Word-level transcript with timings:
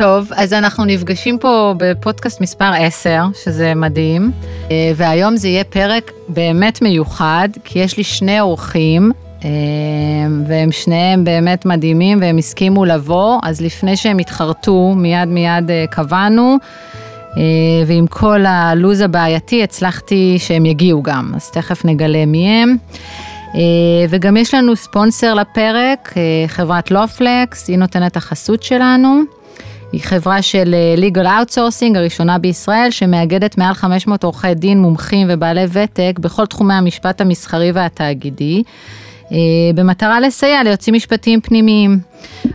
טוב, 0.00 0.30
אז 0.36 0.52
אנחנו 0.52 0.84
נפגשים 0.84 1.38
פה 1.38 1.74
בפודקאסט 1.76 2.40
מספר 2.40 2.70
10, 2.78 3.24
שזה 3.44 3.74
מדהים, 3.74 4.30
אה, 4.70 4.92
והיום 4.96 5.36
זה 5.36 5.48
יהיה 5.48 5.64
פרק 5.64 6.12
באמת 6.28 6.82
מיוחד, 6.82 7.48
כי 7.64 7.78
יש 7.78 7.96
לי 7.96 8.04
שני 8.04 8.40
אורחים, 8.40 9.12
אה, 9.44 9.48
והם 10.46 10.72
שניהם 10.72 11.24
באמת 11.24 11.66
מדהימים, 11.66 12.18
והם 12.20 12.38
הסכימו 12.38 12.84
לבוא, 12.84 13.38
אז 13.42 13.60
לפני 13.60 13.96
שהם 13.96 14.18
התחרטו, 14.18 14.94
מיד 14.96 15.28
מיד 15.28 15.70
אה, 15.70 15.84
קבענו, 15.90 16.56
ועם 17.86 18.06
כל 18.06 18.46
הלו"ז 18.46 19.00
הבעייתי 19.00 19.62
הצלחתי 19.62 20.36
שהם 20.38 20.66
יגיעו 20.66 21.02
גם, 21.02 21.32
אז 21.36 21.50
תכף 21.50 21.84
נגלה 21.84 22.26
מי 22.26 22.48
הם. 22.48 22.76
וגם 24.08 24.36
יש 24.36 24.54
לנו 24.54 24.76
ספונסר 24.76 25.34
לפרק, 25.34 26.14
חברת 26.46 26.90
לופלקס, 26.90 27.68
היא 27.68 27.78
נותנת 27.78 28.16
החסות 28.16 28.62
שלנו. 28.62 29.39
היא 29.92 30.00
חברה 30.02 30.42
של 30.42 30.74
אה, 30.74 30.94
legal 31.08 31.26
outsourcing 31.26 31.98
הראשונה 31.98 32.38
בישראל, 32.38 32.90
שמאגדת 32.90 33.58
מעל 33.58 33.74
500 33.74 34.24
עורכי 34.24 34.54
דין 34.54 34.80
מומחים 34.80 35.26
ובעלי 35.30 35.64
ותק 35.72 36.18
בכל 36.20 36.46
תחומי 36.46 36.74
המשפט 36.74 37.20
המסחרי 37.20 37.72
והתאגידי, 37.72 38.62
אה, 39.32 39.36
במטרה 39.74 40.20
לסייע 40.20 40.62
ליוצאים 40.62 40.94
משפטיים 40.94 41.40
פנימיים. 41.40 41.98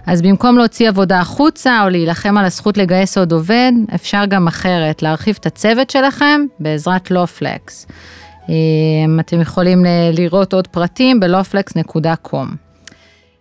אז 0.05 0.21
במקום 0.21 0.57
להוציא 0.57 0.89
עבודה 0.89 1.19
החוצה 1.19 1.83
או 1.83 1.89
להילחם 1.89 2.37
על 2.37 2.45
הזכות 2.45 2.77
לגייס 2.77 3.17
עוד 3.17 3.31
עובד, 3.31 3.71
אפשר 3.95 4.25
גם 4.25 4.47
אחרת, 4.47 5.01
להרחיב 5.01 5.37
את 5.39 5.45
הצוות 5.45 5.89
שלכם 5.89 6.41
בעזרת 6.59 7.11
לופלקס. 7.11 7.87
אה, 8.49 8.53
אתם 9.19 9.41
יכולים 9.41 9.85
לראות 10.13 10.53
עוד 10.53 10.67
פרטים 10.67 11.19
בלופלקס.com. 11.19 12.64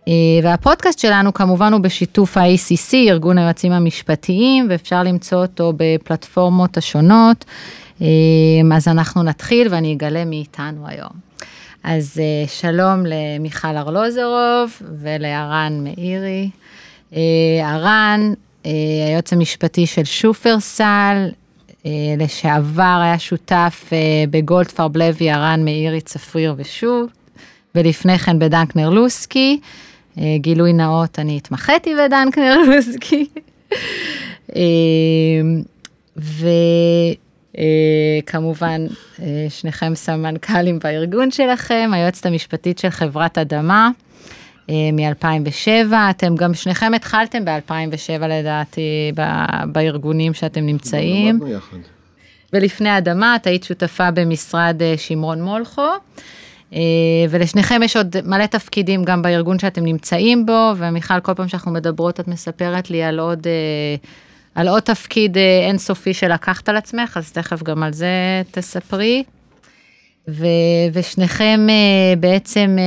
אה, 0.07 0.13
והפודקאסט 0.43 0.99
שלנו 0.99 1.33
כמובן 1.33 1.73
הוא 1.73 1.81
בשיתוף 1.81 2.37
ה-ACC, 2.37 2.93
ארגון 2.93 3.37
היועצים 3.37 3.71
המשפטיים, 3.71 4.67
ואפשר 4.69 5.03
למצוא 5.03 5.37
אותו 5.37 5.73
בפלטפורמות 5.77 6.77
השונות. 6.77 7.45
אה, 8.01 8.07
אז 8.73 8.87
אנחנו 8.87 9.23
נתחיל 9.23 9.67
ואני 9.71 9.93
אגלה 9.93 10.25
מי 10.25 10.35
איתנו 10.35 10.87
היום. 10.87 11.25
אז 11.83 12.19
אה, 12.19 12.47
שלום 12.47 13.03
למיכל 13.05 13.77
ארלוזרוב 13.77 14.81
ולערן 15.01 15.83
מאירי. 15.83 16.49
ערן, 17.63 18.33
היועץ 18.63 19.33
המשפטי 19.33 19.85
של 19.85 20.03
שופרסל, 20.03 21.29
לשעבר 22.17 22.99
היה 23.03 23.19
שותף 23.19 23.89
בגולדפרב 24.29 24.97
לוי, 24.97 25.31
ערן 25.31 25.65
מאירי, 25.65 26.01
צפריר 26.01 26.53
ושוב, 26.57 27.09
ולפני 27.75 28.19
כן 28.19 28.39
בדנקנר 28.39 28.89
לוסקי. 28.89 29.59
אה, 30.19 30.35
גילוי 30.37 30.73
נאות, 30.73 31.19
אני 31.19 31.37
התמחיתי 31.37 31.95
בדנקנר 31.95 32.57
לוסקי. 32.67 33.29
אה, 34.55 34.61
וכמובן, 38.27 38.85
אה, 39.21 39.45
שניכם 39.49 39.95
סמנכ"לים 39.95 40.79
בארגון 40.79 41.31
שלכם, 41.31 41.89
היועצת 41.93 42.25
המשפטית 42.25 42.79
של 42.79 42.89
חברת 42.89 43.37
אדמה. 43.37 43.89
מ-2007, 44.69 45.93
אתם 46.09 46.35
גם 46.35 46.53
שניכם 46.53 46.93
התחלתם 46.95 47.45
ב-2007 47.45 48.27
לדעתי 48.27 49.11
בארגונים 49.67 50.33
שאתם 50.33 50.65
נמצאים. 50.65 51.39
ולפני 52.53 52.97
אדמה 52.97 53.35
את 53.35 53.47
היית 53.47 53.63
שותפה 53.63 54.11
במשרד 54.11 54.81
שמרון 54.97 55.41
מולכו. 55.41 55.87
אה, 56.75 56.81
ולשניכם 57.29 57.83
יש 57.83 57.95
עוד 57.95 58.15
מלא 58.25 58.45
תפקידים 58.45 59.03
גם 59.03 59.21
בארגון 59.21 59.59
שאתם 59.59 59.83
נמצאים 59.83 60.45
בו, 60.45 60.71
ומיכל, 60.77 61.19
כל 61.19 61.33
פעם 61.33 61.47
שאנחנו 61.47 61.71
מדברות, 61.71 62.19
את 62.19 62.27
מספרת 62.27 62.89
לי 62.89 63.03
על 63.03 63.19
עוד, 63.19 63.47
אה, 63.47 63.95
על 64.55 64.67
עוד 64.67 64.81
תפקיד 64.81 65.37
אה, 65.37 65.67
אינסופי 65.67 66.13
שלקחת 66.13 66.69
על 66.69 66.77
עצמך, 66.77 67.17
אז 67.17 67.31
תכף 67.31 67.63
גם 67.63 67.83
על 67.83 67.93
זה 67.93 68.41
תספרי. 68.51 69.23
ו, 70.29 70.45
ושניכם 70.93 71.67
בעצם 72.19 72.77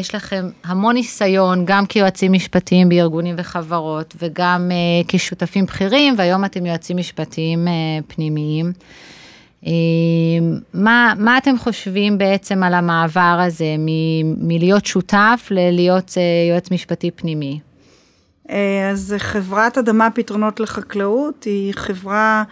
יש 0.00 0.14
לכם 0.14 0.48
המון 0.64 0.94
ניסיון, 0.94 1.64
גם 1.64 1.86
כיועצים 1.86 2.32
משפטיים 2.32 2.88
בארגונים 2.88 3.34
וחברות, 3.38 4.14
וגם 4.18 4.70
כשותפים 5.08 5.64
בכירים, 5.66 6.14
והיום 6.18 6.44
אתם 6.44 6.66
יועצים 6.66 6.96
משפטיים 6.96 7.68
פנימיים. 8.08 8.72
אמ, 9.66 9.72
מה, 10.74 11.12
מה 11.18 11.38
אתם 11.38 11.58
חושבים 11.58 12.18
בעצם 12.18 12.62
על 12.62 12.74
המעבר 12.74 13.40
הזה 13.46 13.76
מ, 13.78 13.88
מלהיות 14.48 14.86
שותף 14.86 15.48
ללהיות 15.50 16.14
אה, 16.16 16.50
יועץ 16.50 16.70
משפטי 16.70 17.10
פנימי? 17.10 17.60
אה, 18.50 18.90
אז 18.90 19.14
חברת 19.18 19.78
אדמה 19.78 20.10
פתרונות 20.10 20.60
לחקלאות 20.60 21.44
היא 21.44 21.72
חברה, 21.74 22.44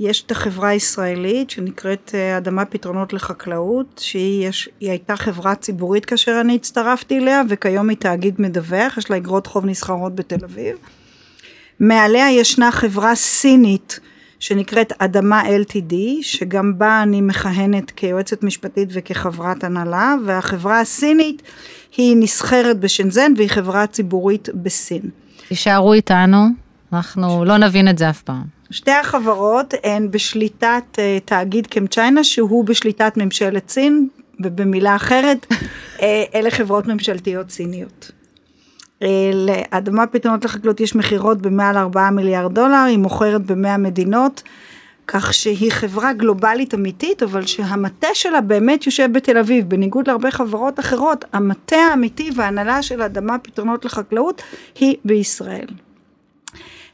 יש 0.00 0.22
את 0.22 0.30
החברה 0.30 0.68
הישראלית 0.68 1.50
שנקראת 1.50 2.10
אה, 2.14 2.36
אדמה 2.36 2.64
פתרונות 2.64 3.12
לחקלאות, 3.12 4.00
שהיא 4.04 4.48
יש, 4.48 4.68
הייתה 4.80 5.16
חברה 5.16 5.54
ציבורית 5.54 6.04
כאשר 6.04 6.40
אני 6.40 6.54
הצטרפתי 6.54 7.18
אליה 7.18 7.42
וכיום 7.48 7.88
היא 7.88 7.98
תאגיד 7.98 8.34
מדווח, 8.38 8.98
יש 8.98 9.10
לה 9.10 9.16
אגרות 9.16 9.46
חוב 9.46 9.66
נסחרות 9.66 10.14
בתל 10.14 10.44
אביב. 10.44 10.76
מעליה 11.80 12.30
ישנה 12.30 12.72
חברה 12.72 13.14
סינית 13.14 14.00
שנקראת 14.44 14.92
אדמה 14.98 15.42
LTD, 15.42 15.94
שגם 16.22 16.78
בה 16.78 17.02
אני 17.02 17.20
מכהנת 17.20 17.90
כיועצת 17.90 18.42
משפטית 18.42 18.88
וכחברת 18.92 19.64
הנהלה, 19.64 20.14
והחברה 20.26 20.80
הסינית 20.80 21.42
היא 21.96 22.16
נסחרת 22.16 22.80
בשנזן 22.80 23.32
והיא 23.36 23.48
חברה 23.48 23.86
ציבורית 23.86 24.48
בסין. 24.54 25.00
תישארו 25.48 25.92
איתנו, 25.92 26.46
אנחנו 26.92 27.44
לא 27.44 27.56
נבין 27.56 27.88
את 27.88 27.98
זה 27.98 28.10
אף 28.10 28.22
פעם. 28.22 28.42
שתי 28.70 28.90
החברות 28.90 29.74
הן 29.84 30.10
בשליטת 30.10 30.84
uh, 30.92 30.98
תאגיד 31.24 31.66
קמצ'יינה 31.66 32.24
שהוא 32.24 32.64
בשליטת 32.64 33.12
ממשלת 33.16 33.68
סין, 33.68 34.08
ובמילה 34.40 34.96
אחרת, 34.96 35.46
uh, 35.50 36.02
אלה 36.34 36.50
חברות 36.50 36.86
ממשלתיות 36.86 37.50
סיניות. 37.50 38.12
אה, 39.04 39.30
לאדמה 39.34 40.06
פתרונות 40.06 40.44
לחקלאות 40.44 40.80
יש 40.80 40.94
מכירות 40.96 41.42
במעל 41.42 41.76
4 41.76 42.10
מיליארד 42.10 42.54
דולר, 42.54 42.84
היא 42.88 42.98
מוכרת 42.98 43.46
ב-100 43.46 43.76
מדינות, 43.78 44.42
כך 45.06 45.34
שהיא 45.34 45.72
חברה 45.72 46.12
גלובלית 46.12 46.74
אמיתית, 46.74 47.22
אבל 47.22 47.46
שהמטה 47.46 48.08
שלה 48.14 48.40
באמת 48.40 48.86
יושב 48.86 49.08
בתל 49.12 49.38
אביב, 49.38 49.68
בניגוד 49.68 50.08
להרבה 50.08 50.30
חברות 50.30 50.80
אחרות, 50.80 51.24
המטה 51.32 51.76
האמיתי 51.76 52.30
וההנהלה 52.36 52.82
של 52.82 53.02
אדמה 53.02 53.38
פתרונות 53.38 53.84
לחקלאות 53.84 54.42
היא 54.80 54.96
בישראל. 55.04 55.66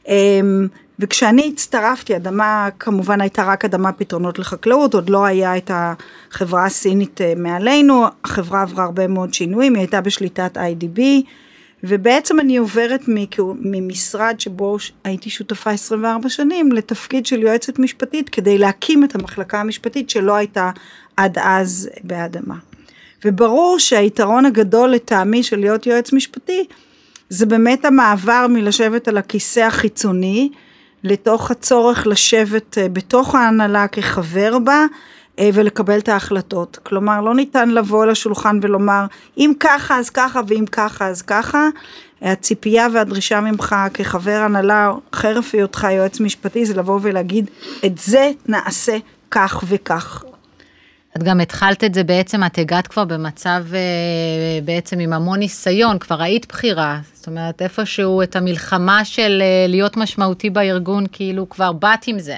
אמ, 0.07 0.67
וכשאני 0.99 1.51
הצטרפתי, 1.53 2.15
אדמה 2.15 2.69
כמובן 2.79 3.21
הייתה 3.21 3.43
רק 3.43 3.65
אדמה 3.65 3.91
פתרונות 3.91 4.39
לחקלאות, 4.39 4.93
עוד 4.93 5.09
לא 5.09 5.25
היה 5.25 5.57
את 5.57 5.71
החברה 5.73 6.65
הסינית 6.65 7.21
אה, 7.21 7.33
מעלינו, 7.37 8.05
החברה 8.23 8.61
עברה 8.61 8.83
הרבה 8.83 9.07
מאוד 9.07 9.33
שינויים, 9.33 9.73
היא 9.73 9.81
הייתה 9.81 10.01
בשליטת 10.01 10.57
IDB, 10.57 11.01
ובעצם 11.83 12.39
אני 12.39 12.57
עוברת 12.57 13.01
ממשרד 13.61 14.35
שבו 14.39 14.77
הייתי 15.03 15.29
שותפה 15.29 15.71
24 15.71 16.29
שנים 16.29 16.71
לתפקיד 16.71 17.25
של 17.25 17.41
יועצת 17.41 17.79
משפטית 17.79 18.29
כדי 18.29 18.57
להקים 18.57 19.03
את 19.03 19.15
המחלקה 19.15 19.59
המשפטית 19.59 20.09
שלא 20.09 20.35
הייתה 20.35 20.71
עד 21.17 21.37
אז 21.41 21.89
באדמה. 22.03 22.55
וברור 23.25 23.79
שהיתרון 23.79 24.45
הגדול 24.45 24.89
לטעמי 24.89 25.43
של 25.43 25.59
להיות 25.59 25.85
יועץ 25.85 26.13
משפטי 26.13 26.65
זה 27.29 27.45
באמת 27.45 27.85
המעבר 27.85 28.45
מלשבת 28.49 29.07
על 29.07 29.17
הכיסא 29.17 29.59
החיצוני 29.59 30.49
לתוך 31.03 31.51
הצורך 31.51 32.07
לשבת 32.07 32.77
אה, 32.77 32.89
בתוך 32.89 33.35
ההנהלה 33.35 33.87
כחבר 33.87 34.59
בה 34.59 34.85
ולקבל 35.39 35.97
את 35.97 36.09
ההחלטות. 36.09 36.79
כלומר, 36.83 37.21
לא 37.21 37.35
ניתן 37.35 37.69
לבוא 37.69 38.05
לשולחן 38.05 38.59
ולומר, 38.61 39.05
אם 39.37 39.51
ככה 39.59 39.99
אז 39.99 40.09
ככה 40.09 40.41
ואם 40.47 40.65
ככה 40.71 41.07
אז 41.07 41.21
ככה. 41.21 41.67
הציפייה 42.21 42.87
והדרישה 42.93 43.41
ממך 43.41 43.75
כחבר 43.93 44.41
הנהלה, 44.45 44.91
חרף 45.15 45.53
היותך 45.53 45.87
יועץ 45.91 46.19
משפטי, 46.19 46.65
זה 46.65 46.73
לבוא 46.73 46.99
ולהגיד, 47.01 47.49
את 47.85 47.97
זה 47.97 48.31
נעשה 48.47 48.97
כך 49.31 49.63
וכך. 49.67 50.23
את 51.17 51.23
גם 51.23 51.39
התחלת 51.39 51.83
את 51.83 51.93
זה 51.93 52.03
בעצם, 52.03 52.43
את 52.43 52.57
הגעת 52.57 52.87
כבר 52.87 53.05
במצב 53.05 53.63
אה, 53.73 53.79
בעצם 54.65 54.99
עם 54.99 55.13
המון 55.13 55.39
ניסיון, 55.39 55.99
כבר 55.99 56.21
היית 56.21 56.47
בכירה. 56.47 56.99
זאת 57.13 57.27
אומרת, 57.27 57.61
איפשהו 57.61 58.21
את 58.21 58.35
המלחמה 58.35 59.05
של 59.05 59.41
אה, 59.41 59.67
להיות 59.67 59.97
משמעותי 59.97 60.49
בארגון, 60.49 61.05
כאילו 61.11 61.49
כבר 61.49 61.71
באת 61.71 62.07
עם 62.07 62.19
זה. 62.19 62.35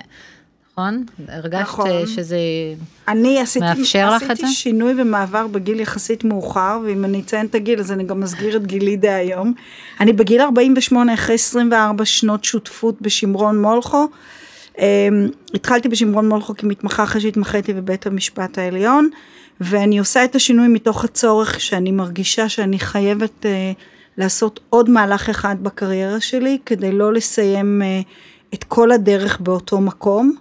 נכון? 0.77 1.05
הרגשת 1.27 1.61
נכון. 1.61 2.07
שזה 2.07 2.37
אני 3.07 3.39
עשיתי, 3.39 3.65
מאפשר 3.65 4.15
לך 4.15 4.23
את 4.23 4.27
זה? 4.27 4.33
עשיתי 4.33 4.51
שינוי 4.51 4.93
ומעבר 4.97 5.47
בגיל 5.47 5.79
יחסית 5.79 6.23
מאוחר, 6.23 6.79
ואם 6.85 7.05
אני 7.05 7.21
אציין 7.21 7.45
את 7.45 7.55
הגיל 7.55 7.79
אז 7.79 7.91
אני 7.91 8.03
גם 8.03 8.23
אסגיר 8.23 8.57
את 8.57 8.67
גילי 8.67 8.97
דהיום. 8.97 9.53
אני 9.99 10.13
בגיל 10.13 10.41
48 10.41 11.13
אחרי 11.13 11.35
24 11.35 12.05
שנות 12.05 12.43
שותפות 12.43 13.01
בשמרון 13.01 13.61
מולכו. 13.61 14.07
Um, 14.75 14.79
התחלתי 15.53 15.89
בשמרון 15.89 16.29
מולכו 16.29 16.53
כמתמחה 16.57 17.03
אחרי 17.03 17.21
שהתמחיתי 17.21 17.73
בבית 17.73 18.07
המשפט 18.07 18.57
העליון, 18.57 19.09
ואני 19.61 19.99
עושה 19.99 20.25
את 20.25 20.35
השינוי 20.35 20.67
מתוך 20.67 21.03
הצורך 21.03 21.59
שאני 21.59 21.91
מרגישה 21.91 22.49
שאני 22.49 22.79
חייבת 22.79 23.45
uh, 23.45 23.81
לעשות 24.17 24.59
עוד 24.69 24.89
מהלך 24.89 25.29
אחד 25.29 25.55
בקריירה 25.61 26.19
שלי, 26.19 26.57
כדי 26.65 26.91
לא 26.91 27.13
לסיים 27.13 27.81
אה, 27.81 28.01
את 28.53 28.63
כל 28.63 28.91
הדרך 28.91 29.39
באותו 29.39 29.81
מקום. 29.81 30.35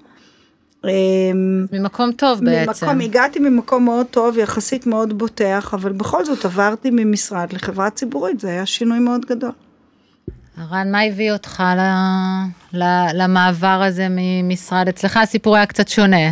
אמ, 0.85 1.67
ממקום 1.73 2.13
טוב 2.13 2.45
בעצם. 2.45 2.87
ממקום, 2.87 3.01
הגעתי 3.01 3.39
ממקום 3.39 3.85
מאוד 3.85 4.07
טוב, 4.07 4.39
יחסית 4.39 4.87
מאוד 4.87 5.19
בוטח, 5.19 5.75
אבל 5.75 5.93
בכל 5.93 6.25
זאת 6.25 6.45
עברתי 6.45 6.91
ממשרד 6.93 7.53
לחברה 7.53 7.91
ציבורית, 7.91 8.41
זה 8.41 8.49
היה 8.49 8.67
שינוי 8.67 8.99
מאוד 8.99 9.27
גדול. 9.27 9.53
רן, 10.71 10.93
מה 10.93 11.01
הביא 11.01 11.33
אותך 11.33 11.63
ל, 11.77 11.81
ל, 12.79 12.85
למעבר 13.15 13.83
הזה 13.87 14.07
ממשרד? 14.11 14.89
אצלך 14.89 15.17
הסיפור 15.17 15.57
היה 15.57 15.67
קצת 15.67 15.89
שונה, 15.89 16.31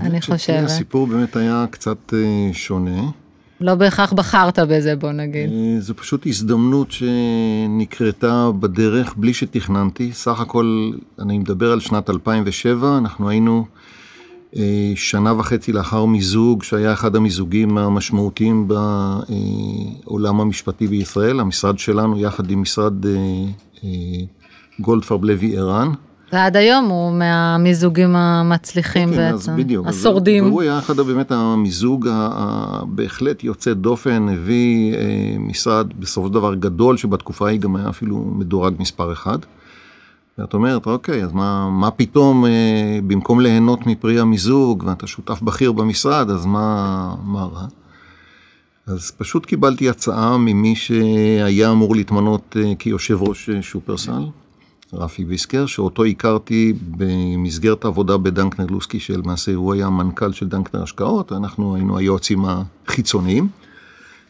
אני 0.00 0.20
חושבת. 0.20 0.64
הסיפור 0.64 1.06
באמת 1.06 1.36
היה 1.36 1.64
קצת 1.70 2.14
אה, 2.14 2.50
שונה. 2.52 3.00
לא 3.60 3.74
בהכרח 3.74 4.12
בחרת 4.12 4.58
בזה, 4.58 4.96
בוא 4.96 5.12
נגיד. 5.12 5.50
אה, 5.50 5.80
זו 5.80 5.94
פשוט 5.96 6.26
הזדמנות 6.26 6.88
שנקרתה 6.92 8.50
בדרך 8.60 9.14
בלי 9.16 9.34
שתכננתי. 9.34 10.12
סך 10.12 10.40
הכל, 10.40 10.90
אני 11.18 11.38
מדבר 11.38 11.72
על 11.72 11.80
שנת 11.80 12.10
2007, 12.10 12.98
אנחנו 12.98 13.28
היינו 13.28 13.64
אה, 14.56 14.92
שנה 14.96 15.32
וחצי 15.38 15.72
לאחר 15.72 16.04
מיזוג, 16.04 16.62
שהיה 16.62 16.92
אחד 16.92 17.16
המיזוגים 17.16 17.78
המשמעותיים 17.78 18.68
בעולם 18.68 20.40
המשפטי 20.40 20.86
בישראל. 20.86 21.40
המשרד 21.40 21.78
שלנו, 21.78 22.18
יחד 22.18 22.50
עם 22.50 22.62
משרד 22.62 22.94
גולדפרב 24.80 25.24
לוי 25.24 25.58
ערן, 25.58 25.92
ועד 26.32 26.56
היום 26.56 26.84
הוא 26.84 27.12
מהמיזוגים 27.12 28.16
המצליחים 28.16 29.10
כן, 29.10 29.16
בעצם, 29.16 29.52
אז 29.52 29.58
בדיוק, 29.58 29.86
השורדים. 29.86 30.44
והוא 30.44 30.62
היה 30.62 30.78
אחד 30.78 30.96
באמת 30.96 31.32
המיזוג 31.32 32.08
הבהחלט 32.10 33.44
יוצא 33.44 33.74
דופן, 33.74 34.26
הביא 34.28 34.94
אה, 34.94 35.36
משרד 35.38 35.86
בסופו 35.98 36.26
של 36.28 36.34
דבר 36.34 36.54
גדול, 36.54 36.96
שבתקופה 36.96 37.46
ההיא 37.46 37.60
גם 37.60 37.76
היה 37.76 37.88
אפילו 37.88 38.16
מדורג 38.16 38.74
מספר 38.78 39.12
אחד. 39.12 39.38
ואת 40.38 40.54
אומרת, 40.54 40.86
אוקיי, 40.86 41.24
אז 41.24 41.32
מה, 41.32 41.70
מה 41.70 41.90
פתאום, 41.90 42.46
אה, 42.46 42.98
במקום 43.06 43.40
ליהנות 43.40 43.86
מפרי 43.86 44.20
המיזוג, 44.20 44.84
ואתה 44.86 45.06
שותף 45.06 45.42
בכיר 45.42 45.72
במשרד, 45.72 46.30
אז 46.30 46.46
מה, 46.46 47.14
מה 47.24 47.44
רע? 47.44 47.66
אז 48.86 49.10
פשוט 49.10 49.46
קיבלתי 49.46 49.88
הצעה 49.88 50.36
ממי 50.38 50.76
שהיה 50.76 51.70
אמור 51.70 51.96
להתמנות 51.96 52.56
אה, 52.60 52.72
כיושב 52.78 53.22
ראש 53.22 53.50
שופרסל. 53.60 54.22
רפי 54.92 55.24
ויסקר, 55.24 55.66
שאותו 55.66 56.04
הכרתי 56.04 56.72
במסגרת 56.90 57.84
העבודה 57.84 58.16
בדנקנר 58.16 58.66
לוסקי, 58.66 59.00
שלמעשה 59.00 59.54
הוא 59.54 59.74
היה 59.74 59.86
המנכ"ל 59.86 60.32
של 60.32 60.48
דנקנר 60.48 60.82
השקעות, 60.82 61.32
אנחנו 61.32 61.74
היינו 61.74 61.98
היועצים 61.98 62.44
החיצוניים. 62.44 63.48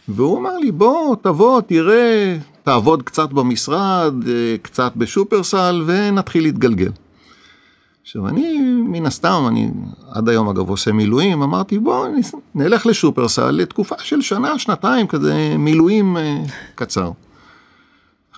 והוא 0.09 0.39
אמר 0.39 0.57
לי, 0.57 0.73
בוא, 0.73 1.17
תבוא, 1.23 1.61
תראה, 1.61 2.37
תעבוד 2.63 3.03
קצת 3.03 3.33
במשרד, 3.33 4.15
קצת 4.63 4.93
בשופרסל, 4.97 5.83
ונתחיל 5.87 6.43
להתגלגל. 6.43 6.91
עכשיו, 8.03 8.29
אני, 8.29 8.59
מן 8.85 9.07
הסתם, 9.07 9.45
אני 9.49 9.71
עד 10.11 10.29
היום 10.29 10.49
אגב 10.49 10.69
עושה 10.69 10.93
מילואים, 10.93 11.43
אמרתי, 11.43 11.79
בוא, 11.79 12.07
נלך 12.55 12.87
לשופרסל 12.87 13.51
לתקופה 13.51 13.95
של 13.99 14.21
שנה, 14.21 14.59
שנתיים, 14.59 15.07
כזה 15.07 15.55
מילואים 15.59 16.17
אה, 16.17 16.43
קצר. 16.75 17.11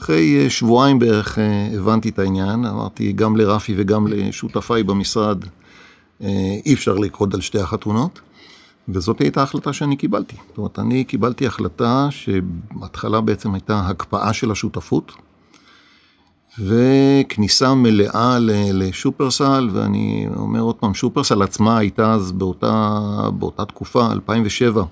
אחרי 0.01 0.45
אה, 0.45 0.51
שבועיים 0.51 0.99
בערך 0.99 1.39
אה, 1.39 1.69
הבנתי 1.77 2.09
את 2.09 2.19
העניין, 2.19 2.65
אמרתי 2.65 3.13
גם 3.13 3.37
לרפי 3.37 3.75
וגם 3.77 4.07
לשותפיי 4.07 4.83
במשרד, 4.83 5.45
אה, 6.23 6.29
אי 6.67 6.75
אפשר 6.75 6.95
לקרוד 6.95 7.35
על 7.35 7.41
שתי 7.41 7.59
החתונות, 7.59 8.21
וזאת 8.89 9.21
הייתה 9.21 9.41
ההחלטה 9.41 9.73
שאני 9.73 9.97
קיבלתי. 9.97 10.37
זאת 10.49 10.59
אומרת, 10.59 10.79
אני 10.79 11.05
קיבלתי 11.05 11.47
החלטה 11.47 12.09
שבהתחלה 12.11 13.21
בעצם 13.21 13.55
הייתה 13.55 13.81
הקפאה 13.87 14.33
של 14.33 14.51
השותפות, 14.51 15.13
וכניסה 16.59 17.75
מלאה 17.75 18.39
לשופרסל, 18.73 19.69
ואני 19.73 20.27
אומר 20.37 20.61
עוד 20.61 20.77
פעם, 20.77 20.95
שופרסל 20.95 21.43
עצמה 21.43 21.79
הייתה 21.79 22.13
אז 22.13 22.33
באותה, 22.33 22.99
באותה 23.39 23.65
תקופה, 23.65 24.13
2007. 24.13 24.85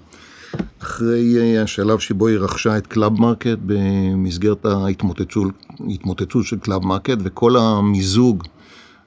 אחרי 0.82 1.36
אה, 1.38 1.62
השלב 1.62 1.98
שבו 1.98 2.26
היא 2.26 2.38
רכשה 2.38 2.78
את 2.78 2.86
קלאב 2.86 3.20
מרקט 3.20 3.58
במסגרת 3.66 4.66
ההתמוטטות 4.66 6.44
של 6.44 6.58
קלאב 6.58 6.84
מרקט 6.84 7.18
וכל 7.22 7.56
המיזוג 7.56 8.44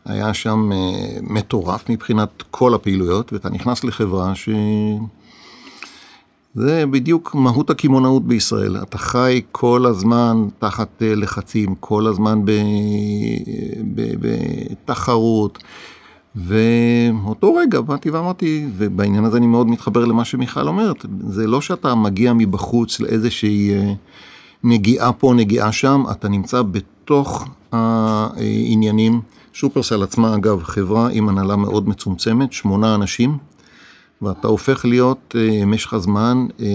היה 0.06 0.34
שם 0.34 0.72
אה, 0.72 0.78
מטורף 1.22 1.90
מבחינת 1.90 2.44
כל 2.52 2.74
הפעילויות 2.74 3.34
ואתה 3.34 3.50
נכנס 3.50 3.84
לחברה 3.84 4.36
ש... 4.36 4.50
זה 6.56 6.84
בדיוק 6.92 7.36
מהות 7.36 7.70
הקמעונאות 7.70 8.28
בישראל, 8.28 8.78
אתה 8.78 8.98
חי 8.98 9.42
כל 9.52 9.86
הזמן 9.86 10.48
תחת 10.60 11.02
אה, 11.02 11.16
לחצים, 11.16 11.76
כל 11.80 12.08
הזמן 12.08 12.40
בתחרות. 14.84 15.64
ואותו 16.36 17.56
רגע 17.56 17.82
באתי 17.82 18.10
ואמרתי, 18.10 18.68
ובעניין 18.78 19.26
הזה 19.26 19.38
אני 19.38 19.48
מאוד 19.48 19.68
מתחבר 19.68 20.06
למה 20.06 20.26
שמיכל 20.26 20.68
אומרת, 20.68 21.06
זה 21.28 21.48
לא 21.48 21.62
שאתה 21.62 21.96
מגיע 21.96 22.34
מבחוץ 22.34 23.00
לאיזושהי 23.00 23.74
אה, 23.74 23.94
נגיעה 24.64 25.14
פה, 25.14 25.34
נגיעה 25.36 25.72
שם, 25.72 26.04
אתה 26.12 26.30
נמצא 26.30 26.62
בתוך 26.62 27.48
העניינים. 27.72 29.22
שופרסל 29.54 30.04
עצמה, 30.04 30.36
אגב, 30.36 30.64
חברה 30.64 31.10
עם 31.12 31.30
הנהלה 31.30 31.56
מאוד 31.56 31.90
מצומצמת, 31.90 32.54
שמונה 32.54 32.96
אנשים, 32.96 33.38
ואתה 34.22 34.48
הופך 34.48 34.86
להיות 34.86 35.36
אה, 35.38 35.66
משך 35.66 35.94
הזמן 35.94 36.48
אה, 36.60 36.66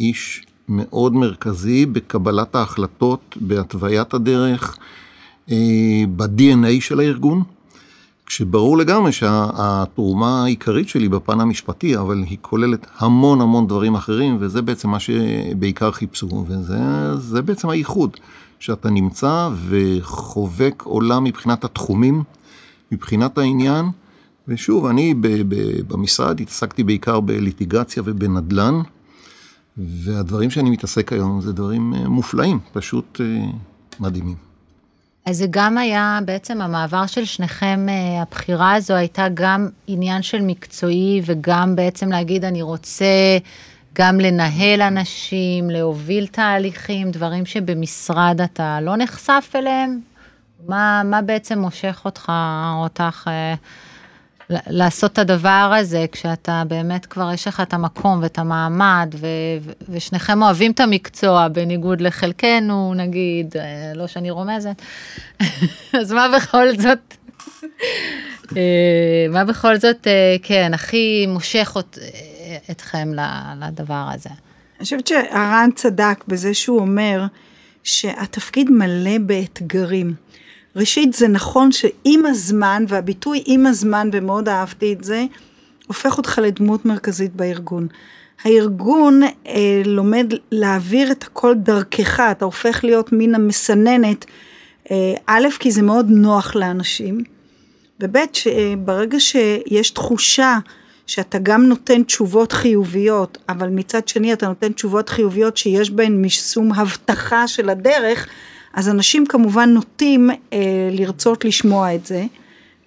איש 0.00 0.46
מאוד 0.68 1.14
מרכזי 1.14 1.86
בקבלת 1.86 2.54
ההחלטות, 2.54 3.36
בהתוויית 3.40 4.14
הדרך, 4.14 4.76
ב-DNA 6.16 6.80
של 6.80 7.00
הארגון. 7.00 7.42
כשברור 8.32 8.78
לגמרי 8.78 9.12
שהתרומה 9.12 10.44
העיקרית 10.44 10.88
שלי 10.88 11.08
בפן 11.08 11.40
המשפטי, 11.40 11.96
אבל 11.96 12.22
היא 12.22 12.38
כוללת 12.40 12.86
המון 12.98 13.40
המון 13.40 13.66
דברים 13.66 13.94
אחרים, 13.94 14.36
וזה 14.40 14.62
בעצם 14.62 14.90
מה 14.90 15.00
שבעיקר 15.00 15.92
חיפשו, 15.92 16.44
וזה 16.48 17.42
בעצם 17.42 17.68
הייחוד, 17.68 18.16
שאתה 18.58 18.90
נמצא 18.90 19.48
וחובק 19.68 20.82
עולם 20.86 21.24
מבחינת 21.24 21.64
התחומים, 21.64 22.22
מבחינת 22.92 23.38
העניין, 23.38 23.86
ושוב, 24.48 24.86
אני 24.86 25.14
ב- 25.14 25.54
ב- 25.54 25.92
במשרד 25.92 26.40
התעסקתי 26.40 26.84
בעיקר 26.84 27.20
בליטיגציה 27.20 28.02
ובנדל"ן, 28.06 28.74
והדברים 29.76 30.50
שאני 30.50 30.70
מתעסק 30.70 31.12
היום 31.12 31.40
זה 31.40 31.52
דברים 31.52 31.94
אה, 31.94 32.08
מופלאים, 32.08 32.58
פשוט 32.72 33.20
אה, 33.20 33.50
מדהימים. 34.00 34.51
אז 35.26 35.36
זה 35.36 35.46
גם 35.50 35.78
היה 35.78 36.18
בעצם 36.24 36.62
המעבר 36.62 37.06
של 37.06 37.24
שניכם, 37.24 37.86
אה, 37.88 38.22
הבחירה 38.22 38.74
הזו 38.74 38.94
הייתה 38.94 39.26
גם 39.34 39.68
עניין 39.86 40.22
של 40.22 40.40
מקצועי 40.40 41.22
וגם 41.24 41.76
בעצם 41.76 42.12
להגיד 42.12 42.44
אני 42.44 42.62
רוצה 42.62 43.38
גם 43.94 44.20
לנהל 44.20 44.82
אנשים, 44.82 45.70
להוביל 45.70 46.26
תהליכים, 46.26 47.10
דברים 47.10 47.46
שבמשרד 47.46 48.40
אתה 48.44 48.78
לא 48.80 48.96
נחשף 48.96 49.52
אליהם? 49.54 50.00
מה, 50.68 51.02
מה 51.04 51.22
בעצם 51.22 51.58
מושך 51.58 52.02
אותך, 52.04 52.32
אותך, 52.74 53.28
אה, 53.28 53.54
לעשות 54.66 55.12
את 55.12 55.18
הדבר 55.18 55.72
הזה, 55.78 56.06
כשאתה 56.12 56.62
באמת 56.68 57.06
כבר 57.06 57.32
יש 57.32 57.48
לך 57.48 57.60
את 57.60 57.74
המקום 57.74 58.22
ואת 58.22 58.38
המעמד, 58.38 59.14
ו, 59.18 59.26
ושניכם 59.88 60.42
אוהבים 60.42 60.72
את 60.72 60.80
המקצוע, 60.80 61.48
בניגוד 61.48 62.00
לחלקנו, 62.00 62.94
נגיד, 62.96 63.56
אה, 63.56 63.92
לא 63.94 64.06
שאני 64.06 64.30
רומזת, 64.30 64.82
אז 66.00 66.12
מה 66.12 66.26
בכל 66.36 66.76
זאת, 66.76 67.14
אה, 68.56 69.26
מה 69.30 69.44
בכל 69.44 69.76
זאת, 69.76 70.06
אה, 70.06 70.36
כן, 70.42 70.74
הכי 70.74 71.26
מושך 71.28 71.72
אות, 71.76 71.98
אתכם 72.70 73.12
לדבר 73.60 74.08
הזה? 74.14 74.30
אני 74.30 74.84
חושבת 74.84 75.06
שהרן 75.06 75.70
צדק 75.74 76.24
בזה 76.28 76.54
שהוא 76.54 76.78
אומר 76.80 77.24
שהתפקיד 77.84 78.70
מלא 78.70 79.18
באתגרים. 79.18 80.14
ראשית, 80.76 81.14
זה 81.14 81.28
נכון 81.28 81.72
שעם 81.72 82.26
הזמן, 82.26 82.84
והביטוי 82.88 83.42
עם 83.46 83.66
הזמן, 83.66 84.10
ומאוד 84.12 84.48
אהבתי 84.48 84.92
את 84.92 85.04
זה, 85.04 85.24
הופך 85.86 86.18
אותך 86.18 86.40
לדמות 86.42 86.84
מרכזית 86.84 87.36
בארגון. 87.36 87.88
הארגון 88.44 89.20
אה, 89.22 89.82
לומד 89.84 90.34
להעביר 90.52 91.12
את 91.12 91.24
הכל 91.24 91.54
דרכך, 91.54 92.20
אתה 92.30 92.44
הופך 92.44 92.84
להיות 92.84 93.12
מין 93.12 93.34
המסננת, 93.34 94.24
אה, 94.90 95.14
א', 95.26 95.46
כי 95.58 95.70
זה 95.70 95.82
מאוד 95.82 96.06
נוח 96.10 96.54
לאנשים, 96.54 97.24
וב', 98.00 98.16
שברגע 98.32 99.20
שיש 99.20 99.90
תחושה 99.90 100.58
שאתה 101.06 101.38
גם 101.38 101.66
נותן 101.66 102.02
תשובות 102.02 102.52
חיוביות, 102.52 103.38
אבל 103.48 103.68
מצד 103.68 104.08
שני 104.08 104.32
אתה 104.32 104.48
נותן 104.48 104.72
תשובות 104.72 105.08
חיוביות 105.08 105.56
שיש 105.56 105.90
בהן 105.90 106.24
משום 106.24 106.72
הבטחה 106.72 107.48
של 107.48 107.70
הדרך, 107.70 108.26
אז 108.74 108.88
אנשים 108.88 109.26
כמובן 109.26 109.70
נוטים 109.70 110.30
אה, 110.30 110.58
לרצות 110.90 111.44
לשמוע 111.44 111.94
את 111.94 112.06
זה, 112.06 112.24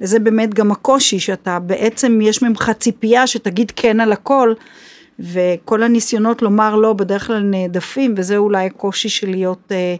וזה 0.01 0.19
באמת 0.19 0.53
גם 0.53 0.71
הקושי, 0.71 1.19
שאתה 1.19 1.59
בעצם 1.59 2.19
יש 2.21 2.41
ממך 2.41 2.71
ציפייה 2.79 3.27
שתגיד 3.27 3.71
כן 3.75 3.99
על 3.99 4.11
הכל, 4.11 4.53
וכל 5.19 5.83
הניסיונות 5.83 6.41
לומר 6.41 6.75
לא 6.75 6.93
בדרך 6.93 7.27
כלל 7.27 7.39
נעדפים, 7.43 8.13
וזה 8.17 8.37
אולי 8.37 8.65
הקושי 8.65 9.09
של 9.09 9.29
להיות 9.29 9.71
אה, 9.71 9.95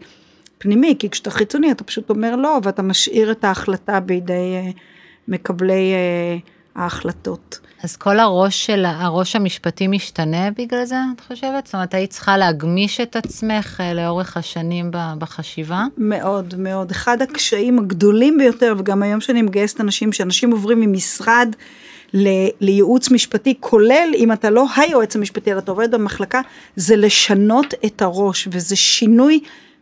פנימי, 0.57 0.95
כי 0.99 1.09
כשאתה 1.09 1.31
חיצוני 1.31 1.71
אתה 1.71 1.83
פשוט 1.83 2.09
אומר 2.09 2.35
לא, 2.35 2.59
ואתה 2.63 2.81
משאיר 2.81 3.31
את 3.31 3.43
ההחלטה 3.43 3.99
בידי 3.99 4.33
אה, 4.33 4.69
מקבלי 5.27 5.93
אה, 5.93 6.37
ההחלטות. 6.75 7.59
אז 7.83 7.95
כל 7.95 8.19
הראש 8.19 8.65
של, 8.65 8.85
הראש 8.85 9.35
המשפטי 9.35 9.87
משתנה 9.87 10.51
בגלל 10.51 10.85
זה, 10.85 10.95
את 11.15 11.21
חושבת? 11.21 11.65
זאת 11.65 11.75
אומרת, 11.75 11.93
היית 11.93 12.09
צריכה 12.09 12.37
להגמיש 12.37 12.99
את 12.99 13.15
עצמך 13.15 13.81
אה, 13.81 13.93
לאורך 13.93 14.37
השנים 14.37 14.91
בחשיבה? 14.91 15.83
מאוד, 15.97 16.53
מאוד. 16.57 16.91
אחד 16.91 17.21
הקשיים 17.21 17.79
הגדולים 17.79 18.37
ביותר, 18.37 18.73
וגם 18.77 19.03
היום 19.03 19.21
שאני 19.21 19.41
מגייסת 19.41 19.81
אנשים, 19.81 20.13
שאנשים 20.13 20.51
עוברים 20.51 20.81
ממשרד 20.81 21.55
לייעוץ 22.61 23.11
משפטי, 23.11 23.53
כולל 23.59 24.09
אם 24.15 24.31
אתה 24.31 24.49
לא 24.49 24.65
היועץ 24.75 25.15
המשפטי, 25.15 25.51
אלא 25.51 25.59
אתה 25.59 25.71
עובד 25.71 25.91
במחלקה, 25.91 26.41
זה 26.75 26.95
לשנות 26.95 27.73
את 27.85 28.01
הראש, 28.01 28.47
וזה 28.51 28.75
שינוי 28.75 29.39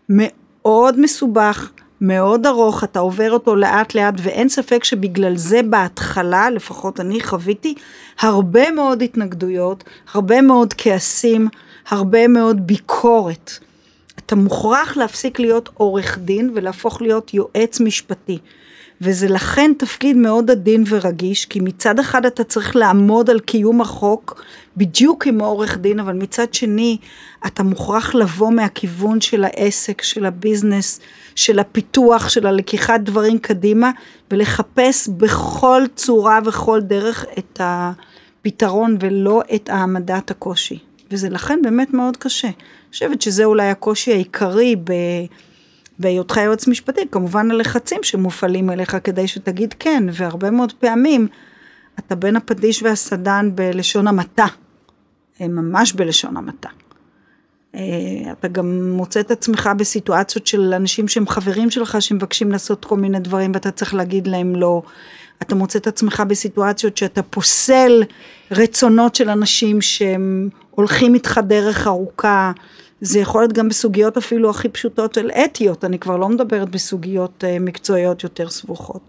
מאוד 0.09 0.99
מסובך, 0.99 1.71
מאוד 2.03 2.45
ארוך, 2.45 2.83
אתה 2.83 2.99
עובר 2.99 3.31
אותו 3.31 3.55
לאט 3.55 3.95
לאט, 3.95 4.13
ואין 4.17 4.49
ספק 4.49 4.83
שבגלל 4.83 5.37
זה 5.37 5.61
בהתחלה, 5.69 6.49
לפחות 6.49 6.99
אני 6.99 7.21
חוויתי, 7.21 7.75
הרבה 8.19 8.71
מאוד 8.71 9.01
התנגדויות, 9.01 9.83
הרבה 10.13 10.41
מאוד 10.41 10.73
כעסים, 10.77 11.47
הרבה 11.89 12.27
מאוד 12.27 12.67
ביקורת. 12.67 13.51
אתה 14.19 14.35
מוכרח 14.35 14.97
להפסיק 14.97 15.39
להיות 15.39 15.69
עורך 15.73 16.17
דין 16.17 16.51
ולהפוך 16.53 17.01
להיות 17.01 17.33
יועץ 17.33 17.79
משפטי. 17.79 18.37
וזה 19.01 19.27
לכן 19.27 19.71
תפקיד 19.77 20.17
מאוד 20.17 20.51
עדין 20.51 20.83
ורגיש, 20.89 21.45
כי 21.45 21.59
מצד 21.59 21.99
אחד 21.99 22.25
אתה 22.25 22.43
צריך 22.43 22.75
לעמוד 22.75 23.29
על 23.29 23.39
קיום 23.39 23.81
החוק, 23.81 24.43
בדיוק 24.77 25.23
כמו 25.23 25.45
עורך 25.45 25.77
דין, 25.77 25.99
אבל 25.99 26.13
מצד 26.13 26.53
שני, 26.53 26.97
אתה 27.47 27.63
מוכרח 27.63 28.15
לבוא 28.15 28.51
מהכיוון 28.51 29.21
של 29.21 29.43
העסק, 29.43 30.01
של 30.01 30.25
הביזנס, 30.25 30.99
של 31.35 31.59
הפיתוח, 31.59 32.29
של 32.29 32.47
הלקיחת 32.47 32.99
דברים 32.99 33.39
קדימה, 33.39 33.91
ולחפש 34.31 35.07
בכל 35.07 35.83
צורה 35.95 36.39
וכל 36.45 36.81
דרך 36.81 37.25
את 37.37 37.61
הפתרון 37.63 38.97
ולא 38.99 39.41
את 39.55 39.69
העמדת 39.69 40.31
הקושי. 40.31 40.79
וזה 41.11 41.29
לכן 41.29 41.59
באמת 41.63 41.93
מאוד 41.93 42.17
קשה. 42.17 42.47
אני 42.47 42.91
חושבת 42.91 43.21
שזה 43.21 43.45
אולי 43.45 43.69
הקושי 43.69 44.11
העיקרי 44.11 44.75
ב... 44.75 44.91
בהיותך 45.99 46.37
יועץ 46.37 46.67
משפטי, 46.67 47.01
כמובן 47.11 47.51
הלחצים 47.51 48.03
שמופעלים 48.03 48.69
אליך 48.69 48.97
כדי 49.03 49.27
שתגיד 49.27 49.73
כן, 49.79 50.03
והרבה 50.11 50.51
מאוד 50.51 50.73
פעמים 50.73 51.27
אתה 51.99 52.15
בין 52.15 52.35
הפטיש 52.35 52.83
והסדן 52.83 53.49
בלשון 53.55 54.07
המעטה, 54.07 54.45
ממש 55.39 55.93
בלשון 55.93 56.37
המעטה. 56.37 56.69
אה, 57.75 58.31
אתה 58.31 58.47
גם 58.47 58.89
מוצא 58.89 59.19
את 59.19 59.31
עצמך 59.31 59.69
בסיטואציות 59.77 60.47
של 60.47 60.73
אנשים 60.73 61.07
שהם 61.07 61.27
חברים 61.27 61.71
שלך 61.71 61.97
שמבקשים 61.99 62.51
לעשות 62.51 62.85
כל 62.85 62.97
מיני 62.97 63.19
דברים 63.19 63.51
ואתה 63.53 63.71
צריך 63.71 63.93
להגיד 63.93 64.27
להם 64.27 64.55
לא. 64.55 64.81
אתה 65.41 65.55
מוצא 65.55 65.79
את 65.79 65.87
עצמך 65.87 66.23
בסיטואציות 66.27 66.97
שאתה 66.97 67.23
פוסל 67.23 68.03
רצונות 68.51 69.15
של 69.15 69.29
אנשים 69.29 69.81
שהם 69.81 70.49
הולכים 70.71 71.13
איתך 71.13 71.39
דרך 71.47 71.87
ארוכה. 71.87 72.51
זה 73.01 73.19
יכול 73.19 73.41
להיות 73.41 73.53
גם 73.53 73.69
בסוגיות 73.69 74.17
אפילו 74.17 74.49
הכי 74.49 74.69
פשוטות 74.69 75.13
של 75.13 75.31
אתיות, 75.31 75.85
אני 75.85 75.99
כבר 75.99 76.17
לא 76.17 76.29
מדברת 76.29 76.69
בסוגיות 76.69 77.43
אה, 77.43 77.59
מקצועיות 77.59 78.23
יותר 78.23 78.49
סבוכות. 78.49 79.01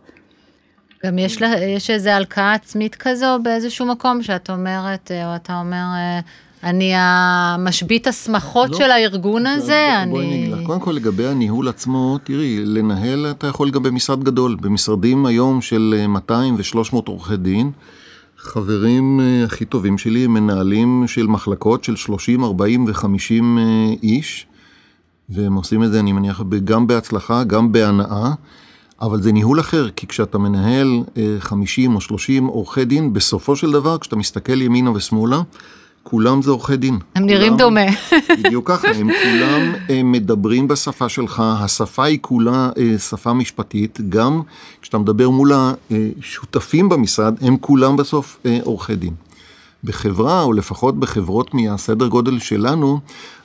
גם 1.06 1.18
יש, 1.18 1.42
לה, 1.42 1.64
יש 1.64 1.90
איזו 1.90 2.10
הלקאה 2.10 2.52
עצמית 2.54 2.94
כזו 2.94 3.38
באיזשהו 3.42 3.86
מקום 3.86 4.22
שאת 4.22 4.50
אומרת, 4.50 5.10
אה, 5.10 5.30
או 5.30 5.36
אתה 5.36 5.60
אומר, 5.60 5.84
אני 6.64 6.92
המשבית 6.96 8.06
הסמכות 8.06 8.70
לא, 8.70 8.76
של 8.76 8.90
הארגון 8.90 9.46
הזה, 9.46 9.88
בוא, 9.88 10.02
אני... 10.02 10.10
בואי 10.10 10.26
נגיד 10.26 10.52
לך, 10.52 10.66
קודם 10.66 10.80
כל 10.80 10.92
לגבי 10.92 11.26
הניהול 11.26 11.68
עצמו, 11.68 12.18
תראי, 12.24 12.64
לנהל 12.64 13.26
אתה 13.30 13.46
יכול 13.46 13.70
גם 13.70 13.82
במשרד 13.82 14.24
גדול, 14.24 14.56
במשרדים 14.60 15.26
היום 15.26 15.60
של 15.60 16.04
200 16.08 16.54
ו-300 16.54 16.92
עורכי 17.06 17.36
דין, 17.36 17.70
חברים 18.38 19.20
אה, 19.20 19.44
הכי 19.44 19.64
טובים 19.64 19.98
שלי 19.98 20.24
הם 20.24 20.34
מנהלים 20.34 21.04
של 21.06 21.26
מחלקות 21.26 21.84
של 21.84 21.96
30, 21.96 22.44
40 22.44 22.84
ו-50 22.84 23.44
איש, 24.02 24.46
והם 25.28 25.54
עושים 25.54 25.84
את 25.84 25.92
זה, 25.92 26.00
אני 26.00 26.12
מניח, 26.12 26.42
גם 26.64 26.86
בהצלחה, 26.86 27.44
גם 27.44 27.72
בהנאה, 27.72 28.32
אבל 29.00 29.22
זה 29.22 29.32
ניהול 29.32 29.60
אחר, 29.60 29.90
כי 29.90 30.06
כשאתה 30.06 30.38
מנהל 30.38 31.02
50 31.38 31.90
אה, 31.90 31.96
או 31.96 32.00
30 32.00 32.46
עורכי 32.46 32.84
דין, 32.84 33.12
בסופו 33.12 33.56
של 33.56 33.72
דבר, 33.72 33.98
כשאתה 33.98 34.16
מסתכל 34.16 34.62
ימינה 34.62 34.92
ושמאלה, 34.92 35.40
כולם 36.04 36.42
זה 36.42 36.50
עורכי 36.50 36.76
דין. 36.76 36.98
הם 37.14 37.26
נראים 37.26 37.56
דומה. 37.56 37.80
בדיוק 38.44 38.70
ככה, 38.70 38.88
הם 38.88 39.10
כולם 39.22 39.72
הם 39.88 40.12
מדברים 40.12 40.68
בשפה 40.68 41.08
שלך, 41.08 41.42
השפה 41.46 42.04
היא 42.04 42.18
כולה 42.20 42.70
אה, 42.78 42.98
שפה 42.98 43.32
משפטית, 43.32 43.98
גם 44.08 44.42
כשאתה 44.82 44.98
מדבר 44.98 45.30
מול 45.30 45.52
השותפים 45.54 46.88
במשרד, 46.88 47.34
הם 47.40 47.56
כולם 47.56 47.96
בסוף 47.96 48.38
אה, 48.46 48.58
עורכי 48.62 48.96
דין. 48.96 49.14
בחברה, 49.84 50.42
או 50.42 50.52
לפחות 50.52 51.00
בחברות 51.00 51.54
מהסדר 51.54 52.06
גודל 52.06 52.38
שלנו, 52.38 53.00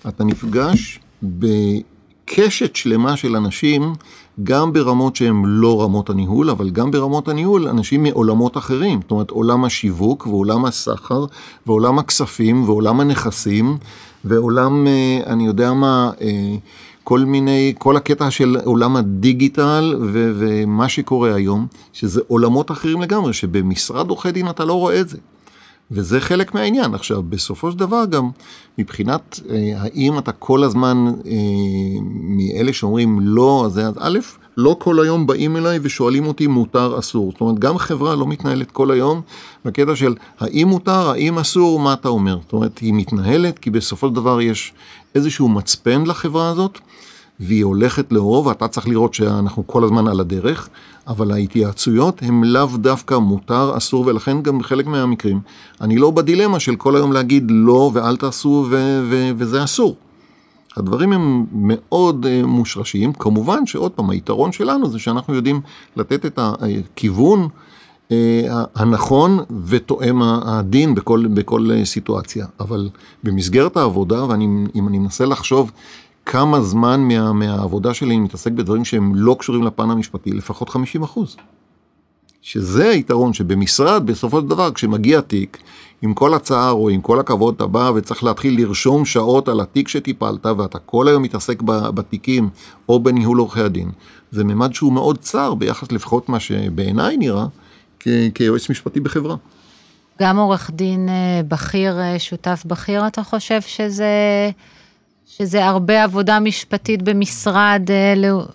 אתה 0.07 0.23
נפגש 0.23 0.99
בקשת 1.23 2.75
שלמה 2.75 3.17
של 3.17 3.35
אנשים 3.35 3.93
גם 4.43 4.73
ברמות 4.73 5.15
שהן 5.15 5.43
לא 5.45 5.81
רמות 5.81 6.09
הניהול, 6.09 6.49
אבל 6.49 6.69
גם 6.69 6.91
ברמות 6.91 7.27
הניהול, 7.27 7.67
אנשים 7.67 8.03
מעולמות 8.03 8.57
אחרים. 8.57 8.99
זאת 9.01 9.11
אומרת, 9.11 9.29
עולם 9.29 9.65
השיווק 9.65 10.27
ועולם 10.27 10.65
הסחר 10.65 11.25
ועולם 11.67 11.99
הכספים 11.99 12.69
ועולם 12.69 12.99
הנכסים 12.99 13.77
ועולם, 14.25 14.87
אה, 14.87 15.19
אני 15.25 15.45
יודע 15.45 15.73
מה, 15.73 16.11
אה, 16.21 16.55
כל 17.03 17.19
מיני, 17.19 17.73
כל 17.77 17.97
הקטע 17.97 18.31
של 18.31 18.57
עולם 18.65 18.95
הדיגיטל 18.95 19.95
ו- 20.01 20.31
ומה 20.35 20.89
שקורה 20.89 21.35
היום, 21.35 21.67
שזה 21.93 22.21
עולמות 22.27 22.71
אחרים 22.71 23.01
לגמרי, 23.01 23.33
שבמשרד 23.33 24.09
עורכי 24.09 24.31
דין 24.31 24.49
אתה 24.49 24.65
לא 24.65 24.73
רואה 24.73 25.01
את 25.01 25.09
זה. 25.09 25.17
וזה 25.91 26.21
חלק 26.21 26.53
מהעניין. 26.53 26.93
עכשיו, 26.93 27.23
בסופו 27.23 27.71
של 27.71 27.77
דבר 27.77 28.05
גם, 28.09 28.29
מבחינת 28.77 29.39
אה, 29.49 29.73
האם 29.77 30.17
אתה 30.17 30.31
כל 30.31 30.63
הזמן 30.63 31.05
אה, 31.25 31.31
מאלה 32.11 32.73
שאומרים 32.73 33.19
לא, 33.21 33.63
אז, 33.65 33.79
אז 33.79 33.93
א', 33.99 34.19
לא 34.57 34.75
כל 34.79 34.99
היום 34.99 35.27
באים 35.27 35.57
אליי 35.57 35.79
ושואלים 35.81 36.25
אותי 36.25 36.47
מותר, 36.47 36.99
אסור. 36.99 37.31
זאת 37.31 37.41
אומרת, 37.41 37.59
גם 37.59 37.77
חברה 37.77 38.15
לא 38.15 38.27
מתנהלת 38.27 38.71
כל 38.71 38.91
היום 38.91 39.21
בקטע 39.65 39.95
של 39.95 40.15
האם 40.39 40.67
מותר, 40.67 41.09
האם 41.09 41.39
אסור, 41.39 41.79
מה 41.79 41.93
אתה 41.93 42.07
אומר. 42.07 42.37
זאת 42.41 42.53
אומרת, 42.53 42.77
היא 42.77 42.93
מתנהלת 42.93 43.59
כי 43.59 43.69
בסופו 43.69 44.07
של 44.07 44.15
דבר 44.15 44.41
יש 44.41 44.73
איזשהו 45.15 45.49
מצפן 45.49 46.03
לחברה 46.05 46.49
הזאת. 46.49 46.79
והיא 47.39 47.63
הולכת 47.63 48.11
לאור, 48.11 48.47
ואתה 48.47 48.67
צריך 48.67 48.87
לראות 48.87 49.13
שאנחנו 49.13 49.67
כל 49.67 49.83
הזמן 49.83 50.07
על 50.07 50.19
הדרך, 50.19 50.69
אבל 51.07 51.31
ההתייעצויות 51.31 52.21
הן 52.21 52.43
לאו 52.43 52.67
דווקא 52.77 53.15
מותר, 53.15 53.77
אסור, 53.77 54.05
ולכן 54.07 54.41
גם 54.41 54.59
בחלק 54.59 54.87
מהמקרים, 54.87 55.39
אני 55.81 55.97
לא 55.97 56.11
בדילמה 56.11 56.59
של 56.59 56.75
כל 56.75 56.95
היום 56.95 57.11
להגיד 57.11 57.43
לא 57.49 57.91
ואל 57.93 58.17
תעשו 58.17 58.65
ו- 58.69 59.01
ו- 59.09 59.31
וזה 59.37 59.63
אסור. 59.63 59.95
הדברים 60.77 61.13
הם 61.13 61.45
מאוד 61.51 62.25
uh, 62.25 62.45
מושרשים, 62.45 63.13
כמובן 63.13 63.65
שעוד 63.65 63.91
פעם, 63.91 64.09
היתרון 64.09 64.51
שלנו 64.51 64.89
זה 64.89 64.99
שאנחנו 64.99 65.35
יודעים 65.35 65.61
לתת 65.95 66.25
את 66.25 66.39
הכיוון 66.41 67.47
uh, 68.09 68.11
הנכון 68.75 69.39
ותואם 69.65 70.21
הדין 70.21 70.95
בכל, 70.95 71.25
בכל 71.33 71.69
uh, 71.71 71.85
סיטואציה. 71.85 72.45
אבל 72.59 72.89
במסגרת 73.23 73.77
העבודה, 73.77 74.25
ואם 74.25 74.87
אני 74.87 74.99
מנסה 74.99 75.25
לחשוב 75.25 75.71
כמה 76.31 76.61
זמן 76.61 77.01
מה, 77.01 77.33
מהעבודה 77.33 77.93
שלי 77.93 78.15
אני 78.15 78.19
מתעסק 78.19 78.51
בדברים 78.51 78.85
שהם 78.85 79.15
לא 79.15 79.35
קשורים 79.39 79.63
לפן 79.63 79.91
המשפטי, 79.91 80.31
לפחות 80.31 80.69
50 80.69 81.03
אחוז. 81.03 81.35
שזה 82.41 82.89
היתרון 82.89 83.33
שבמשרד, 83.33 84.05
בסופו 84.05 84.41
של 84.41 84.47
דבר, 84.47 84.71
כשמגיע 84.71 85.21
תיק, 85.21 85.57
עם 86.01 86.13
כל 86.13 86.33
הצער 86.33 86.71
או 86.71 86.89
עם 86.89 87.01
כל 87.01 87.19
הכבוד 87.19 87.55
אתה 87.55 87.67
בא 87.67 87.91
וצריך 87.95 88.23
להתחיל 88.23 88.61
לרשום 88.61 89.05
שעות 89.05 89.47
על 89.47 89.59
התיק 89.59 89.87
שטיפלת 89.87 90.45
ואתה 90.45 90.79
כל 90.79 91.07
היום 91.07 91.23
מתעסק 91.23 91.61
בתיקים 91.61 92.49
או 92.89 92.99
בניהול 92.99 93.37
עורכי 93.37 93.61
הדין. 93.61 93.91
זה 94.31 94.43
ממד 94.43 94.73
שהוא 94.73 94.93
מאוד 94.93 95.17
צר 95.17 95.53
ביחס 95.53 95.91
לפחות 95.91 96.29
מה 96.29 96.39
שבעיניי 96.39 97.17
נראה 97.17 97.45
כיועץ 98.33 98.69
משפטי 98.69 98.99
בחברה. 98.99 99.35
גם 100.21 100.37
עורך 100.37 100.71
דין 100.73 101.09
אה, 101.09 101.41
בכיר, 101.47 101.99
אה, 101.99 102.19
שותף 102.19 102.63
בכיר, 102.65 103.07
אתה 103.07 103.23
חושב 103.23 103.61
שזה... 103.61 104.05
שזה 105.37 105.65
הרבה 105.65 106.03
עבודה 106.03 106.39
משפטית 106.39 107.01
במשרד, 107.01 107.81
אה, 107.89 108.13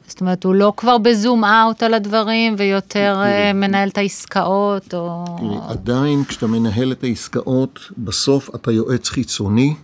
זאת 0.09 0.21
אומרת, 0.21 0.45
הוא 0.45 0.55
לא 0.55 0.73
כבר 0.77 0.99
בזום 0.99 1.45
אאוט 1.45 1.83
על 1.83 1.95
הדברים 1.95 2.55
ויותר 2.59 3.23
אה, 3.25 3.53
מנהל 3.53 3.89
את 3.89 3.99
העסקאות, 3.99 4.95
או... 4.95 5.25
עדיין 5.69 6.25
כשאתה 6.25 6.47
מנהל 6.47 6.93
את 6.93 7.05
העסקאות, 7.05 7.81
בסוף 7.99 8.55
אתה 8.55 8.73
יועץ 8.73 9.09
חיצוני, 9.09 9.75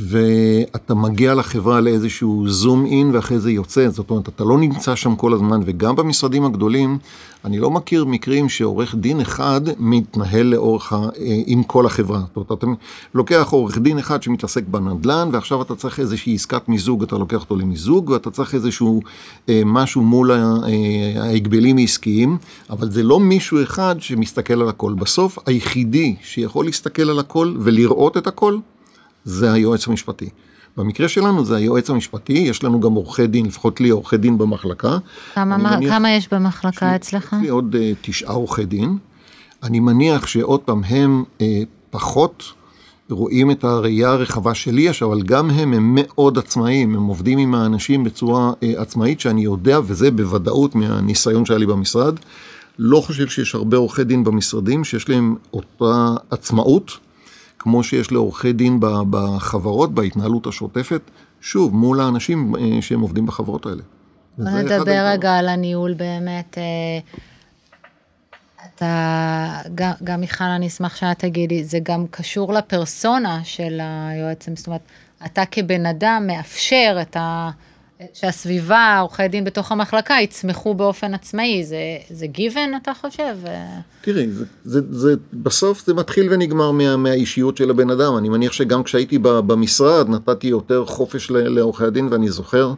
ואתה 0.00 0.94
מגיע 0.94 1.34
לחברה 1.34 1.80
לאיזשהו 1.80 2.48
זום 2.48 2.86
אין 2.86 3.10
ואחרי 3.14 3.38
זה 3.38 3.50
יוצא, 3.50 3.88
זאת 3.88 4.10
אומרת, 4.10 4.28
אתה 4.28 4.44
לא 4.44 4.58
נמצא 4.58 4.94
שם 4.94 5.16
כל 5.16 5.32
הזמן, 5.32 5.60
וגם 5.64 5.96
במשרדים 5.96 6.44
הגדולים, 6.44 6.98
אני 7.44 7.58
לא 7.58 7.70
מכיר 7.70 8.04
מקרים 8.04 8.48
שעורך 8.48 8.94
דין 8.94 9.20
אחד 9.20 9.60
מתנהל 9.78 10.46
לאורך, 10.46 10.92
ה, 10.92 10.96
אה, 10.96 11.08
עם 11.46 11.62
כל 11.62 11.86
החברה. 11.86 12.18
זאת 12.18 12.36
אומרת, 12.36 12.52
אתה 12.52 12.66
לוקח 13.14 13.48
עורך 13.50 13.78
דין 13.78 13.98
אחד 13.98 14.22
שמתעסק 14.22 14.64
בנדל"ן, 14.68 15.28
ועכשיו 15.32 15.62
אתה 15.62 15.74
צריך 15.74 16.00
איזושהי 16.00 16.34
עסקת 16.34 16.68
מיזוג, 16.68 17.02
אתה 17.02 17.16
לוקח 17.16 17.40
אותו 17.40 17.56
למיזוג, 17.56 18.10
ואתה 18.10 18.30
צריך 18.30 18.54
איזשהו 18.54 19.02
אה, 19.48 19.62
משהו 19.66 20.02
מול 20.02 20.32
אה, 20.32 20.38
ההגבלים 21.22 21.76
העסקיים, 21.76 22.38
אבל 22.70 22.90
זה 22.90 23.02
לא 23.02 23.20
מישהו 23.20 23.62
אחד 23.62 23.96
שמסתכל 23.98 24.62
על 24.62 24.68
הכל. 24.68 24.94
בסוף, 24.94 25.38
היחידי 25.46 26.14
שיכול 26.22 26.64
להסתכל 26.64 27.10
על 27.10 27.18
הכל 27.18 27.54
ולראות 27.60 28.16
את 28.16 28.26
הכל, 28.26 28.58
זה 29.24 29.52
היועץ 29.52 29.88
המשפטי. 29.88 30.28
במקרה 30.76 31.08
שלנו 31.08 31.44
זה 31.44 31.56
היועץ 31.56 31.90
המשפטי, 31.90 32.32
יש 32.32 32.64
לנו 32.64 32.80
גם 32.80 32.92
עורכי 32.92 33.26
דין, 33.26 33.46
לפחות 33.46 33.80
לי 33.80 33.88
עורכי 33.88 34.16
דין 34.16 34.38
במחלקה. 34.38 34.98
כמה, 35.34 35.56
מה, 35.56 35.76
מניח, 35.76 35.90
כמה 35.90 36.10
יש 36.10 36.28
במחלקה 36.32 36.86
יש 36.86 36.94
אצלך? 36.94 37.32
יש 37.32 37.42
לי 37.42 37.48
עוד 37.48 37.74
uh, 37.74 37.78
תשעה 38.00 38.32
עורכי 38.32 38.64
דין. 38.64 38.98
אני 39.62 39.80
מניח 39.80 40.26
שעוד 40.26 40.60
פעם 40.60 40.84
הם 40.84 41.24
uh, 41.38 41.42
פחות 41.90 42.44
רואים 43.10 43.50
את 43.50 43.64
הראייה 43.64 44.10
הרחבה 44.10 44.54
שלי 44.54 44.82
יש, 44.82 45.02
אבל 45.02 45.22
גם 45.22 45.50
הם 45.50 45.72
הם 45.72 45.92
מאוד 45.94 46.38
עצמאיים, 46.38 46.94
הם 46.94 47.04
עובדים 47.04 47.38
עם 47.38 47.54
האנשים 47.54 48.04
בצורה 48.04 48.52
uh, 48.52 48.64
עצמאית 48.76 49.20
שאני 49.20 49.44
יודע, 49.44 49.80
וזה 49.84 50.10
בוודאות 50.10 50.74
מהניסיון 50.74 51.44
שהיה 51.44 51.58
לי 51.58 51.66
במשרד. 51.66 52.14
לא 52.78 53.00
חושב 53.00 53.28
שיש 53.28 53.54
הרבה 53.54 53.76
עורכי 53.76 54.04
דין 54.04 54.24
במשרדים 54.24 54.84
שיש 54.84 55.08
להם 55.08 55.36
אותה 55.52 56.14
עצמאות. 56.30 56.98
כמו 57.64 57.84
שיש 57.84 58.12
לעורכי 58.12 58.52
דין 58.52 58.78
בחברות, 59.10 59.94
בהתנהלות 59.94 60.46
השוטפת, 60.46 61.00
שוב, 61.40 61.74
מול 61.74 62.00
האנשים 62.00 62.56
אה, 62.56 62.82
שהם 62.82 63.00
עובדים 63.00 63.26
בחברות 63.26 63.66
האלה. 63.66 63.82
בוא 64.38 64.50
נדבר 64.50 65.06
רגע 65.12 65.34
על 65.34 65.48
הניהול 65.48 65.94
באמת. 65.94 66.58
אה, 66.58 66.98
אתה, 68.74 69.60
גם, 69.74 69.92
גם 70.04 70.20
מיכל, 70.20 70.44
אני 70.44 70.66
אשמח 70.66 70.96
שאת 70.96 71.18
תגידי, 71.18 71.64
זה 71.64 71.78
גם 71.82 72.06
קשור 72.10 72.52
לפרסונה 72.52 73.44
של 73.44 73.80
היועץ, 73.82 74.48
זאת 74.56 74.66
אומרת, 74.66 74.80
אתה 75.26 75.42
כבן 75.50 75.86
אדם 75.86 76.24
מאפשר 76.26 76.98
את 77.02 77.16
ה... 77.16 77.50
שהסביבה, 78.12 78.98
עורכי 79.00 79.28
דין 79.28 79.44
בתוך 79.44 79.72
המחלקה, 79.72 80.14
יצמחו 80.22 80.74
באופן 80.74 81.14
עצמאי. 81.14 81.64
זה, 81.64 81.76
זה 82.10 82.26
גיוון, 82.26 82.70
אתה 82.82 82.92
חושב? 82.94 83.36
תראי, 84.00 84.30
זה, 84.30 84.44
זה, 84.64 84.80
זה, 84.90 85.14
בסוף 85.32 85.86
זה 85.86 85.94
מתחיל 85.94 86.28
ונגמר 86.32 86.70
מה, 86.70 86.96
מהאישיות 86.96 87.56
של 87.56 87.70
הבן 87.70 87.90
אדם. 87.90 88.16
אני 88.18 88.28
מניח 88.28 88.52
שגם 88.52 88.82
כשהייתי 88.82 89.18
במשרד, 89.18 90.08
נתתי 90.08 90.46
יותר 90.46 90.84
חופש 90.84 91.30
לעורכי 91.30 91.84
הדין, 91.84 92.08
ואני 92.10 92.30
זוכר, 92.30 92.74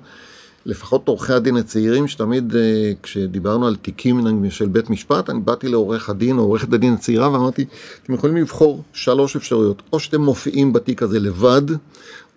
לפחות 0.67 1.09
עורכי 1.09 1.33
הדין 1.33 1.57
הצעירים, 1.57 2.09
שתמיד 2.09 2.57
אה, 2.57 2.93
כשדיברנו 3.03 3.67
על 3.67 3.77
תיקים 3.77 4.51
של 4.51 4.67
בית 4.67 4.91
משפט, 4.91 5.31
אני 5.31 5.41
באתי 5.41 5.69
לעורך 5.69 6.11
הדין 6.11 6.39
או 6.39 6.43
עורכת 6.43 6.73
הדין 6.73 6.93
הצעירה 6.93 7.33
ואמרתי, 7.33 7.65
אתם 8.03 8.15
יכולים 8.15 8.37
לבחור 8.37 8.83
שלוש 8.93 9.37
אפשרויות, 9.37 9.83
או 9.93 10.01
שאתם 10.01 10.21
מופיעים 10.21 10.73
בתיק 10.73 11.03
הזה 11.03 11.21
לבד, 11.21 11.63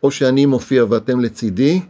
או 0.04 0.12
שאני 0.12 0.46
מופיע 0.46 0.86
ואתם 0.90 1.20
לצידי, 1.20 1.82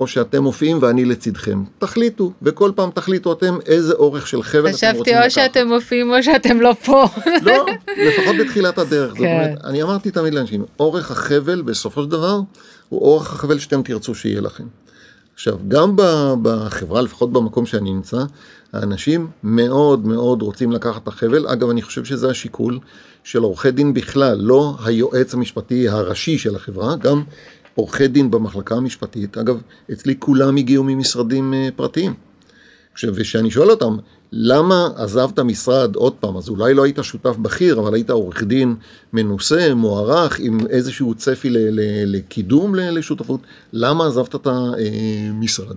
או 0.00 0.06
שאתם 0.06 0.42
מופיעים 0.42 0.78
ואני 0.80 1.04
לצדכם. 1.04 1.62
תחליטו, 1.78 2.32
וכל 2.42 2.72
פעם 2.74 2.90
תחליטו 2.90 3.32
אתם 3.32 3.58
איזה 3.66 3.92
אורך 3.92 4.26
של 4.26 4.42
חבל 4.42 4.60
אתם 4.60 4.68
רוצים 4.70 4.88
לקחת. 4.88 5.02
חשבתי 5.04 5.24
או 5.24 5.30
שאתם 5.30 5.68
מופיעים 5.68 6.10
או 6.10 6.22
שאתם 6.22 6.60
לא 6.60 6.72
פה. 6.84 7.04
לא, 7.42 7.66
לפחות 8.06 8.36
בתחילת 8.40 8.78
הדרך. 8.78 9.08
זאת 9.08 9.18
כן. 9.18 9.24
אומרת, 9.24 9.64
אני 9.64 9.82
אמרתי 9.82 10.10
תמיד 10.10 10.34
לאנשים, 10.34 10.64
אורך 10.80 11.10
החבל 11.10 11.62
בסופו 11.62 12.02
של 12.02 12.08
דבר 12.08 12.40
הוא 12.88 13.00
אורך 13.00 13.32
החבל 13.32 13.58
שאתם 13.58 13.82
תרצו 13.82 14.14
שיהיה 14.14 14.40
לכם. 14.40 14.64
עכשיו, 15.34 15.58
גם 15.68 15.92
בחברה, 16.42 17.02
לפחות 17.02 17.32
במקום 17.32 17.66
שאני 17.66 17.92
נמצא, 17.92 18.24
האנשים 18.72 19.28
מאוד 19.42 20.06
מאוד 20.06 20.42
רוצים 20.42 20.72
לקחת 20.72 21.02
את 21.02 21.08
החבל. 21.08 21.46
אגב, 21.46 21.70
אני 21.70 21.82
חושב 21.82 22.04
שזה 22.04 22.30
השיקול 22.30 22.78
של 23.24 23.42
עורכי 23.42 23.70
דין 23.70 23.94
בכלל, 23.94 24.38
לא 24.40 24.76
היועץ 24.84 25.34
המשפטי 25.34 25.88
הראשי 25.88 26.38
של 26.38 26.56
החברה, 26.56 26.96
גם 26.96 27.22
עורכי 27.74 28.08
דין 28.08 28.30
במחלקה 28.30 28.74
המשפטית, 28.74 29.38
אגב, 29.38 29.60
אצלי 29.92 30.14
כולם 30.18 30.56
הגיעו 30.56 30.84
ממשרדים 30.84 31.54
אה, 31.54 31.68
פרטיים. 31.76 32.14
וכשאני 33.04 33.50
שואל 33.50 33.70
אותם, 33.70 33.96
למה 34.32 34.88
עזבת 34.96 35.38
משרד 35.38 35.96
עוד 35.96 36.12
פעם, 36.12 36.36
אז 36.36 36.48
אולי 36.48 36.74
לא 36.74 36.84
היית 36.84 36.98
שותף 37.02 37.36
בכיר, 37.36 37.78
אבל 37.78 37.94
היית 37.94 38.10
עורך 38.10 38.42
דין 38.42 38.74
מנוסה, 39.12 39.74
מוערך, 39.74 40.40
עם 40.40 40.58
איזשהו 40.66 41.14
צפי 41.14 41.48
לקידום 42.06 42.74
לשותפות, 42.74 43.40
למה 43.72 44.06
עזבת 44.06 44.34
את 44.34 44.46
המשרד? 44.46 45.76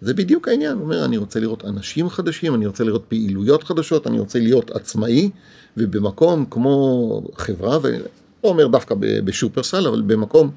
זה 0.00 0.14
בדיוק 0.14 0.48
העניין, 0.48 0.72
הוא 0.72 0.82
אומר, 0.82 1.04
אני 1.04 1.16
רוצה 1.16 1.40
לראות 1.40 1.64
אנשים 1.64 2.08
חדשים, 2.08 2.54
אני 2.54 2.66
רוצה 2.66 2.84
לראות 2.84 3.04
פעילויות 3.08 3.64
חדשות, 3.64 4.06
אני 4.06 4.18
רוצה 4.18 4.38
להיות 4.38 4.70
עצמאי, 4.70 5.30
ובמקום 5.76 6.44
כמו 6.50 7.22
חברה, 7.36 7.78
ולא 7.82 7.98
אומר 8.44 8.66
דווקא 8.66 8.94
בשופרסל, 8.98 9.86
אבל 9.86 10.02
במקום 10.02 10.50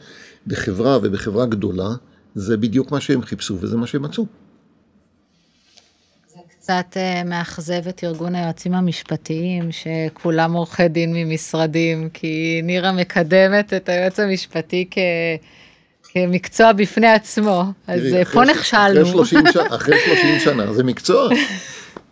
בחברה 0.47 0.97
ובחברה 0.97 1.45
גדולה, 1.45 1.89
זה 2.35 2.57
בדיוק 2.57 2.91
מה 2.91 3.01
שהם 3.01 3.21
חיפשו 3.21 3.57
וזה 3.59 3.77
מה 3.77 3.87
שהם 3.87 4.01
מצאו. 4.01 4.25
זה 6.27 6.39
קצת 6.49 6.85
uh, 6.97 7.27
מאכזב 7.27 7.87
את 7.89 8.03
ארגון 8.03 8.35
היועצים 8.35 8.73
המשפטיים, 8.73 9.69
שכולם 9.71 10.53
עורכי 10.53 10.87
דין 10.87 11.13
ממשרדים, 11.13 12.09
כי 12.13 12.61
נירה 12.63 12.91
מקדמת 12.91 13.73
את 13.73 13.89
היועץ 13.89 14.19
המשפטי 14.19 14.87
כ... 14.91 14.97
כמקצוע 16.13 16.71
בפני 16.73 17.07
עצמו, 17.07 17.63
אז 17.87 18.01
תראי, 18.01 18.25
פה 18.25 18.43
נכשלנו. 18.43 19.01
אחרי 19.01 19.11
30, 19.11 19.39
ש... 19.53 19.57
אחרי 19.75 19.97
30 20.05 20.39
שנה 20.39 20.73
זה 20.73 20.83
מקצוע. 20.83 21.29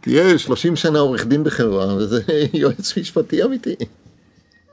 תהיה 0.02 0.38
30 0.38 0.76
שנה 0.76 1.00
עורך 1.00 1.26
דין 1.26 1.44
בחברה, 1.44 1.96
וזה 1.96 2.22
יועץ 2.54 2.98
משפטי 2.98 3.44
אמיתי. 3.44 3.76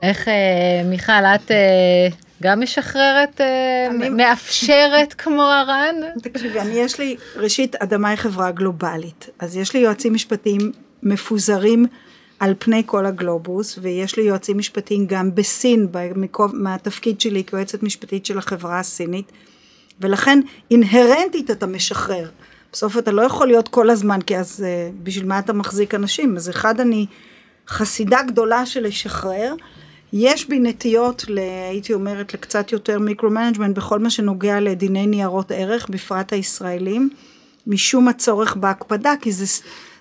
איך, 0.01 0.27
אה, 0.27 0.81
מיכל, 0.85 1.11
את 1.11 1.51
אה, 1.51 2.07
גם 2.43 2.61
משחררת, 2.61 3.41
אה, 3.41 3.87
אני... 3.89 4.09
מאפשרת 4.09 5.13
כמו 5.13 5.43
הר"ן? 5.43 5.95
תקשיבי, 6.21 6.59
אני 6.59 6.73
יש 6.73 6.99
לי, 6.99 7.15
ראשית, 7.35 7.75
אדמה 7.75 8.09
היא 8.09 8.17
חברה 8.17 8.51
גלובלית, 8.51 9.29
אז 9.39 9.57
יש 9.57 9.73
לי 9.73 9.79
יועצים 9.79 10.13
משפטיים 10.13 10.71
מפוזרים 11.03 11.85
על 12.39 12.53
פני 12.59 12.83
כל 12.85 13.05
הגלובוס, 13.05 13.79
ויש 13.81 14.17
לי 14.17 14.23
יועצים 14.23 14.57
משפטיים 14.57 15.05
גם 15.07 15.35
בסין, 15.35 15.87
מהתפקיד 16.53 17.21
שלי 17.21 17.43
כיועצת 17.43 17.83
משפטית 17.83 18.25
של 18.25 18.37
החברה 18.37 18.79
הסינית, 18.79 19.31
ולכן 20.01 20.39
אינהרנטית 20.71 21.51
אתה 21.51 21.65
משחרר. 21.65 22.29
בסוף 22.73 22.97
אתה 22.97 23.11
לא 23.11 23.21
יכול 23.21 23.47
להיות 23.47 23.67
כל 23.67 23.89
הזמן, 23.89 24.21
כי 24.21 24.37
אז 24.37 24.65
בשביל 25.03 25.25
מה 25.25 25.39
אתה 25.39 25.53
מחזיק 25.53 25.95
אנשים? 25.95 26.35
אז 26.35 26.49
אחד, 26.49 26.79
אני 26.79 27.05
חסידה 27.67 28.21
גדולה 28.21 28.65
של 28.65 28.83
לשחרר. 28.83 29.53
יש 30.13 30.49
בי 30.49 30.59
נטיות, 30.59 31.25
ל, 31.29 31.39
הייתי 31.69 31.93
אומרת, 31.93 32.33
לקצת 32.33 32.71
יותר 32.71 32.99
micro-management 32.99 33.77
בכל 33.77 33.99
מה 33.99 34.09
שנוגע 34.09 34.59
לדיני 34.59 35.07
ניירות 35.07 35.51
ערך, 35.51 35.89
בפרט 35.89 36.33
הישראלים, 36.33 37.09
משום 37.67 38.07
הצורך 38.07 38.55
בהקפדה, 38.55 39.13
כי 39.21 39.31
זה, 39.31 39.45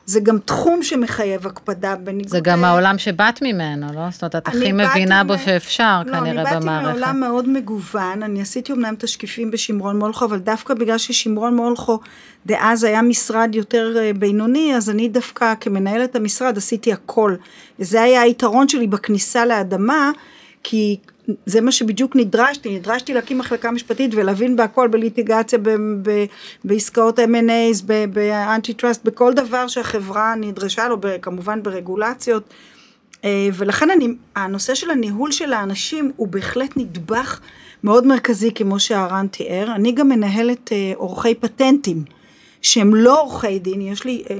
זה 0.06 0.20
גם 0.20 0.38
תחום 0.38 0.82
שמחייב 0.82 1.46
הקפדה 1.46 1.96
בניגוד... 1.96 2.28
זה 2.28 2.40
גם 2.40 2.64
העולם 2.64 2.98
שבאת 2.98 3.42
ממנו, 3.42 3.86
לא? 3.94 4.10
זאת 4.10 4.22
אומרת, 4.22 4.36
את 4.36 4.48
הכי 4.48 4.72
מבינה 4.72 5.24
בו 5.24 5.38
שאפשר, 5.38 6.02
לא, 6.06 6.12
כנראה 6.12 6.20
במערכת. 6.20 6.64
לא, 6.64 6.70
אני 6.70 6.84
באתי 6.84 6.88
מעולם 6.88 7.20
מאוד 7.20 7.48
מגוון, 7.48 8.22
אני 8.22 8.42
עשיתי 8.42 8.72
אמנם 8.72 8.94
תשקיפים 8.98 9.50
בשמרון 9.50 9.98
מולכו, 9.98 10.24
אבל 10.24 10.38
דווקא 10.38 10.74
בגלל 10.74 10.98
ששמרון 10.98 11.56
מולכו 11.56 12.00
דאז 12.46 12.84
היה 12.84 13.02
משרד 13.02 13.54
יותר 13.54 13.94
אה, 13.98 14.10
בינוני, 14.18 14.76
אז 14.76 14.90
אני 14.90 15.08
דווקא 15.08 15.54
כמנהלת 15.60 16.16
המשרד 16.16 16.56
עשיתי 16.56 16.92
הכל. 16.92 17.34
וזה 17.78 18.02
היה 18.02 18.22
היתרון 18.22 18.68
שלי 18.68 18.86
בכניסה 18.86 19.46
לאדמה, 19.46 20.10
כי 20.62 20.96
זה 21.46 21.60
מה 21.60 21.72
שבדיוק 21.72 22.16
נדרשתי, 22.16 22.78
נדרשתי 22.78 23.14
להקים 23.14 23.38
מחלקה 23.38 23.70
משפטית 23.70 24.10
ולהבין 24.14 24.56
בהכל 24.56 24.88
בליטיגציה, 24.88 25.58
ב, 25.58 25.70
ב, 26.02 26.24
בעסקאות 26.64 27.18
M&A's, 27.18 27.84
באנטי 28.12 28.74
טראסט, 28.74 29.04
בכל 29.04 29.32
דבר 29.32 29.68
שהחברה 29.68 30.34
נדרשה 30.34 30.88
לו, 30.88 30.96
כמובן 31.22 31.62
ברגולציות. 31.62 32.54
אה, 33.24 33.48
ולכן 33.52 33.90
אני, 33.90 34.08
הנושא 34.36 34.74
של 34.74 34.90
הניהול 34.90 35.32
של 35.32 35.52
האנשים 35.52 36.12
הוא 36.16 36.28
בהחלט 36.28 36.76
נדבך 36.76 37.40
מאוד 37.84 38.06
מרכזי 38.06 38.50
כמו 38.54 38.80
שהרן 38.80 39.26
תיאר. 39.26 39.72
אני 39.74 39.92
גם 39.92 40.08
מנהלת 40.08 40.72
אה, 40.72 40.92
עורכי 40.96 41.34
פטנטים 41.34 42.04
שהם 42.62 42.94
לא 42.94 43.20
עורכי 43.20 43.58
דין, 43.58 43.80
יש 43.80 44.04
לי 44.04 44.24
אה, 44.30 44.38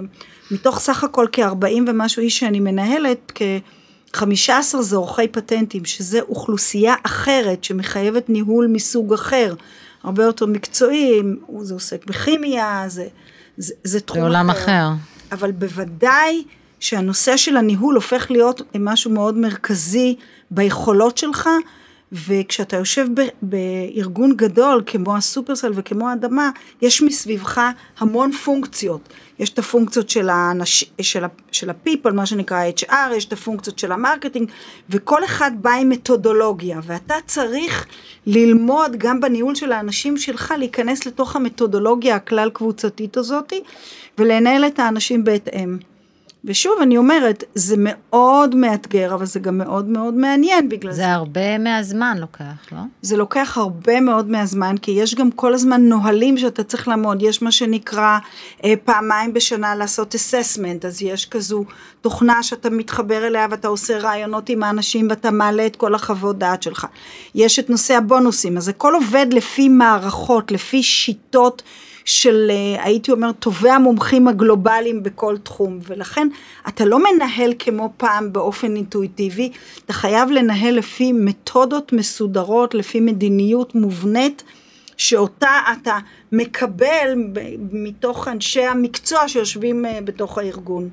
מתוך 0.50 0.78
סך 0.78 1.04
הכל 1.04 1.26
כ-40 1.32 1.82
ומשהו 1.86 2.22
איש 2.22 2.38
שאני 2.38 2.60
מנהלת, 2.60 3.32
כ... 3.34 3.42
15 4.16 4.82
זה 4.82 4.96
עורכי 4.96 5.28
פטנטים, 5.28 5.84
שזה 5.84 6.20
אוכלוסייה 6.20 6.94
אחרת 7.02 7.64
שמחייבת 7.64 8.28
ניהול 8.28 8.66
מסוג 8.66 9.14
אחר, 9.14 9.54
הרבה 10.02 10.24
יותר 10.24 10.46
מקצועי, 10.46 11.22
זה 11.60 11.74
עוסק 11.74 12.06
בכימיה, 12.06 12.84
זה, 12.86 13.06
זה, 13.56 13.74
זה 13.84 14.00
תחום 14.00 14.18
אחר. 14.18 14.28
בעולם 14.28 14.50
אחר. 14.50 14.88
אבל 15.32 15.50
בוודאי 15.52 16.44
שהנושא 16.80 17.36
של 17.36 17.56
הניהול 17.56 17.94
הופך 17.94 18.30
להיות 18.30 18.62
משהו 18.78 19.10
מאוד 19.10 19.36
מרכזי 19.36 20.16
ביכולות 20.50 21.18
שלך, 21.18 21.48
וכשאתה 22.12 22.76
יושב 22.76 23.06
ב, 23.14 23.20
בארגון 23.42 24.36
גדול 24.36 24.82
כמו 24.86 25.16
הסופרסל 25.16 25.72
וכמו 25.74 26.08
האדמה, 26.08 26.50
יש 26.82 27.02
מסביבך 27.02 27.60
המון 27.98 28.32
פונקציות. 28.32 29.08
יש 29.38 29.50
את 29.50 29.58
הפונקציות 29.58 30.10
של, 30.10 30.28
האנש, 30.28 30.84
של, 31.00 31.24
ה, 31.24 31.28
של 31.52 31.70
ה-people, 31.70 32.12
מה 32.12 32.26
שנקרא 32.26 32.62
HR, 32.80 33.14
יש 33.16 33.24
את 33.24 33.32
הפונקציות 33.32 33.78
של 33.78 33.92
ה 33.92 33.98
marketing, 33.98 34.50
וכל 34.90 35.24
אחד 35.24 35.50
בא 35.60 35.70
עם 35.70 35.88
מתודולוגיה, 35.88 36.80
ואתה 36.82 37.14
צריך 37.26 37.86
ללמוד 38.26 38.96
גם 38.96 39.20
בניהול 39.20 39.54
של 39.54 39.72
האנשים 39.72 40.16
שלך, 40.16 40.54
להיכנס 40.58 41.06
לתוך 41.06 41.36
המתודולוגיה 41.36 42.16
הכלל 42.16 42.50
קבוצתית 42.50 43.16
הזאת, 43.16 43.52
ולנהל 44.18 44.66
את 44.66 44.78
האנשים 44.78 45.24
בהתאם. 45.24 45.78
ושוב, 46.46 46.72
אני 46.82 46.96
אומרת, 46.96 47.44
זה 47.54 47.74
מאוד 47.78 48.54
מאתגר, 48.54 49.14
אבל 49.14 49.26
זה 49.26 49.40
גם 49.40 49.58
מאוד 49.58 49.88
מאוד 49.88 50.14
מעניין 50.14 50.68
בגלל 50.68 50.92
זה. 50.92 50.96
זה 50.96 51.12
הרבה 51.12 51.58
מהזמן 51.58 52.16
לוקח, 52.20 52.72
לא? 52.72 52.78
זה 53.02 53.16
לוקח 53.16 53.58
הרבה 53.58 54.00
מאוד 54.00 54.30
מהזמן, 54.30 54.76
כי 54.82 54.90
יש 54.90 55.14
גם 55.14 55.30
כל 55.30 55.54
הזמן 55.54 55.88
נהלים 55.88 56.38
שאתה 56.38 56.64
צריך 56.64 56.88
לעמוד. 56.88 57.22
יש 57.22 57.42
מה 57.42 57.52
שנקרא 57.52 58.18
אה, 58.64 58.74
פעמיים 58.84 59.32
בשנה 59.32 59.74
לעשות 59.74 60.14
אססמנט, 60.14 60.84
אז 60.84 61.02
יש 61.02 61.26
כזו 61.26 61.64
תוכנה 62.00 62.42
שאתה 62.42 62.70
מתחבר 62.70 63.26
אליה 63.26 63.46
ואתה 63.50 63.68
עושה 63.68 63.98
רעיונות 63.98 64.48
עם 64.48 64.62
האנשים 64.62 65.06
ואתה 65.10 65.30
מעלה 65.30 65.66
את 65.66 65.76
כל 65.76 65.94
החוות 65.94 66.38
דעת 66.38 66.62
שלך. 66.62 66.86
יש 67.34 67.58
את 67.58 67.70
נושא 67.70 67.94
הבונוסים, 67.94 68.56
אז 68.56 68.68
הכל 68.68 68.94
עובד 68.94 69.26
לפי 69.32 69.68
מערכות, 69.68 70.52
לפי 70.52 70.82
שיטות. 70.82 71.62
של 72.06 72.50
אה, 72.50 72.84
הייתי 72.84 73.10
אומר 73.10 73.32
טובי 73.32 73.70
המומחים 73.70 74.28
הגלובליים 74.28 75.02
בכל 75.02 75.36
תחום 75.38 75.78
ולכן 75.82 76.28
אתה 76.68 76.84
לא 76.84 76.98
מנהל 76.98 77.52
כמו 77.58 77.92
פעם 77.96 78.32
באופן 78.32 78.76
אינטואיטיבי, 78.76 79.52
אתה 79.84 79.92
חייב 79.92 80.30
לנהל 80.30 80.74
לפי 80.74 81.12
מתודות 81.12 81.92
מסודרות, 81.92 82.74
לפי 82.74 83.00
מדיניות 83.00 83.74
מובנית 83.74 84.42
שאותה 84.96 85.50
אתה 85.72 85.98
מקבל 86.32 87.14
מתוך 87.72 88.28
אנשי 88.28 88.64
המקצוע 88.64 89.28
שיושבים 89.28 89.86
אה, 89.86 89.98
בתוך 90.04 90.38
הארגון. 90.38 90.88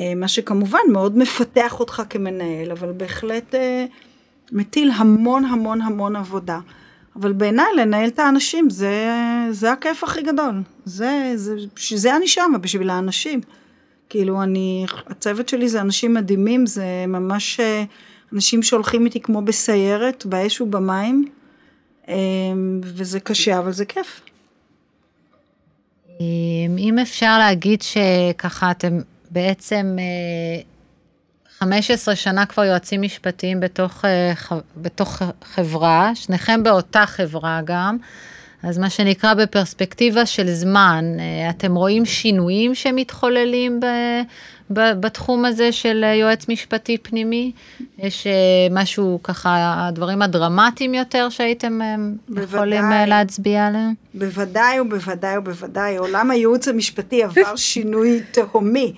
אה, 0.00 0.12
מה 0.16 0.28
שכמובן 0.28 0.78
מאוד 0.92 1.18
מפתח 1.18 1.80
אותך 1.80 2.02
כמנהל, 2.10 2.70
אבל 2.70 2.92
בהחלט 2.92 3.54
מטיל 4.52 4.90
המון 4.94 5.44
המון 5.44 5.82
המון 5.82 6.16
עבודה. 6.16 6.58
אבל 7.16 7.32
בעיניי 7.32 7.66
לנהל 7.76 8.08
את 8.08 8.18
האנשים 8.18 8.70
זה, 8.70 9.08
זה 9.50 9.72
הכיף 9.72 10.04
הכי 10.04 10.22
גדול. 10.22 10.62
זה, 10.84 11.32
זה, 11.34 11.56
שזה 11.76 12.16
אני 12.16 12.28
שמה, 12.28 12.58
בשביל 12.58 12.90
האנשים. 12.90 13.40
כאילו 14.08 14.42
אני, 14.42 14.86
הצוות 15.06 15.48
שלי 15.48 15.68
זה 15.68 15.80
אנשים 15.80 16.14
מדהימים, 16.14 16.66
זה 16.66 17.04
ממש 17.08 17.60
אה, 17.60 17.84
אנשים 18.32 18.62
שהולכים 18.62 19.04
איתי 19.04 19.20
כמו 19.20 19.42
בסיירת, 19.42 20.26
באש 20.26 20.60
ובמים, 20.60 21.24
אה, 22.08 22.14
וזה 22.82 23.20
קשה, 23.20 23.58
אבל 23.58 23.72
זה 23.72 23.84
כיף. 23.84 24.20
אה, 26.20 26.24
אם 26.78 26.98
אפשר 26.98 27.38
להגיד 27.38 27.82
שככה 27.82 28.70
אתם 28.70 28.98
בעצם 29.30 29.96
15 31.60 32.16
שנה 32.16 32.46
כבר 32.46 32.64
יועצים 32.64 33.02
משפטיים 33.02 33.60
בתוך, 33.60 34.04
אה, 34.04 34.32
בתוך 34.76 35.22
חברה, 35.44 36.10
שניכם 36.14 36.62
באותה 36.62 37.06
חברה 37.06 37.60
גם, 37.64 37.96
אז 38.62 38.78
מה 38.78 38.90
שנקרא 38.90 39.34
בפרספקטיבה 39.34 40.26
של 40.26 40.50
זמן, 40.50 41.04
אה, 41.18 41.50
אתם 41.50 41.74
רואים 41.74 42.04
שינויים 42.04 42.74
שמתחוללים 42.74 43.80
ב, 43.80 43.86
ב, 44.72 44.80
בתחום 45.00 45.44
הזה 45.44 45.72
של 45.72 46.04
יועץ 46.20 46.48
משפטי 46.48 46.98
פנימי? 46.98 47.52
יש 47.98 48.26
אה, 48.26 48.32
משהו 48.70 49.20
ככה, 49.22 49.74
הדברים 49.88 50.22
הדרמטיים 50.22 50.94
יותר 50.94 51.28
שהייתם 51.28 51.80
בוודאי, 52.28 52.44
יכולים 52.44 52.84
להצביע 53.06 53.66
עליהם? 53.66 53.94
בוודאי 54.14 54.80
ובוודאי 54.80 55.38
ובוודאי, 55.38 55.96
עולם 55.96 56.30
הייעוץ 56.30 56.68
המשפטי 56.68 57.22
עבר 57.22 57.56
שינוי 57.56 58.20
תהומי. 58.30 58.94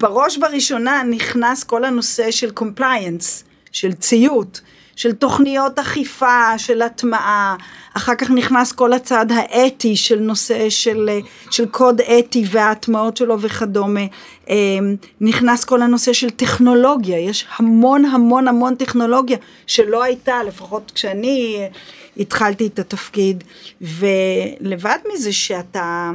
בראש 0.00 0.38
בראשונה 0.38 1.02
נכנס 1.02 1.64
כל 1.64 1.84
הנושא 1.84 2.30
של 2.30 2.50
compliance, 2.50 3.44
של 3.72 3.92
ציות, 3.92 4.60
של 4.96 5.12
תוכניות 5.12 5.78
אכיפה, 5.78 6.58
של 6.58 6.82
הטמעה, 6.82 7.56
אחר 7.94 8.14
כך 8.14 8.30
נכנס 8.30 8.72
כל 8.72 8.92
הצד 8.92 9.26
האתי 9.30 9.96
של 9.96 10.18
נושא 10.20 10.70
של, 10.70 11.10
של 11.50 11.66
קוד 11.66 12.00
אתי 12.00 12.44
וההטמעות 12.50 13.16
שלו 13.16 13.40
וכדומה, 13.40 14.00
אמ, 14.48 14.96
נכנס 15.20 15.64
כל 15.64 15.82
הנושא 15.82 16.12
של 16.12 16.30
טכנולוגיה, 16.30 17.18
יש 17.18 17.46
המון 17.56 18.04
המון 18.04 18.48
המון 18.48 18.74
טכנולוגיה 18.74 19.38
שלא 19.66 20.02
הייתה, 20.02 20.42
לפחות 20.42 20.92
כשאני 20.94 21.68
התחלתי 22.16 22.66
את 22.66 22.78
התפקיד, 22.78 23.44
ולבד 23.80 24.98
מזה 25.12 25.32
שאתה 25.32 26.10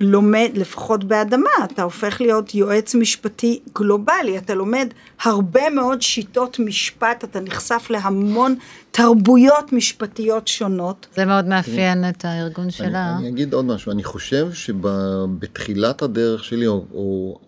לומד, 0.00 0.50
לפחות 0.54 1.04
באדמה, 1.04 1.50
אתה 1.64 1.82
הופך 1.82 2.20
להיות 2.20 2.54
יועץ 2.54 2.94
משפטי 2.94 3.60
גלובלי, 3.74 4.38
אתה 4.38 4.54
לומד 4.54 4.88
הרבה 5.22 5.70
מאוד 5.70 6.02
שיטות 6.02 6.58
משפט, 6.58 7.24
אתה 7.24 7.40
נחשף 7.40 7.86
להמון 7.90 8.54
תרבויות 8.90 9.72
משפטיות 9.72 10.48
שונות. 10.48 11.06
זה 11.14 11.24
מאוד 11.24 11.44
מאפיין 11.44 12.08
את 12.08 12.24
הארגון 12.24 12.70
שלה. 12.70 13.10
אני, 13.10 13.18
אני 13.18 13.28
אגיד 13.28 13.54
עוד 13.54 13.64
משהו, 13.64 13.92
אני 13.92 14.04
חושב 14.04 14.48
שבתחילת 14.52 16.02
הדרך 16.02 16.44
שלי, 16.44 16.66
או, 16.66 16.84
או 16.94 17.38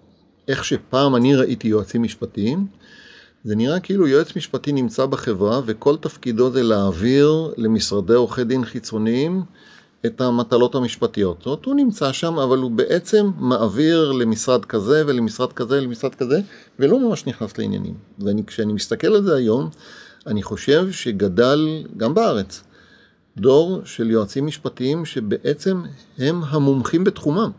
איך 0.49 0.65
שפעם 0.65 1.17
אני 1.17 1.35
ראיתי 1.35 1.69
יועצים 1.69 2.03
משפטיים, 2.03 2.67
זה 3.45 3.57
נראה 3.57 3.81
כאילו 3.81 4.09
יועץ 4.09 4.37
משפטי 4.37 4.73
נמצא 4.73 5.07
בחברה 5.07 5.61
וכל 5.67 5.97
תפקידו 5.97 6.51
זה 6.51 6.63
להעביר 6.63 7.53
למשרדי 7.57 8.15
עורכי 8.15 8.45
דין 8.45 8.65
חיצוניים 8.65 9.43
את 10.07 10.21
המטלות 10.21 10.75
המשפטיות. 10.75 11.37
זאת 11.39 11.47
אומרת, 11.47 11.65
הוא 11.65 11.75
נמצא 11.75 12.13
שם, 12.13 12.39
אבל 12.39 12.59
הוא 12.59 12.71
בעצם 12.71 13.31
מעביר 13.39 14.13
למשרד 14.13 14.65
כזה 14.65 15.03
ולמשרד 15.07 15.53
כזה 15.53 15.79
ולמשרד 15.79 16.15
כזה, 16.15 16.41
ולא 16.79 17.01
ממש 17.09 17.27
נכנס 17.27 17.59
לעניינים. 17.59 17.95
וכשאני 18.19 18.73
מסתכל 18.73 19.07
על 19.07 19.25
זה 19.25 19.35
היום, 19.35 19.71
אני 20.27 20.43
חושב 20.43 20.91
שגדל, 20.91 21.85
גם 21.97 22.15
בארץ, 22.15 22.63
דור 23.37 23.81
של 23.85 24.11
יועצים 24.11 24.47
משפטיים 24.47 25.05
שבעצם 25.05 25.83
הם 26.19 26.43
המומחים 26.45 27.05
בתחומם. 27.05 27.51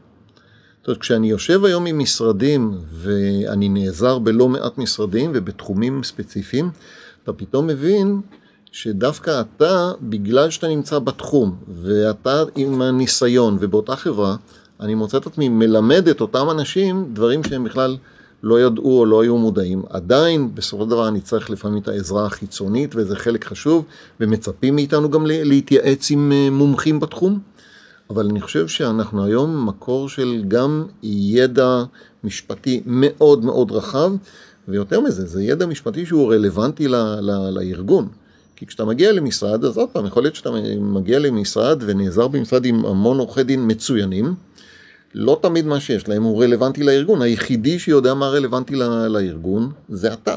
זאת 0.80 0.88
אומרת, 0.88 1.02
כשאני 1.02 1.30
יושב 1.30 1.66
היום 1.66 1.86
עם 1.86 2.00
משרדים, 2.00 2.78
ואני 2.92 3.70
נעזר 3.70 4.20
בלא 4.20 4.50
מעט 4.50 4.78
משרדים 4.78 5.32
ובתחומים 5.34 6.04
ספציפיים, 6.04 6.72
אתה 7.24 7.34
פתאום 7.34 7.68
מבין 7.68 8.22
שדווקא 8.74 9.42
אתה, 9.42 9.92
בגלל 10.02 10.50
שאתה 10.50 10.68
נמצא 10.68 11.00
בתחום, 11.00 11.56
ואתה 11.82 12.44
עם 12.56 12.82
הניסיון 12.82 13.58
ובאותה 13.60 13.96
חברה, 13.96 14.36
אני 14.80 14.96
מוצא 14.96 15.18
את 15.18 15.28
עצמי 15.28 15.50
מלמד 15.50 16.08
את 16.08 16.22
אותם 16.22 16.50
אנשים 16.52 17.10
דברים 17.14 17.44
שהם 17.44 17.64
בכלל 17.64 17.98
לא 18.44 18.62
ידעו 18.62 19.00
או 19.00 19.06
לא 19.06 19.22
היו 19.22 19.38
מודעים. 19.38 19.84
עדיין, 19.90 20.56
בסופו 20.56 20.84
של 20.84 20.90
דבר 20.90 21.08
אני 21.08 21.22
צריך 21.22 21.50
לפעמים 21.50 21.82
את 21.82 21.88
העזרה 21.88 22.26
החיצונית, 22.26 22.96
וזה 22.96 23.16
חלק 23.16 23.46
חשוב, 23.46 23.86
ומצפים 24.20 24.76
מאיתנו 24.76 25.10
גם 25.10 25.26
להתייעץ 25.26 26.12
עם 26.12 26.32
אה, 26.32 26.50
מומחים 26.52 27.00
בתחום. 27.00 27.40
אבל 28.10 28.26
אני 28.30 28.42
חושב 28.42 28.68
שאנחנו 28.68 29.26
היום 29.26 29.68
מקור 29.68 30.10
של 30.10 30.44
גם 30.48 30.86
ידע 31.04 31.84
משפטי 32.24 32.84
מאוד 32.86 33.46
מאוד 33.46 33.72
רחב, 33.72 34.12
ויותר 34.68 35.00
מזה, 35.00 35.26
זה 35.26 35.44
ידע 35.44 35.66
משפטי 35.66 36.06
שהוא 36.06 36.34
רלוונטי 36.34 36.88
ל, 36.88 36.96
ל, 36.96 37.50
לארגון. 37.50 38.08
כי 38.64 38.68
כשאתה 38.68 38.86
מגיע 38.86 39.12
למשרד, 39.12 39.66
אז 39.66 39.78
עוד 39.78 39.90
פעם, 39.90 40.06
יכול 40.06 40.24
להיות 40.24 40.36
שאתה 40.36 40.50
מגיע 40.80 41.20
למשרד 41.20 41.84
ונעזר 41.86 42.28
במשרד 42.28 42.66
עם 42.66 42.86
המון 42.86 43.20
עורכי 43.20 43.44
דין 43.44 43.64
מצוינים, 43.68 44.36
לא 45.14 45.40
תמיד 45.42 45.66
מה 45.66 45.80
שיש 45.80 46.08
להם 46.08 46.24
הוא 46.24 46.44
רלוונטי 46.44 46.84
לארגון, 46.84 47.22
היחידי 47.22 47.80
שיודע 47.80 48.14
מה 48.14 48.28
רלוונטי 48.28 48.76
לארגון 49.10 49.72
זה 49.90 50.14
אתה. 50.14 50.36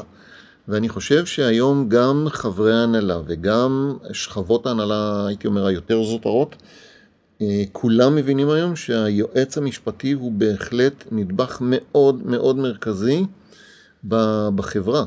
ואני 0.67 0.89
חושב 0.89 1.25
שהיום 1.25 1.89
גם 1.89 2.25
חברי 2.29 2.73
ההנהלה 2.73 3.21
וגם 3.27 3.97
שכבות 4.13 4.65
ההנהלה, 4.65 5.27
הייתי 5.27 5.47
אומר, 5.47 5.65
היותר 5.65 6.03
זוטרות, 6.03 6.55
אה, 7.41 7.63
כולם 7.71 8.15
מבינים 8.15 8.49
היום 8.49 8.75
שהיועץ 8.75 9.57
המשפטי 9.57 10.11
הוא 10.11 10.31
בהחלט 10.31 11.03
נדבך 11.11 11.57
מאוד 11.61 12.21
מאוד 12.25 12.57
מרכזי 12.57 13.25
בחברה. 14.55 15.05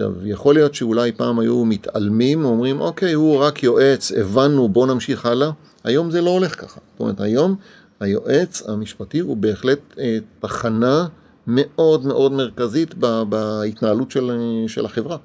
עכשיו, 0.00 0.26
יכול 0.26 0.54
להיות 0.54 0.74
שאולי 0.74 1.12
פעם 1.12 1.38
היו 1.38 1.64
מתעלמים, 1.64 2.44
אומרים, 2.44 2.80
אוקיי, 2.80 3.12
הוא 3.12 3.38
רק 3.38 3.62
יועץ, 3.62 4.12
הבנו, 4.12 4.68
בוא 4.68 4.86
נמשיך 4.86 5.26
הלאה. 5.26 5.50
היום 5.84 6.10
זה 6.10 6.20
לא 6.20 6.30
הולך 6.30 6.60
ככה. 6.60 6.80
זאת 6.92 7.00
אומרת, 7.00 7.20
היום 7.20 7.56
היועץ 8.00 8.62
המשפטי 8.68 9.18
הוא 9.18 9.36
בהחלט 9.36 9.78
אה, 9.98 10.18
תחנה 10.40 11.06
מאוד 11.46 12.06
מאוד 12.06 12.32
מרכזית 12.32 12.94
בהתנהלות 13.28 14.10
של, 14.10 14.30
של 14.66 14.84
החברה. 14.84 15.16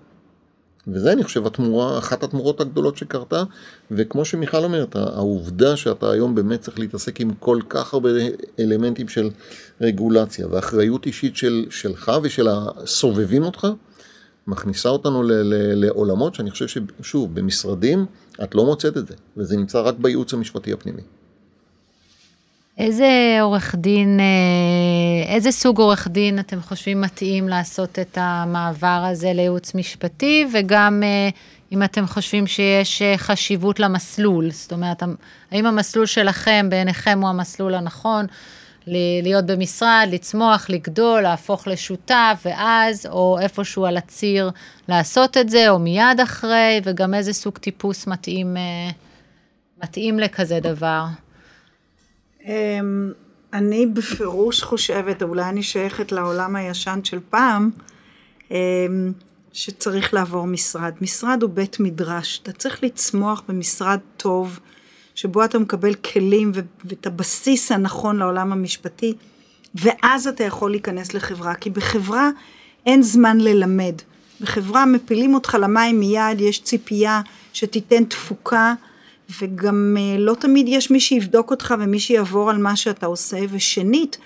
וזה 0.87 1.11
אני 1.11 1.23
חושב 1.23 1.45
התמורה, 1.45 1.97
אחת 1.97 2.23
התמורות 2.23 2.61
הגדולות 2.61 2.97
שקרתה, 2.97 3.43
וכמו 3.91 4.25
שמיכל 4.25 4.63
אומרת, 4.63 4.95
העובדה 4.95 5.77
שאתה 5.77 6.11
היום 6.11 6.35
באמת 6.35 6.61
צריך 6.61 6.79
להתעסק 6.79 7.21
עם 7.21 7.31
כל 7.39 7.59
כך 7.69 7.93
הרבה 7.93 8.09
אלמנטים 8.59 9.07
של 9.07 9.29
רגולציה 9.81 10.47
ואחריות 10.49 11.05
אישית 11.05 11.35
של, 11.35 11.65
שלך 11.69 12.11
ושל 12.23 12.47
הסובבים 12.47 13.43
אותך, 13.43 13.67
מכניסה 14.47 14.89
אותנו 14.89 15.23
ל- 15.23 15.31
ל- 15.31 15.85
לעולמות 15.85 16.35
שאני 16.35 16.51
חושב 16.51 16.67
ששוב, 16.67 17.35
במשרדים 17.35 18.05
את 18.43 18.55
לא 18.55 18.65
מוצאת 18.65 18.97
את 18.97 19.07
זה, 19.07 19.15
וזה 19.37 19.57
נמצא 19.57 19.81
רק 19.81 19.95
בייעוץ 19.97 20.33
המשפטי 20.33 20.73
הפנימי. 20.73 21.01
איזה 22.77 23.37
עורך 23.41 23.75
דין, 23.75 24.19
אה, 24.19 25.33
איזה 25.33 25.51
סוג 25.51 25.79
עורך 25.79 26.07
דין 26.07 26.39
אתם 26.39 26.61
חושבים 26.61 27.01
מתאים 27.01 27.49
לעשות 27.49 27.99
את 27.99 28.17
המעבר 28.21 29.05
הזה 29.11 29.33
לייעוץ 29.33 29.75
משפטי, 29.75 30.45
וגם 30.53 31.03
אה, 31.03 31.29
אם 31.71 31.83
אתם 31.83 32.07
חושבים 32.07 32.47
שיש 32.47 33.01
אה, 33.01 33.17
חשיבות 33.17 33.79
למסלול, 33.79 34.51
זאת 34.51 34.73
אומרת, 34.73 35.03
האם 35.51 35.65
המסלול 35.65 36.05
שלכם 36.05 36.67
בעיניכם 36.69 37.19
הוא 37.21 37.29
המסלול 37.29 37.73
הנכון, 37.73 38.25
להיות 38.87 39.45
במשרד, 39.45 40.07
לצמוח, 40.11 40.69
לגדול, 40.69 41.21
להפוך 41.21 41.67
לשותף, 41.67 42.41
ואז, 42.45 43.05
או 43.05 43.37
איפשהו 43.41 43.85
על 43.85 43.97
הציר 43.97 44.51
לעשות 44.87 45.37
את 45.37 45.49
זה, 45.49 45.69
או 45.69 45.79
מיד 45.79 46.19
אחרי, 46.23 46.81
וגם 46.83 47.13
איזה 47.13 47.33
סוג 47.33 47.57
טיפוס 47.57 48.07
מתאים, 48.07 48.57
מתאים 49.83 50.19
לכזה 50.19 50.59
דבר. 50.59 51.05
אמ, 52.45 53.11
אני 53.53 53.85
בפירוש 53.85 54.63
חושבת, 54.63 55.23
אולי 55.23 55.43
אני 55.43 55.63
שייכת 55.63 56.11
לעולם 56.11 56.55
הישן 56.55 56.99
של 57.03 57.19
פעם, 57.29 57.69
אמ, 58.51 59.11
שצריך 59.53 60.13
לעבור 60.13 60.47
משרד. 60.47 60.93
משרד 61.01 61.41
הוא 61.41 61.49
בית 61.49 61.79
מדרש, 61.79 62.39
אתה 62.43 62.51
צריך 62.51 62.83
לצמוח 62.83 63.43
במשרד 63.47 63.99
טוב, 64.17 64.59
שבו 65.15 65.45
אתה 65.45 65.59
מקבל 65.59 65.93
כלים 65.93 66.51
ואת 66.85 67.07
הבסיס 67.07 67.71
הנכון 67.71 68.17
לעולם 68.17 68.51
המשפטי, 68.51 69.13
ואז 69.75 70.27
אתה 70.27 70.43
יכול 70.43 70.71
להיכנס 70.71 71.13
לחברה, 71.13 71.55
כי 71.55 71.69
בחברה 71.69 72.29
אין 72.85 73.01
זמן 73.01 73.37
ללמד. 73.37 73.95
בחברה 74.41 74.85
מפילים 74.85 75.33
אותך 75.33 75.57
למים 75.61 75.99
מיד, 75.99 76.41
יש 76.41 76.63
ציפייה 76.63 77.21
שתיתן 77.53 78.03
תפוקה. 78.03 78.73
וגם 79.41 79.97
אה, 79.99 80.17
לא 80.19 80.33
תמיד 80.33 80.65
יש 80.69 80.91
מי 80.91 80.99
שיבדוק 80.99 81.51
אותך 81.51 81.73
ומי 81.79 81.99
שיעבור 81.99 82.49
על 82.49 82.57
מה 82.57 82.75
שאתה 82.75 83.05
עושה, 83.05 83.37
ושנית, 83.49 84.17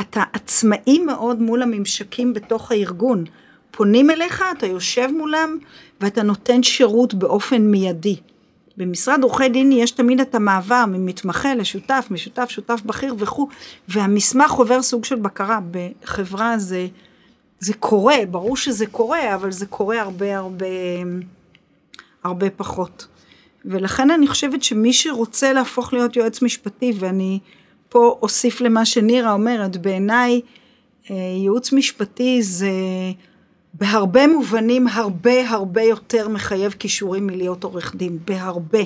אתה 0.00 0.22
עצמאי 0.32 0.98
מאוד 0.98 1.40
מול 1.40 1.62
הממשקים 1.62 2.34
בתוך 2.34 2.72
הארגון. 2.72 3.24
פונים 3.70 4.10
אליך, 4.10 4.44
אתה 4.58 4.66
יושב 4.66 5.08
מולם 5.18 5.58
ואתה 6.00 6.22
נותן 6.22 6.62
שירות 6.62 7.14
באופן 7.14 7.62
מיידי. 7.62 8.16
במשרד 8.76 9.22
עורכי 9.22 9.48
דין 9.48 9.72
יש 9.72 9.90
תמיד 9.90 10.20
את 10.20 10.34
המעבר 10.34 10.84
ממתמחה 10.88 11.54
לשותף, 11.54 12.06
משותף, 12.10 12.50
שותף 12.50 12.80
בכיר 12.86 13.14
וכו', 13.18 13.48
והמסמך 13.88 14.52
עובר 14.52 14.82
סוג 14.82 15.04
של 15.04 15.16
בקרה. 15.16 15.58
בחברה 15.70 16.58
זה, 16.58 16.86
זה 17.58 17.74
קורה, 17.74 18.16
ברור 18.30 18.56
שזה 18.56 18.86
קורה, 18.86 19.34
אבל 19.34 19.52
זה 19.52 19.66
קורה 19.66 20.00
הרבה 20.00 20.36
הרבה, 20.36 20.66
הרבה 22.24 22.50
פחות. 22.50 23.06
ולכן 23.64 24.10
אני 24.10 24.26
חושבת 24.26 24.62
שמי 24.62 24.92
שרוצה 24.92 25.52
להפוך 25.52 25.92
להיות 25.92 26.16
יועץ 26.16 26.42
משפטי, 26.42 26.92
ואני 26.98 27.38
פה 27.88 28.18
אוסיף 28.22 28.60
למה 28.60 28.84
שנירה 28.84 29.32
אומרת, 29.32 29.76
בעיניי 29.76 30.40
אה, 31.10 31.16
ייעוץ 31.16 31.72
משפטי 31.72 32.42
זה 32.42 32.70
בהרבה 33.74 34.26
מובנים 34.26 34.88
הרבה 34.88 35.50
הרבה 35.50 35.82
יותר 35.82 36.28
מחייב 36.28 36.72
כישורים 36.72 37.26
מלהיות 37.26 37.64
עורך 37.64 37.94
דין, 37.94 38.18
בהרבה. 38.24 38.82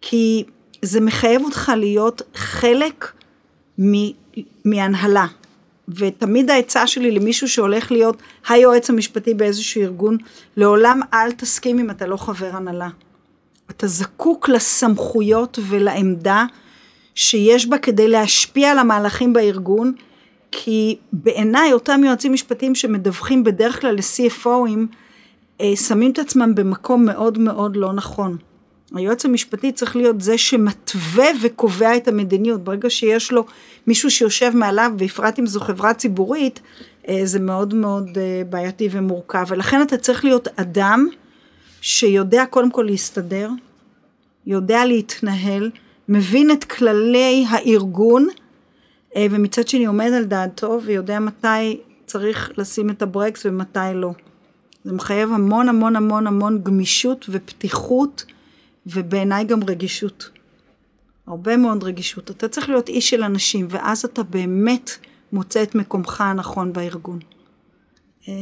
כי 0.00 0.44
זה 0.82 1.00
מחייב 1.00 1.44
אותך 1.44 1.72
להיות 1.76 2.22
חלק 2.34 3.12
מהנהלה. 4.64 5.26
ותמיד 5.88 6.50
העצה 6.50 6.86
שלי 6.86 7.10
למישהו 7.10 7.48
שהולך 7.48 7.92
להיות 7.92 8.16
היועץ 8.48 8.90
המשפטי 8.90 9.34
באיזשהו 9.34 9.82
ארגון, 9.82 10.16
לעולם 10.56 11.00
אל 11.14 11.32
תסכים 11.32 11.78
אם 11.78 11.90
אתה 11.90 12.06
לא 12.06 12.16
חבר 12.16 12.50
הנהלה. 12.52 12.88
אתה 13.70 13.86
זקוק 13.86 14.48
לסמכויות 14.48 15.58
ולעמדה 15.68 16.44
שיש 17.14 17.66
בה 17.66 17.78
כדי 17.78 18.08
להשפיע 18.08 18.70
על 18.70 18.78
המהלכים 18.78 19.32
בארגון, 19.32 19.92
כי 20.52 20.96
בעיניי 21.12 21.72
אותם 21.72 22.00
יועצים 22.04 22.32
משפטיים 22.32 22.74
שמדווחים 22.74 23.44
בדרך 23.44 23.80
כלל 23.80 23.94
ל-CFOים, 23.94 24.94
אה, 25.60 25.76
שמים 25.76 26.10
את 26.10 26.18
עצמם 26.18 26.54
במקום 26.54 27.04
מאוד 27.04 27.38
מאוד 27.38 27.76
לא 27.76 27.92
נכון. 27.92 28.36
היועץ 28.94 29.24
המשפטי 29.24 29.72
צריך 29.72 29.96
להיות 29.96 30.20
זה 30.20 30.38
שמתווה 30.38 31.26
וקובע 31.42 31.96
את 31.96 32.08
המדיניות. 32.08 32.64
ברגע 32.64 32.90
שיש 32.90 33.32
לו 33.32 33.44
מישהו 33.86 34.10
שיושב 34.10 34.50
מעליו, 34.54 34.92
בפרט 34.96 35.38
אם 35.38 35.46
זו 35.46 35.60
חברה 35.60 35.94
ציבורית, 35.94 36.60
אה, 37.08 37.20
זה 37.24 37.40
מאוד 37.40 37.74
מאוד 37.74 38.18
אה, 38.18 38.42
בעייתי 38.50 38.88
ומורכב. 38.92 39.44
ולכן 39.48 39.82
אתה 39.82 39.96
צריך 39.96 40.24
להיות 40.24 40.48
אדם 40.56 41.08
שיודע 41.80 42.44
קודם 42.46 42.70
כל 42.70 42.82
להסתדר, 42.82 43.50
יודע 44.46 44.84
להתנהל, 44.84 45.70
מבין 46.08 46.50
את 46.50 46.64
כללי 46.64 47.44
הארגון, 47.48 48.28
ומצד 49.18 49.68
שני 49.68 49.86
עומד 49.86 50.10
על 50.16 50.24
דעתו 50.24 50.80
ויודע 50.84 51.18
מתי 51.18 51.80
צריך 52.06 52.52
לשים 52.58 52.90
את 52.90 53.02
הברקס 53.02 53.46
ומתי 53.46 53.78
לא. 53.94 54.12
זה 54.84 54.92
מחייב 54.92 55.32
המון 55.32 55.68
המון 55.68 55.96
המון 55.96 56.26
המון 56.26 56.62
גמישות 56.62 57.26
ופתיחות, 57.28 58.24
ובעיניי 58.86 59.44
גם 59.44 59.60
רגישות. 59.64 60.30
הרבה 61.26 61.56
מאוד 61.56 61.84
רגישות. 61.84 62.30
אתה 62.30 62.48
צריך 62.48 62.68
להיות 62.68 62.88
איש 62.88 63.10
של 63.10 63.22
אנשים, 63.22 63.66
ואז 63.70 64.04
אתה 64.04 64.22
באמת 64.22 64.90
מוצא 65.32 65.62
את 65.62 65.74
מקומך 65.74 66.20
הנכון 66.20 66.72
בארגון. 66.72 67.18
אה, 68.28 68.34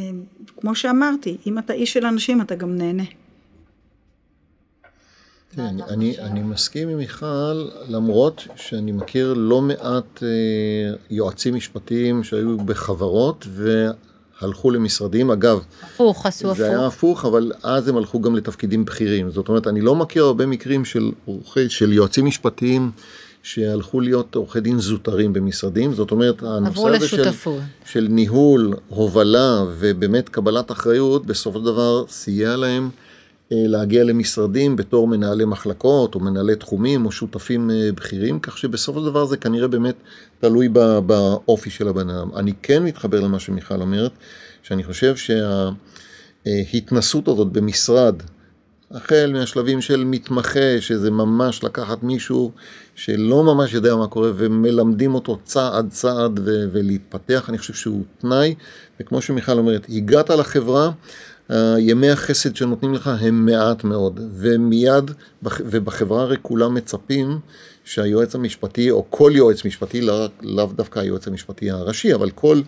כמו 0.57 0.75
שאמרתי, 0.75 1.37
אם 1.47 1.59
אתה 1.59 1.73
איש 1.73 1.93
של 1.93 2.07
אנשים, 2.07 2.41
אתה 2.41 2.55
גם 2.55 2.77
נהנה. 2.77 3.05
כן, 5.57 5.77
אני, 5.89 6.19
אני 6.19 6.43
מסכים 6.43 6.89
עם 6.89 6.99
מיכל, 6.99 7.69
למרות 7.89 8.47
שאני 8.57 8.93
מכיר 8.93 9.35
לא 9.35 9.63
מעט 9.63 10.23
אה, 10.23 10.29
יועצים 11.11 11.55
משפטיים 11.55 12.25
שהיו 12.25 12.57
בחברות 12.57 13.47
והלכו 13.51 14.71
למשרדים. 14.71 15.31
אגב, 15.31 15.61
הפוך, 15.83 16.27
עשו 16.27 16.47
הפוך. 16.47 16.59
זה 16.59 16.69
היה 16.69 16.87
הפוך, 16.87 17.25
אבל 17.25 17.53
אז 17.63 17.89
הם 17.89 17.97
הלכו 17.97 18.21
גם 18.21 18.37
לתפקידים 18.37 18.85
בכירים. 18.85 19.31
זאת 19.31 19.49
אומרת, 19.49 19.67
אני 19.67 19.81
לא 19.81 19.95
מכיר 19.95 20.25
הרבה 20.25 20.47
מקרים 20.47 20.85
של, 20.85 21.11
של 21.69 21.93
יועצים 21.93 22.27
משפטיים 22.27 22.91
שהלכו 23.43 24.01
להיות 24.01 24.35
עורכי 24.35 24.61
דין 24.61 24.79
זוטרים 24.79 25.33
במשרדים. 25.33 25.95
זאת 25.95 26.11
אומרת, 26.11 26.43
הנושא 26.43 26.89
הזה 26.89 27.09
של, 27.09 27.23
של 27.85 28.07
ניהול, 28.11 28.75
הובלה 28.89 29.65
ובאמת 29.79 30.29
קבלת 30.29 30.71
אחריות, 30.71 31.27
בסופו 31.27 31.59
של 31.59 31.65
דבר 31.65 32.05
סייע 32.09 32.57
להם. 32.57 32.91
אה, 33.53 33.57
להגיע 33.67 34.05
למשרדים 34.05 34.77
בתור 34.77 35.09
מנהלי 35.09 35.45
מחלקות 35.45 36.15
או 36.15 36.21
מנהלי 36.21 36.57
תחומים 36.57 37.07
או 37.07 37.13
שותפים 37.13 37.71
אה, 37.71 37.93
בכירים, 37.95 38.41
כך 38.41 38.59
שבסופו 38.59 39.01
של 39.01 39.07
דבר 39.07 39.25
זה 39.25 39.37
כנראה 39.37 39.69
באמת 39.69 39.95
תלוי 40.41 40.69
באופי 41.07 41.71
של 41.71 41.89
הבן 41.89 42.11
אדם. 42.11 42.29
אני 42.37 42.53
כן 42.63 42.85
מתחבר 42.85 43.21
למה 43.21 43.39
שמיכל 43.39 43.81
אומרת, 43.81 44.13
שאני 44.63 44.85
חושב 44.85 45.15
שההתנסות 46.47 47.29
הזאת 47.29 47.49
במשרד, 47.53 48.23
החל 48.91 49.31
מהשלבים 49.33 49.81
של 49.81 50.05
מתמחה, 50.05 50.81
שזה 50.81 51.11
ממש 51.11 51.65
לקחת 51.65 52.03
מישהו 52.03 52.53
שלא 52.95 53.45
ממש 53.45 53.73
יודע 53.73 53.97
מה 53.97 54.07
קורה 54.07 54.31
ומלמדים 54.37 55.15
אותו 55.15 55.39
צעד 55.45 55.91
צעד 55.91 56.41
ולהתפתח, 56.45 57.49
אני 57.49 57.59
חושב 57.59 57.75
שהוא 57.75 58.05
תנאי, 58.19 58.55
וכמו 59.01 59.23
שמיכל 59.23 59.59
אומרת, 59.59 59.87
הגעת 59.89 60.31
לחברה, 60.31 60.91
ימי 61.79 62.11
החסד 62.11 62.57
שנותנים 62.57 62.95
לך 62.95 63.11
הם 63.21 63.47
מעט 63.47 63.85
מאוד, 63.85 64.21
ומיד, 64.33 65.11
ובחברה 65.43 66.23
הרי 66.23 66.37
כולם 66.43 66.75
מצפים 66.75 67.39
שהיועץ 67.85 68.35
המשפטי, 68.35 68.91
או 68.91 69.07
כל 69.11 69.33
יועץ 69.35 69.65
משפטי, 69.65 70.01
לאו 70.01 70.27
לא 70.43 70.69
דווקא 70.77 70.99
היועץ 70.99 71.29
המשפטי 71.29 71.71
הראשי, 71.71 72.15
אבל 72.15 72.31
כל 72.31 72.61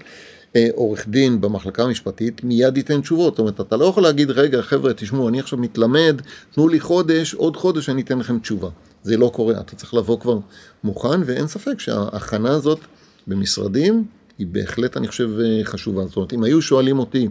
אה, 0.57 0.69
עורך 0.75 1.09
דין 1.09 1.41
במחלקה 1.41 1.83
המשפטית 1.83 2.45
מיד 2.45 2.77
ייתן 2.77 3.01
תשובות. 3.01 3.33
זאת 3.33 3.39
אומרת, 3.39 3.61
אתה 3.61 3.77
לא 3.77 3.85
יכול 3.85 4.03
להגיד, 4.03 4.31
רגע, 4.31 4.63
חבר'ה, 4.63 4.93
תשמעו, 4.95 5.29
אני 5.29 5.41
עכשיו 5.41 5.59
מתלמד, 5.59 6.21
תנו 6.55 6.69
לי 6.69 6.81
חודש, 6.81 7.35
עוד 7.35 7.57
חודש 7.57 7.89
אני 7.89 8.03
אתן 8.03 8.19
לכם 8.19 8.39
תשובה. 8.39 8.69
זה 9.03 9.17
לא 9.17 9.31
קורה, 9.35 9.61
אתה 9.61 9.77
צריך 9.77 9.95
לבוא 9.95 10.21
כבר 10.21 10.39
מוכן, 10.85 11.21
ואין 11.25 11.47
ספק 11.47 11.81
שההכנה 11.81 12.51
הזאת 12.51 12.79
במשרדים 13.27 14.05
היא 14.39 14.47
בהחלט, 14.47 14.97
אני 14.97 15.09
חושב, 15.09 15.31
אה, 15.41 15.65
חשובה. 15.65 16.07
זאת 16.07 16.17
אומרת, 16.17 16.33
אם 16.33 16.45
היו 16.45 16.63
שואלים 16.63 16.99
אותי, 16.99 17.29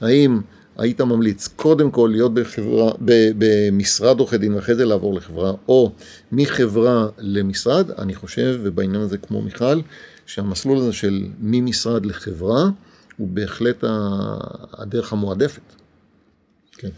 האם 0.00 0.40
היית 0.78 1.00
ממליץ 1.00 1.48
קודם 1.48 1.90
כל 1.90 2.08
להיות 2.12 2.34
בחברה, 2.34 2.92
במשרד 3.38 4.18
עורכי 4.18 4.38
דין 4.38 4.54
ואחרי 4.54 4.74
זה 4.74 4.84
לעבור 4.84 5.14
לחברה, 5.14 5.52
או 5.68 5.92
מחברה 6.32 7.08
למשרד, 7.18 7.90
אני 7.90 8.14
חושב, 8.14 8.60
ובעניין 8.62 9.02
הזה 9.02 9.18
כמו 9.18 9.42
מיכל, 9.42 9.80
שהמסלול 10.26 10.78
הזה 10.78 10.92
של 10.92 11.26
ממשרד 11.40 12.06
לחברה, 12.06 12.64
הוא 13.16 13.28
בהחלט 13.28 13.84
הדרך 14.72 15.12
המועדפת. 15.12 15.62
כן. 16.72 16.88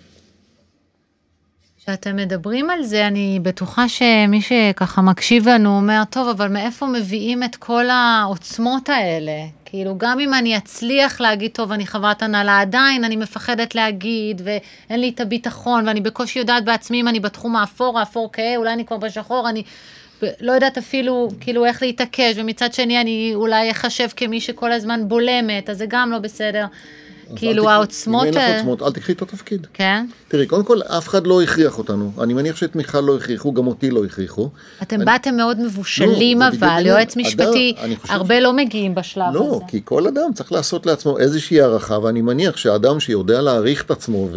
כשאתם 1.90 2.16
מדברים 2.16 2.70
על 2.70 2.82
זה, 2.82 3.06
אני 3.06 3.38
בטוחה 3.42 3.88
שמי 3.88 4.40
שככה 4.42 5.02
מקשיב 5.02 5.48
לנו 5.48 5.76
אומר, 5.76 6.02
טוב, 6.10 6.28
אבל 6.28 6.48
מאיפה 6.48 6.86
מביאים 6.86 7.42
את 7.42 7.56
כל 7.56 7.90
העוצמות 7.90 8.88
האלה? 8.88 9.32
כאילו, 9.64 9.98
גם 9.98 10.20
אם 10.20 10.34
אני 10.34 10.56
אצליח 10.56 11.20
להגיד, 11.20 11.50
טוב, 11.50 11.72
אני 11.72 11.86
חברת 11.86 12.22
הנהלה, 12.22 12.60
עדיין 12.60 13.04
אני 13.04 13.16
מפחדת 13.16 13.74
להגיד, 13.74 14.42
ואין 14.44 15.00
לי 15.00 15.08
את 15.08 15.20
הביטחון, 15.20 15.88
ואני 15.88 16.00
בקושי 16.00 16.38
יודעת 16.38 16.64
בעצמי 16.64 17.00
אם 17.00 17.08
אני 17.08 17.20
בתחום 17.20 17.56
האפור, 17.56 17.98
האפור 17.98 18.30
כהה, 18.32 18.56
אולי 18.56 18.72
אני 18.72 18.84
כבר 18.86 18.96
בשחור, 18.96 19.48
אני 19.48 19.62
לא 20.40 20.52
יודעת 20.52 20.78
אפילו, 20.78 21.28
כאילו, 21.40 21.64
איך 21.64 21.82
להתעקש, 21.82 22.34
ומצד 22.36 22.72
שני 22.72 23.00
אני 23.00 23.32
אולי 23.34 23.70
אחשב 23.70 24.08
כמי 24.16 24.40
שכל 24.40 24.72
הזמן 24.72 25.08
בולמת, 25.08 25.70
אז 25.70 25.78
זה 25.78 25.86
גם 25.88 26.10
לא 26.10 26.18
בסדר. 26.18 26.64
כאילו 27.36 27.70
העוצמות... 27.70 28.22
אם 28.22 28.26
אין 28.26 28.34
לך 28.34 28.56
עוצמות, 28.56 28.82
אל 28.82 28.92
תקחי 28.92 29.12
את 29.12 29.22
התפקיד. 29.22 29.66
כן? 29.72 30.06
תראי, 30.28 30.46
קודם 30.46 30.64
כל, 30.64 30.82
אף 30.82 31.08
אחד 31.08 31.26
לא 31.26 31.42
הכריח 31.42 31.78
אותנו. 31.78 32.12
אני 32.22 32.34
מניח 32.34 32.56
שאת 32.56 32.76
מיכל 32.76 33.00
לא 33.00 33.16
הכריחו, 33.16 33.52
גם 33.52 33.66
אותי 33.66 33.90
לא 33.90 34.04
הכריחו. 34.04 34.48
אתם 34.82 35.04
באתם 35.04 35.36
מאוד 35.36 35.60
מבושלים 35.60 36.40
לא, 36.40 36.48
אבל. 36.48 36.86
יועץ 36.86 37.16
משפטי, 37.16 37.74
הרבה 38.08 38.40
לא 38.40 38.52
מגיעים 38.52 38.94
בשלב 38.94 39.34
לא, 39.34 39.56
הזה. 39.56 39.64
כי 39.68 39.80
כל 39.84 40.06
אדם 40.06 40.32
צריך 40.34 40.52
לעשות 40.52 40.86
לעצמו 40.86 41.18
איזושהי 41.18 41.60
הערכה, 41.60 41.98
ואני 41.98 42.22
מניח 42.22 42.56
שאדם 42.56 43.00
שיודע 43.00 43.40
להעריך 43.40 43.84
את 43.84 43.90
עצמו 43.90 44.28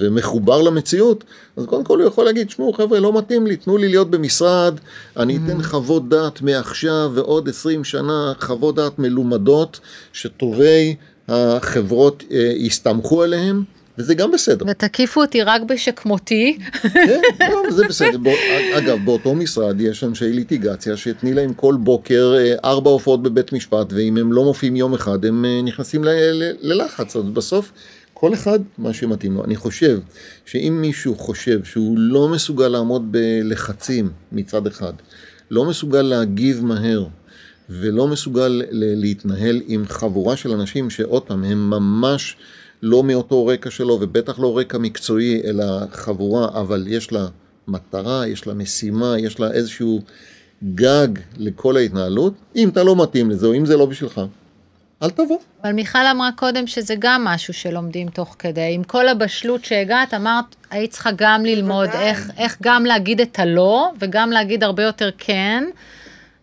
ומחובר 0.00 0.62
למציאות, 0.62 1.24
אז 1.56 1.64
קודם 1.66 1.84
כל 1.84 2.00
הוא 2.00 2.08
יכול 2.08 2.24
להגיד, 2.24 2.50
שמעו 2.50 2.72
חבר'ה, 2.72 3.00
לא 3.00 3.18
מתאים 3.18 3.46
לי, 3.46 3.56
תנו 3.56 3.76
לי 3.76 3.88
להיות 3.88 4.10
במשרד, 4.10 4.74
אני 5.16 5.38
אתן 5.44 5.62
חוות 5.62 6.08
דעת 6.08 6.42
מעכשיו 6.42 7.10
ועוד 7.14 7.48
20 7.48 7.84
שנה, 7.84 8.32
חוות 8.40 8.74
דעת 8.74 8.98
מלומדות, 8.98 9.80
שטובי 10.12 10.96
החברות 11.28 12.24
אה, 12.30 12.52
יסתמכו 12.56 13.22
עליהם, 13.22 13.64
וזה 13.98 14.14
גם 14.14 14.30
בסדר. 14.30 14.64
ותקיפו 14.68 15.20
אותי 15.22 15.42
רק 15.42 15.62
בשכמותי. 15.62 16.58
כן, 16.82 17.20
לא, 17.40 17.70
זה 17.70 17.84
בסדר. 17.88 18.18
בוא, 18.18 18.32
אגב, 18.78 18.98
באותו 19.04 19.34
משרד 19.34 19.80
יש 19.80 20.04
אנשי 20.04 20.32
ליטיגציה 20.32 20.96
שתני 20.96 21.34
להם 21.34 21.54
כל 21.54 21.76
בוקר 21.80 22.34
אה, 22.38 22.54
ארבע 22.64 22.90
הופעות 22.90 23.22
בבית 23.22 23.52
משפט, 23.52 23.92
ואם 23.92 24.16
הם 24.16 24.32
לא 24.32 24.44
מופיעים 24.44 24.76
יום 24.76 24.94
אחד, 24.94 25.24
הם 25.24 25.44
אה, 25.44 25.60
נכנסים 25.62 26.04
ל- 26.04 26.08
ל- 26.32 26.52
ללחץ. 26.60 27.16
אז 27.16 27.22
בסוף, 27.22 27.72
כל 28.14 28.34
אחד 28.34 28.58
מה 28.78 28.92
שמתאים 28.92 29.34
לו. 29.34 29.44
אני 29.44 29.56
חושב 29.56 29.98
שאם 30.46 30.78
מישהו 30.80 31.14
חושב 31.14 31.64
שהוא 31.64 31.98
לא 31.98 32.28
מסוגל 32.28 32.68
לעמוד 32.68 33.12
בלחצים 33.12 34.10
מצד 34.32 34.66
אחד, 34.66 34.92
לא 35.50 35.64
מסוגל 35.64 36.02
להגיב 36.02 36.64
מהר, 36.64 37.04
ולא 37.70 38.08
מסוגל 38.08 38.62
להתנהל 38.70 39.62
עם 39.66 39.84
חבורה 39.88 40.36
של 40.36 40.50
אנשים 40.50 40.90
שעוד 40.90 41.22
פעם, 41.22 41.44
הם 41.44 41.70
ממש 41.70 42.36
לא 42.82 43.02
מאותו 43.02 43.46
רקע 43.46 43.70
שלו, 43.70 43.98
ובטח 44.00 44.38
לא 44.38 44.58
רקע 44.58 44.78
מקצועי, 44.78 45.42
אלא 45.44 45.64
חבורה, 45.92 46.48
אבל 46.60 46.84
יש 46.88 47.12
לה 47.12 47.26
מטרה, 47.68 48.26
יש 48.26 48.46
לה 48.46 48.54
משימה, 48.54 49.14
יש 49.18 49.40
לה 49.40 49.50
איזשהו 49.50 50.02
גג 50.74 51.08
לכל 51.36 51.76
ההתנהלות. 51.76 52.34
אם 52.56 52.68
אתה 52.68 52.82
לא 52.82 53.02
מתאים 53.02 53.30
לזה, 53.30 53.46
או 53.46 53.54
אם 53.54 53.66
זה 53.66 53.76
לא 53.76 53.86
בשבילך, 53.86 54.20
אל 55.02 55.10
תבוא. 55.10 55.38
אבל 55.62 55.72
מיכל 55.72 56.06
אמרה 56.10 56.30
קודם 56.36 56.66
שזה 56.66 56.94
גם 56.98 57.24
משהו 57.24 57.54
שלומדים 57.54 58.08
תוך 58.08 58.36
כדי. 58.38 58.70
עם 58.74 58.84
כל 58.84 59.08
הבשלות 59.08 59.64
שהגעת, 59.64 60.14
אמרת, 60.14 60.44
היית 60.70 60.90
צריכה 60.90 61.10
גם 61.16 61.44
ללמוד. 61.44 61.88
איך, 61.88 62.30
איך 62.36 62.56
גם 62.62 62.84
להגיד 62.84 63.20
את 63.20 63.38
הלא, 63.38 63.90
וגם 63.98 64.30
להגיד 64.30 64.64
הרבה 64.64 64.82
יותר 64.82 65.10
כן. 65.18 65.64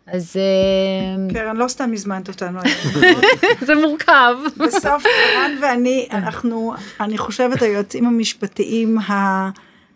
אז 0.07 0.35
אה, 0.37 1.33
קרן, 1.33 1.57
לא 1.57 1.67
סתם 1.67 1.89
הזמנת 1.93 2.27
אותנו 2.27 2.59
היום. 2.63 3.21
זה 3.67 3.75
מורכב. 3.75 4.35
בסוף, 4.57 5.03
ערן 5.05 5.51
ואני, 5.61 6.07
אנחנו, 6.11 6.73
אני 6.99 7.17
חושבת, 7.17 7.61
היועצים 7.61 8.05
המשפטיים 8.05 8.97
ה- 8.99 9.49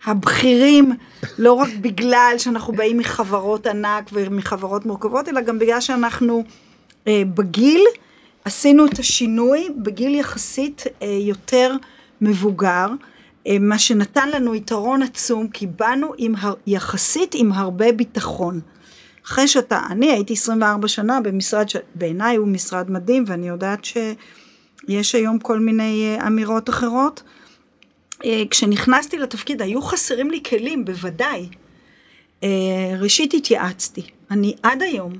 הבכירים, 0.05 0.91
לא 1.37 1.53
רק 1.53 1.69
בגלל 1.81 2.33
שאנחנו 2.37 2.73
באים 2.73 2.97
מחברות 2.97 3.67
ענק 3.67 4.09
ומחברות 4.13 4.85
מורכבות, 4.85 5.29
אלא 5.29 5.41
גם 5.41 5.59
בגלל 5.59 5.81
שאנחנו 5.81 6.43
אה, 7.07 7.21
בגיל, 7.33 7.81
עשינו 8.45 8.85
את 8.85 8.99
השינוי 8.99 9.67
בגיל 9.77 10.15
יחסית 10.15 10.83
אה, 11.01 11.07
יותר 11.21 11.75
מבוגר, 12.21 12.87
אה, 13.47 13.57
מה 13.59 13.79
שנתן 13.79 14.29
לנו 14.29 14.55
יתרון 14.55 15.01
עצום, 15.03 15.47
כי 15.47 15.67
באנו 15.67 16.13
עם, 16.17 16.33
הר- 16.39 16.55
יחסית 16.67 17.31
עם 17.35 17.51
הרבה 17.53 17.91
ביטחון. 17.91 18.59
אחרי 19.27 19.47
שאתה, 19.47 19.81
אני 19.89 20.11
הייתי 20.11 20.33
24 20.33 20.87
שנה 20.87 21.21
במשרד 21.21 21.69
שבעיניי 21.69 22.35
הוא 22.35 22.47
משרד 22.47 22.91
מדהים, 22.91 23.23
ואני 23.27 23.47
יודעת 23.47 23.85
שיש 23.85 25.15
היום 25.15 25.39
כל 25.39 25.59
מיני 25.59 26.15
אה, 26.19 26.27
אמירות 26.27 26.69
אחרות. 26.69 27.23
אה, 28.25 28.43
כשנכנסתי 28.49 29.17
לתפקיד 29.17 29.61
היו 29.61 29.81
חסרים 29.81 30.31
לי 30.31 30.43
כלים, 30.49 30.85
בוודאי. 30.85 31.49
אה, 32.43 32.49
ראשית 32.99 33.33
התייעצתי. 33.33 34.01
אני 34.31 34.55
עד 34.63 34.81
היום, 34.81 35.13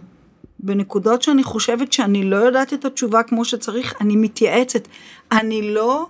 בנקודות 0.60 1.22
שאני 1.22 1.44
חושבת 1.44 1.94
שאני 1.94 2.24
לא 2.24 2.36
יודעת 2.36 2.74
את 2.74 2.86
התשובה 2.86 3.24
כמו 3.24 3.46
שצריך, 3.46 3.94
אני 4.02 4.16
מתייעצת. 4.16 4.88
אני 5.32 5.74
לא 5.74 6.08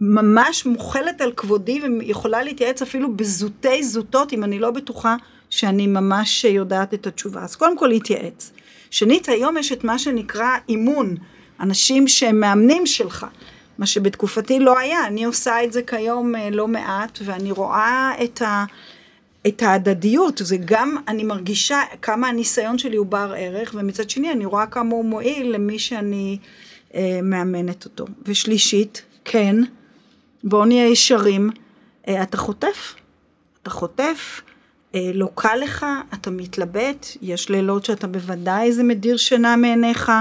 ממש 0.00 0.66
מוחלת 0.66 1.20
על 1.20 1.32
כבודי 1.32 1.80
ויכולה 2.00 2.42
להתייעץ 2.42 2.82
אפילו 2.82 3.14
בזוטי 3.14 3.82
זוטות 3.82 4.32
אם 4.32 4.44
אני 4.44 4.58
לא 4.58 4.70
בטוחה 4.70 5.16
שאני 5.50 5.86
ממש 5.86 6.44
יודעת 6.44 6.94
את 6.94 7.06
התשובה. 7.06 7.42
אז 7.42 7.56
קודם 7.56 7.78
כל 7.78 7.86
להתייעץ. 7.86 8.52
שנית, 8.90 9.28
היום 9.28 9.56
יש 9.56 9.72
את 9.72 9.84
מה 9.84 9.98
שנקרא 9.98 10.56
אימון, 10.68 11.16
אנשים 11.60 12.08
שהם 12.08 12.40
מאמנים 12.40 12.86
שלך, 12.86 13.26
מה 13.78 13.86
שבתקופתי 13.86 14.60
לא 14.60 14.78
היה, 14.78 15.06
אני 15.06 15.24
עושה 15.24 15.64
את 15.64 15.72
זה 15.72 15.82
כיום 15.82 16.34
אה, 16.34 16.50
לא 16.50 16.68
מעט, 16.68 17.18
ואני 17.24 17.50
רואה 17.50 18.12
את, 18.24 18.42
ה, 18.42 18.64
את 19.46 19.62
ההדדיות, 19.62 20.40
זה 20.44 20.56
גם, 20.64 20.96
אני 21.08 21.24
מרגישה 21.24 21.80
כמה 22.02 22.28
הניסיון 22.28 22.78
שלי 22.78 22.96
הוא 22.96 23.06
בר 23.06 23.34
ערך, 23.36 23.74
ומצד 23.78 24.10
שני 24.10 24.32
אני 24.32 24.44
רואה 24.44 24.66
כמה 24.66 24.90
הוא 24.90 25.04
מועיל 25.04 25.54
למי 25.54 25.78
שאני 25.78 26.38
אה, 26.94 27.20
מאמנת 27.22 27.84
אותו. 27.84 28.04
ושלישית, 28.26 29.02
כן, 29.24 29.56
בואו 30.44 30.64
נהיה 30.64 30.88
ישרים, 30.88 31.50
אה, 32.08 32.22
אתה 32.22 32.36
חוטף, 32.36 32.94
אתה 33.62 33.70
חוטף, 33.70 34.40
לא 34.94 35.28
קל 35.34 35.56
לך, 35.62 35.86
אתה 36.14 36.30
מתלבט, 36.30 37.06
יש 37.22 37.48
לילות 37.48 37.84
שאתה 37.84 38.06
בוודאי 38.06 38.72
זה 38.72 38.82
מדיר 38.82 39.16
שינה 39.16 39.56
מעיניך, 39.56 40.12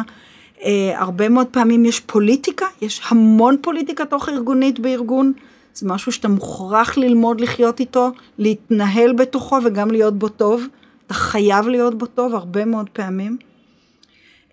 אה, 0.64 0.94
הרבה 0.96 1.30
מאוד 1.30 1.48
פעמים 1.48 1.86
יש 1.86 2.00
פוליטיקה, 2.00 2.66
יש 2.82 3.02
המון 3.08 3.58
פוליטיקה 3.62 4.06
תוך 4.06 4.30
ארגונית 4.30 4.80
בארגון, 4.80 5.34
זה 5.74 5.88
משהו 5.88 6.12
שאתה 6.12 6.28
מוכרח 6.28 6.98
ללמוד 6.98 7.42
לחיות 7.42 7.80
איתו, 7.80 8.12
להתנהל 8.38 9.14
בתוכו 9.14 9.58
וגם 9.66 9.92
להיות 9.92 10.20
בו 10.20 10.30
טוב, 10.30 10.64
אתה 11.06 11.14
חייב 11.14 11.68
להיות 11.68 11.98
בו 11.98 12.06
טוב 12.06 12.36
הרבה 12.36 12.66
מאוד 12.66 12.90
פעמים. 12.90 13.38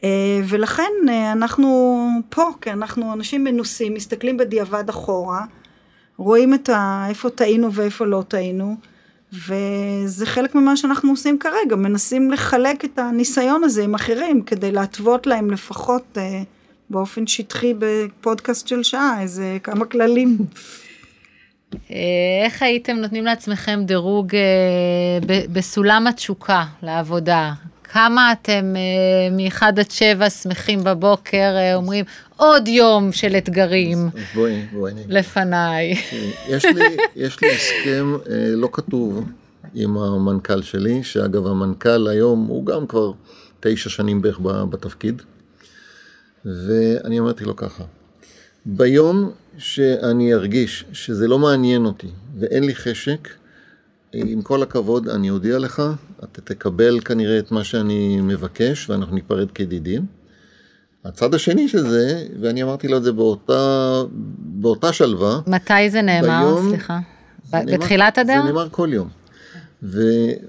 אה, 0.04 0.40
ולכן 0.48 0.92
אה, 1.08 1.32
אנחנו 1.32 1.98
פה, 2.28 2.50
כי 2.60 2.70
אנחנו 2.70 3.12
אנשים 3.12 3.44
מנוסים, 3.44 3.94
מסתכלים 3.94 4.36
בדיעבד 4.36 4.88
אחורה, 4.88 5.44
רואים 6.16 6.52
ה... 6.68 7.06
איפה 7.08 7.30
טעינו 7.30 7.72
ואיפה 7.72 8.04
לא 8.04 8.22
טעינו, 8.28 8.76
וזה 9.48 10.26
חלק 10.26 10.54
ממה 10.54 10.76
שאנחנו 10.76 11.10
עושים 11.10 11.38
כרגע, 11.38 11.76
מנסים 11.76 12.30
לחלק 12.30 12.84
את 12.84 12.98
הניסיון 12.98 13.64
הזה 13.64 13.84
עם 13.84 13.94
אחרים, 13.94 14.42
כדי 14.42 14.72
להתוות 14.72 15.26
להם 15.26 15.50
לפחות 15.50 16.18
אה, 16.18 16.42
באופן 16.90 17.26
שטחי 17.26 17.74
בפודקאסט 17.78 18.68
של 18.68 18.82
שעה, 18.82 19.20
איזה 19.20 19.58
כמה 19.62 19.84
כללים. 19.84 20.36
אה, 21.90 21.96
איך 22.44 22.62
הייתם 22.62 22.96
נותנים 22.96 23.24
לעצמכם 23.24 23.80
דירוג 23.84 24.34
אה, 24.34 25.42
בסולם 25.52 26.06
התשוקה 26.06 26.64
לעבודה? 26.82 27.52
כמה 27.92 28.32
אתם 28.32 28.74
אה, 28.76 29.30
מ-1 29.36 29.62
עד 29.62 29.90
7 29.90 30.30
שמחים 30.30 30.84
בבוקר, 30.84 31.54
אה, 31.56 31.74
אומרים 31.74 32.04
עוד 32.36 32.68
יום 32.68 33.12
של 33.12 33.36
אתגרים 33.36 33.98
בואי, 34.34 34.66
בואי. 34.72 34.92
לפניי. 35.08 35.94
יש 36.48 36.64
לי, 36.64 36.96
יש 37.16 37.40
לי 37.42 37.48
הסכם 37.54 38.16
אה, 38.30 38.46
לא 38.48 38.68
כתוב 38.72 39.24
עם 39.74 39.98
המנכ"ל 39.98 40.62
שלי, 40.62 41.04
שאגב 41.04 41.46
המנכ"ל 41.46 42.08
היום 42.08 42.46
הוא 42.46 42.66
גם 42.66 42.86
כבר 42.86 43.12
תשע 43.60 43.90
שנים 43.90 44.22
בערך 44.22 44.40
בתפקיד, 44.70 45.22
ואני 46.44 47.18
אמרתי 47.18 47.44
לו 47.44 47.56
ככה, 47.56 47.84
ביום 48.66 49.30
שאני 49.58 50.34
ארגיש 50.34 50.84
שזה 50.92 51.28
לא 51.28 51.38
מעניין 51.38 51.84
אותי 51.84 52.08
ואין 52.38 52.64
לי 52.64 52.74
חשק, 52.74 53.28
עם 54.26 54.42
כל 54.42 54.62
הכבוד 54.62 55.08
אני 55.08 55.30
אודיע 55.30 55.58
לך, 55.58 55.82
אתה 56.24 56.40
תקבל 56.40 57.00
כנראה 57.00 57.38
את 57.38 57.50
מה 57.52 57.64
שאני 57.64 58.20
מבקש 58.20 58.90
ואנחנו 58.90 59.14
ניפרד 59.14 59.50
כידידים. 59.50 60.06
הצד 61.04 61.34
השני 61.34 61.68
של 61.68 61.88
זה, 61.88 62.26
ואני 62.40 62.62
אמרתי 62.62 62.88
לו 62.88 62.96
את 62.96 63.02
זה 63.04 63.12
באותה, 63.12 64.02
באותה 64.38 64.92
שלווה, 64.92 65.40
מתי 65.46 65.90
זה 65.90 66.02
נאמר? 66.02 66.44
ביום- 66.46 66.68
סליחה. 66.70 66.98
זה 67.50 67.58
בתחילת 67.72 68.18
הדרך? 68.18 68.36
זה 68.42 68.48
נאמר 68.52 68.68
כל 68.70 68.88
יום. 68.92 69.08
ו... 69.82 70.00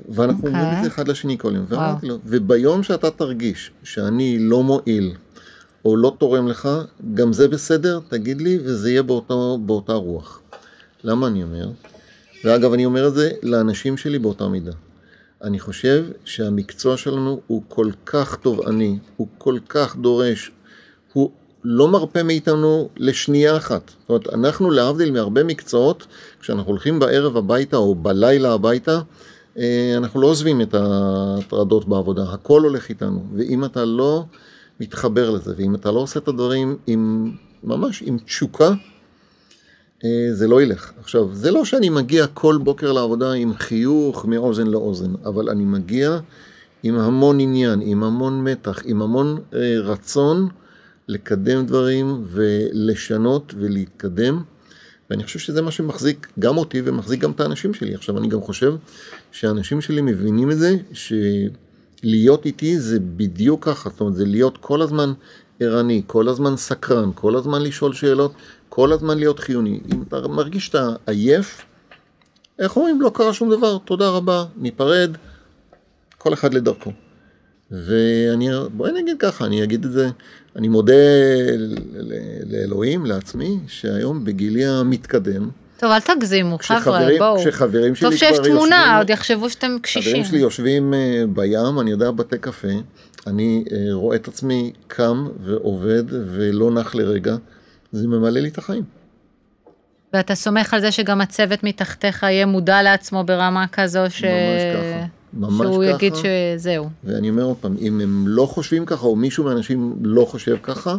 ואנחנו 0.10 0.48
אומרים 0.48 0.66
אוקיי. 0.66 0.78
את 0.78 0.84
זה 0.84 0.90
אחד 0.90 1.08
לשני 1.08 1.38
כל 1.38 1.52
יום. 1.56 1.66
וואו. 1.70 1.80
ואמרתי 1.82 2.08
לו, 2.08 2.18
וביום 2.26 2.84
שאתה 2.84 3.12
תרגיש 3.12 3.72
שאני 3.84 4.38
לא 4.40 4.64
מועיל 4.64 5.14
או 5.86 5.98
לא 5.98 6.16
תורם 6.20 6.48
לך, 6.48 6.70
גם 7.14 7.34
זה 7.34 7.48
בסדר, 7.48 8.00
תגיד 8.10 8.42
לי, 8.42 8.60
וזה 8.64 8.90
יהיה 8.90 9.04
באותה, 9.04 9.34
באותה 9.66 9.94
רוח. 9.94 10.42
למה 11.04 11.28
אני 11.28 11.44
אומר? 11.44 11.70
ואגב, 12.48 12.74
אני 12.74 12.86
אומר 12.86 13.08
את 13.08 13.14
זה 13.14 13.32
לאנשים 13.44 13.98
שלי 13.98 14.20
באותה 14.20 14.48
מידה. 14.48 14.72
אני 15.44 15.60
חושב 15.60 16.06
שהמקצוע 16.26 16.98
שלנו 16.98 17.42
הוא 17.48 17.64
כל 17.68 17.92
כך 18.06 18.36
תובעני, 18.36 19.00
הוא 19.18 19.28
כל 19.38 19.58
כך 19.70 19.96
דורש, 19.96 20.52
הוא 21.14 21.32
לא 21.64 21.88
מרפה 21.88 22.24
מאיתנו 22.24 22.90
לשנייה 22.98 23.58
אחת. 23.58 23.92
זאת 24.00 24.10
אומרת, 24.10 24.34
אנחנו 24.34 24.72
להבדיל 24.72 25.12
מהרבה 25.12 25.44
מקצועות, 25.44 26.08
כשאנחנו 26.40 26.72
הולכים 26.72 27.00
בערב 27.00 27.38
הביתה 27.38 27.78
או 27.78 27.96
בלילה 27.96 28.54
הביתה, 28.54 29.00
אה, 29.58 29.94
אנחנו 29.98 30.22
לא 30.22 30.28
עוזבים 30.28 30.62
את 30.62 30.74
ההטרדות 30.74 31.88
בעבודה, 31.88 32.24
הכל 32.24 32.62
הולך 32.62 32.90
איתנו. 32.90 33.24
ואם 33.36 33.66
אתה 33.66 33.86
לא 33.86 34.26
מתחבר 34.80 35.30
לזה, 35.30 35.54
ואם 35.58 35.76
אתה 35.76 35.92
לא 35.92 36.00
עושה 36.00 36.20
את 36.20 36.28
הדברים 36.28 36.78
עם, 36.88 37.32
ממש 37.64 38.04
עם 38.06 38.18
תשוקה, 38.18 38.70
זה 40.32 40.48
לא 40.48 40.62
ילך. 40.62 40.92
עכשיו, 41.00 41.36
זה 41.36 41.52
לא 41.52 41.66
שאני 41.66 41.90
מגיע 41.90 42.28
כל 42.28 42.58
בוקר 42.64 42.92
לעבודה 42.92 43.32
עם 43.32 43.54
חיוך 43.54 44.26
מאוזן 44.26 44.68
לאוזן, 44.68 45.14
אבל 45.26 45.50
אני 45.50 45.64
מגיע 45.66 46.20
עם 46.84 46.96
המון 47.00 47.40
עניין, 47.40 47.80
עם 47.84 48.04
המון 48.04 48.44
מתח, 48.44 48.82
עם 48.86 49.02
המון 49.02 49.40
אה, 49.54 49.80
רצון 49.80 50.50
לקדם 51.08 51.66
דברים 51.66 52.24
ולשנות 52.28 53.54
ולהתקדם. 53.58 54.42
ואני 55.10 55.24
חושב 55.24 55.40
שזה 55.40 55.62
מה 55.62 55.72
שמחזיק 55.72 56.28
גם 56.40 56.58
אותי 56.58 56.82
ומחזיק 56.86 57.20
גם 57.20 57.32
את 57.32 57.40
האנשים 57.40 57.74
שלי. 57.74 57.96
עכשיו, 57.96 58.18
אני 58.18 58.28
גם 58.28 58.42
חושב 58.42 58.76
שהאנשים 59.32 59.82
שלי 59.82 60.02
מבינים 60.02 60.52
את 60.52 60.58
זה, 60.58 60.76
שלהיות 60.94 62.46
איתי 62.46 62.80
זה 62.80 63.00
בדיוק 63.00 63.66
ככה, 63.66 63.90
זאת 63.90 64.00
אומרת, 64.00 64.16
זה 64.16 64.26
להיות 64.26 64.58
כל 64.58 64.82
הזמן 64.82 65.14
ערני, 65.60 66.02
כל 66.08 66.28
הזמן 66.28 66.58
סקרן, 66.58 67.10
כל 67.16 67.36
הזמן 67.36 67.62
לשאול 67.62 67.94
שאלות, 67.94 68.34
כל 68.78 68.94
הזמן 68.94 69.18
להיות 69.18 69.40
חיוני. 69.40 69.80
אם 69.94 70.04
אתה 70.08 70.28
מרגיש 70.28 70.66
שאתה 70.66 70.90
עייף, 71.08 71.62
איך 72.60 72.76
אומרים? 72.78 73.02
לא 73.02 73.12
קרה 73.14 73.34
שום 73.34 73.50
דבר, 73.50 73.78
תודה 73.78 74.10
רבה, 74.10 74.46
ניפרד, 74.58 75.12
כל 76.18 76.34
אחד 76.34 76.54
לדרכו. 76.54 76.92
ואני, 77.72 78.50
בואי 78.74 78.92
נגיד 79.02 79.16
ככה, 79.20 79.46
אני 79.46 79.64
אגיד 79.64 79.86
את 79.86 79.92
זה, 79.92 80.10
אני 80.56 80.68
מודה 80.68 80.94
לאלוהים, 82.46 83.06
לעצמי, 83.06 83.60
שהיום 83.68 84.24
בגילי 84.26 84.66
המתקדם, 84.66 85.50
טוב, 85.78 85.92
אל 85.92 86.00
תגזימו, 86.00 86.58
חבר'ה, 86.62 87.08
בואו. 87.18 87.38
כשחברים 87.40 87.96
שלי 87.96 88.10
טוב 88.10 88.18
כבר 88.18 88.28
שיש 88.28 88.38
תמונה, 88.38 88.76
יושבים- 88.76 88.98
עוד 88.98 89.10
יחשבו 89.10 89.50
שאתם 89.50 89.78
קשישים. 89.82 90.12
חברים 90.12 90.26
שלי 90.26 90.40
יושבים 90.40 90.94
אה, 90.94 91.24
בים, 91.34 91.80
אני 91.80 91.92
יודע, 91.92 92.12
בתי 92.12 92.38
קפה, 92.38 92.68
אני 93.28 93.64
אה, 93.72 93.94
רואה 93.94 94.16
את 94.16 94.28
עצמי 94.28 94.72
קם 94.88 95.28
ועובד 95.44 96.04
ולא 96.10 96.72
נח 96.72 96.96
לרגע, 96.96 97.36
זה 97.92 98.08
ממלא 98.08 98.40
לי 98.40 98.50
את 98.50 98.58
החיים. 98.58 98.84
ואתה 100.14 100.36
סומך 100.36 100.74
על 100.74 100.82
זה 100.82 100.92
שגם 100.92 101.22
הצוות 101.22 101.64
מתחתיך 101.64 102.24
יהיה 102.24 102.46
מודע 102.46 102.82
לעצמו 102.82 103.24
ברמה 103.24 103.68
כזו 103.68 104.00
ש... 104.10 104.24
ממש 104.24 104.62
ככה. 104.76 105.06
ממש 105.34 105.68
שהוא 105.68 105.84
ככה. 105.84 105.96
יגיד 105.96 106.14
שזהו. 106.16 106.90
ואני 107.04 107.30
אומר 107.30 107.44
עוד 107.44 107.58
פעם, 107.58 107.76
אם 107.82 108.00
הם 108.00 108.28
לא 108.28 108.46
חושבים 108.46 108.86
ככה, 108.86 109.06
או 109.06 109.16
מישהו 109.16 109.44
מהאנשים 109.44 109.94
לא 110.02 110.26
חושב 110.26 110.58
ככה, 110.64 110.96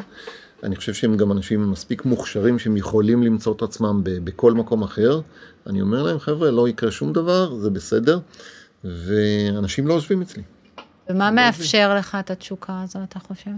אני 0.62 0.76
חושב 0.76 0.94
שהם 0.94 1.16
גם 1.16 1.32
אנשים 1.32 1.70
מספיק 1.70 2.04
מוכשרים 2.04 2.58
שהם 2.58 2.76
יכולים 2.76 3.22
למצוא 3.22 3.54
את 3.54 3.62
עצמם 3.62 4.00
ב- 4.04 4.24
בכל 4.24 4.52
מקום 4.52 4.82
אחר. 4.82 5.20
אני 5.66 5.80
אומר 5.80 6.02
להם, 6.02 6.18
חבר'ה, 6.18 6.50
לא 6.50 6.68
יקרה 6.68 6.90
שום 6.90 7.12
דבר, 7.12 7.54
זה 7.54 7.70
בסדר, 7.70 8.18
ואנשים 8.84 9.86
לא 9.86 9.94
עוזבים 9.94 10.22
אצלי. 10.22 10.42
ומה 11.10 11.30
מאפשר 11.30 11.94
לך 11.94 12.16
את 12.20 12.30
התשוקה 12.30 12.80
הזו, 12.82 12.98
אתה 13.08 13.18
חושב? 13.18 13.50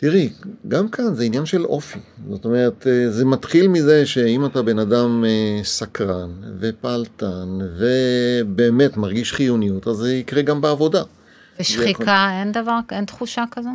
תראי, 0.00 0.32
גם 0.68 0.88
כאן 0.88 1.14
זה 1.14 1.24
עניין 1.24 1.46
של 1.46 1.64
אופי. 1.64 1.98
זאת 2.30 2.44
אומרת, 2.44 2.86
אה, 2.86 3.10
זה 3.10 3.24
מתחיל 3.24 3.68
מזה 3.68 4.06
שאם 4.06 4.46
אתה 4.46 4.62
בן 4.62 4.78
אדם 4.78 5.24
אה, 5.24 5.60
סקרן 5.64 6.30
ופעלתן 6.60 7.58
ובאמת 7.78 8.96
מרגיש 8.96 9.32
חיוניות, 9.32 9.88
אז 9.88 9.96
זה 9.96 10.14
יקרה 10.14 10.42
גם 10.42 10.60
בעבודה. 10.60 11.02
ושחיקה, 11.60 12.40
אין 12.40 12.52
דבר, 12.52 12.78
אין 12.92 13.04
תחושה 13.04 13.44
כזו? 13.50 13.70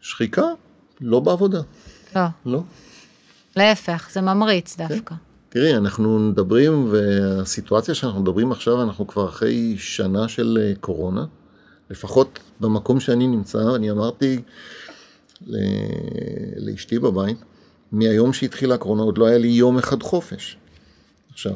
שחיקה, 0.00 0.46
לא 1.00 1.20
בעבודה, 1.20 1.60
לא. 2.16 2.22
לא. 2.46 2.62
להפך, 3.56 4.08
זה 4.12 4.20
ממריץ 4.20 4.76
דווקא. 4.76 5.14
תראי, 5.48 5.76
אנחנו 5.76 6.18
מדברים, 6.18 6.88
והסיטואציה 6.90 7.94
שאנחנו 7.94 8.20
מדברים 8.20 8.52
עכשיו, 8.52 8.82
אנחנו 8.82 9.06
כבר 9.06 9.28
אחרי 9.28 9.74
שנה 9.78 10.28
של 10.28 10.58
אה, 10.60 10.72
קורונה. 10.80 11.24
לפחות 11.90 12.38
במקום 12.60 13.00
שאני 13.00 13.26
נמצא, 13.26 13.58
אני 13.76 13.90
אמרתי 13.90 14.42
לאשתי 16.56 16.98
בבית, 16.98 17.36
מהיום 17.92 18.32
שהתחילה 18.32 18.74
הקורונה 18.74 19.02
עוד 19.02 19.18
לא 19.18 19.26
היה 19.26 19.38
לי 19.38 19.48
יום 19.48 19.78
אחד 19.78 20.02
חופש. 20.02 20.56
עכשיו, 21.32 21.52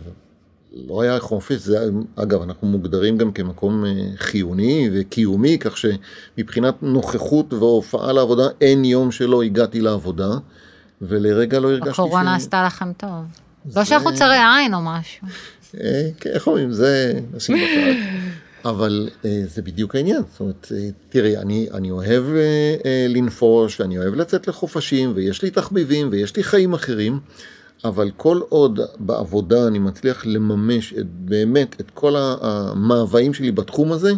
לא 0.86 1.02
היה 1.02 1.20
חופש, 1.20 1.56
זה, 1.60 1.78
אגב, 2.16 2.42
אנחנו 2.42 2.68
מוגדרים 2.68 3.18
גם 3.18 3.32
כמקום 3.32 3.84
אה, 3.84 3.90
חיוני 4.16 4.90
וקיומי, 4.92 5.58
כך 5.60 5.74
שמבחינת 5.76 6.74
נוכחות 6.82 7.52
והופעה 7.52 8.12
לעבודה, 8.12 8.42
אין 8.60 8.84
יום 8.84 9.10
שלא 9.12 9.42
הגעתי 9.42 9.80
לעבודה, 9.80 10.28
ולרגע 11.02 11.60
לא 11.60 11.70
הרגשתי 11.70 11.90
הקורונה 11.90 12.38
ש- 12.38 12.42
עשתה 12.42 12.64
לכם 12.66 12.92
טוב. 12.92 13.10
לא 13.10 13.72
זה- 13.72 13.84
שאנחנו 13.84 14.14
צרי 14.14 14.36
עין 14.56 14.74
או 14.74 14.78
משהו. 14.82 15.26
אה, 15.80 16.08
כן, 16.20 16.30
איך 16.30 16.46
אומרים, 16.46 16.72
זה 16.72 17.20
נשים 17.34 17.56
בצד. 17.56 17.92
אבל 18.64 19.08
אה, 19.24 19.42
זה 19.46 19.62
בדיוק 19.62 19.94
העניין. 19.94 20.22
זאת 20.30 20.40
אומרת, 20.40 20.72
אה, 20.74 20.88
תראי, 21.08 21.36
אני, 21.36 21.68
אני 21.74 21.90
אוהב 21.90 22.24
אה, 22.24 22.76
אה, 22.84 23.06
לנפוש, 23.08 23.80
ואני 23.80 23.98
אוהב 23.98 24.14
לצאת 24.14 24.48
לחופשים, 24.48 25.12
ויש 25.14 25.42
לי 25.42 25.50
תחביבים, 25.50 26.08
ויש 26.12 26.36
לי 26.36 26.42
חיים 26.42 26.74
אחרים, 26.74 27.20
אבל 27.84 28.10
כל 28.16 28.40
עוד 28.48 28.80
בעבודה 28.98 29.66
אני 29.66 29.78
מצליח 29.78 30.26
לממש 30.26 30.92
את, 30.92 31.06
באמת 31.06 31.80
את 31.80 31.90
כל 31.90 32.14
המאוויים 32.16 33.34
שלי 33.34 33.50
בתחום 33.52 33.92
הזה, 33.92 34.12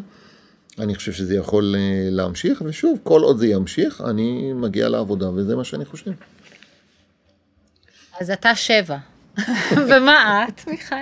אני 0.78 0.95
חושב 0.95 1.12
שזה 1.12 1.36
יכול 1.36 1.74
אה, 1.78 2.09
להמשיך, 2.11 2.62
ושוב, 2.66 2.99
כל 3.03 3.22
עוד 3.22 3.38
זה 3.38 3.47
ימשיך, 3.47 4.01
אני 4.01 4.53
מגיע 4.53 4.88
לעבודה, 4.88 5.30
וזה 5.30 5.57
מה 5.57 5.64
שאני 5.64 5.84
חושב. 5.84 6.11
אז 8.20 8.30
אתה 8.30 8.55
שבע. 8.55 8.97
ומה 9.88 10.45
את, 10.49 10.66
מיכל? 10.66 10.97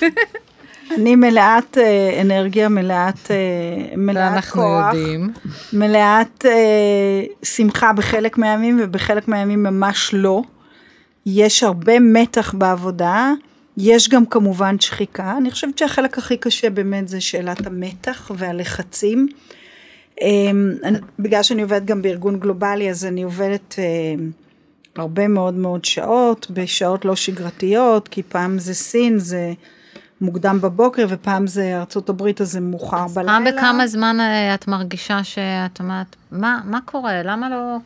אני 0.94 1.16
מלאת 1.16 1.78
אה, 1.78 2.20
אנרגיה, 2.20 2.68
מלאת, 2.68 3.30
אה, 3.30 3.96
מלאת 3.96 4.44
כוח, 4.44 4.94
יודעים. 4.94 5.32
מלאת 5.72 6.44
אה, 6.46 7.22
שמחה 7.42 7.92
בחלק 7.92 8.38
מהימים 8.38 8.80
ובחלק 8.82 9.28
מהימים 9.28 9.62
ממש 9.62 10.10
לא. 10.12 10.42
יש 11.26 11.62
הרבה 11.62 12.00
מתח 12.00 12.54
בעבודה, 12.54 13.32
יש 13.76 14.08
גם 14.08 14.26
כמובן 14.26 14.80
שחיקה. 14.80 15.34
אני 15.38 15.50
חושבת 15.50 15.78
שהחלק 15.78 16.18
הכי 16.18 16.36
קשה 16.36 16.70
באמת 16.70 17.08
זה 17.08 17.20
שאלת 17.20 17.66
המתח 17.66 18.30
והלחצים. 18.36 19.28
אמ, 20.20 20.72
אני- 20.84 20.98
בגלל 21.18 21.42
שאני 21.42 21.62
עובדת 21.62 21.84
גם 21.84 22.02
בארגון 22.02 22.38
גלובלי, 22.40 22.90
אז 22.90 23.04
אני 23.04 23.22
עובדת 23.22 23.74
הרבה 24.96 25.28
מאוד 25.28 25.54
מאוד 25.54 25.84
שעות, 25.84 26.50
בשעות 26.50 27.04
לא 27.04 27.16
שגרתיות, 27.16 28.08
כי 28.08 28.22
פעם 28.22 28.58
זה 28.58 28.74
סין, 28.74 29.18
זה 29.18 29.52
מוקדם 30.20 30.60
בבוקר, 30.60 31.06
ופעם 31.08 31.46
זה 31.46 31.78
ארצות 31.78 32.08
הברית, 32.08 32.40
אז 32.40 32.52
זה 32.52 32.60
מאוחר 32.60 33.06
בלילה. 33.14 33.32
פעם 33.32 33.44
בכמה 33.44 33.86
זמן 33.86 34.20
אה, 34.20 34.54
את 34.54 34.68
מרגישה 34.68 35.24
שאת 35.24 35.80
אומרת, 35.80 36.16
מה 36.32 36.60
מה 36.64 36.78
קורה? 36.84 37.22
למה 37.22 37.50
לא 37.50 37.76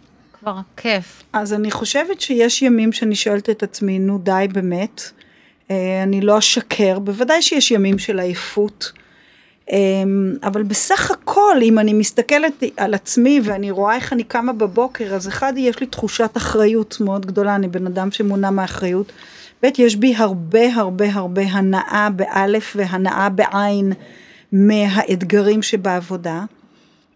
כבר 0.41 0.57
כיף? 0.76 1.22
אז 1.33 1.53
אני 1.53 1.70
חושבת 1.70 2.20
שיש 2.20 2.62
ימים 2.62 2.93
שאני 2.93 3.14
שואלת 3.14 3.51
את 3.51 3.62
עצמי, 3.62 3.99
נו 3.99 4.18
די 4.18 4.47
באמת, 4.53 5.03
אה, 5.70 6.03
אני 6.03 6.20
לא 6.20 6.39
אשקר, 6.39 6.99
בוודאי 6.99 7.43
שיש 7.43 7.70
ימים 7.70 7.99
של 7.99 8.20
עייפות, 8.20 8.93
אה, 9.72 9.78
אבל 10.43 10.62
בסך 10.62 11.11
הכל, 11.11 11.57
אם 11.62 11.78
אני 11.78 11.93
מסתכלת 11.93 12.62
על 12.76 12.95
עצמי 12.95 13.41
ואני 13.45 13.70
רואה 13.70 13.95
איך 13.95 14.12
אני 14.12 14.24
קמה 14.24 14.53
בבוקר, 14.53 15.14
אז 15.14 15.28
אחד, 15.28 15.53
יש 15.57 15.80
לי 15.80 15.87
תחושת 15.87 16.37
אחריות 16.37 16.97
מאוד 17.01 17.26
גדולה, 17.26 17.55
אני 17.55 17.68
בן 17.68 17.87
אדם 17.87 18.11
שמונע 18.11 18.51
מאחריות. 18.51 19.12
ב', 19.62 19.68
יש 19.78 19.96
בי 19.96 20.14
הרבה 20.16 20.74
הרבה 20.74 21.04
הרבה 21.12 21.42
הנאה 21.42 22.08
באלף 22.16 22.72
והנאה 22.76 23.28
בעין 23.28 23.92
מהאתגרים 24.52 25.62
שבעבודה. 25.62 26.44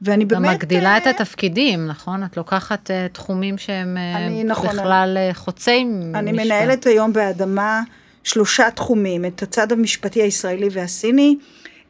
ואני 0.02 0.24
גם 0.24 0.42
באמת... 0.42 0.54
מגדילה 0.56 0.88
אה, 0.92 0.96
את 0.96 1.06
התפקידים, 1.06 1.86
נכון? 1.86 2.24
את 2.24 2.36
לוקחת 2.36 2.90
אה, 2.90 3.06
תחומים 3.12 3.58
שהם 3.58 3.96
אה, 3.96 4.16
אני- 4.26 4.44
נכון, 4.44 4.66
בכלל 4.76 5.16
אה, 5.20 5.34
חוצי 5.34 5.84
משפט. 5.84 6.14
אני 6.14 6.32
מנהלת 6.32 6.86
היום 6.86 7.12
באדמה 7.12 7.82
שלושה 8.24 8.70
תחומים, 8.70 9.24
את 9.24 9.42
הצד 9.42 9.72
המשפטי 9.72 10.22
הישראלי 10.22 10.68
והסיני, 10.72 11.36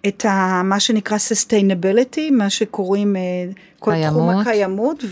את 0.09 0.25
ה, 0.25 0.63
מה 0.65 0.81
שנקרא 0.81 1.17
sustainability, 1.17 2.33
מה 2.33 2.51
שקוראים 2.51 3.17
אה, 3.17 3.21
כל 3.79 3.93
תחום 4.07 4.43
קיימות. 4.43 4.47
הקיימות, 4.47 5.05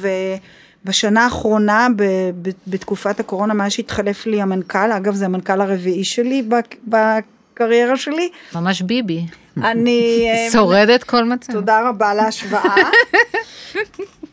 ובשנה 0.85 1.25
האחרונה, 1.25 1.89
ב, 1.97 2.03
ב, 2.43 2.51
בתקופת 2.67 3.21
הקורונה, 3.21 3.55
מאז 3.55 3.73
שהתחלף 3.73 4.27
לי 4.27 4.43
המנכ"ל, 4.43 4.93
אגב 4.93 5.15
זה 5.15 5.25
המנכ"ל 5.25 5.61
הרביעי 5.61 6.05
שלי 6.05 6.43
בק- 6.43 6.77
בקריירה 6.89 7.97
שלי, 7.97 8.29
ממש 8.55 8.83
ביבי. 8.83 9.27
אני... 9.63 10.29
אה, 10.31 10.49
שורדת 10.53 11.05
כל 11.05 11.25
מצב. 11.25 11.53
תודה 11.53 11.89
רבה 11.89 12.15
להשוואה. 12.15 12.75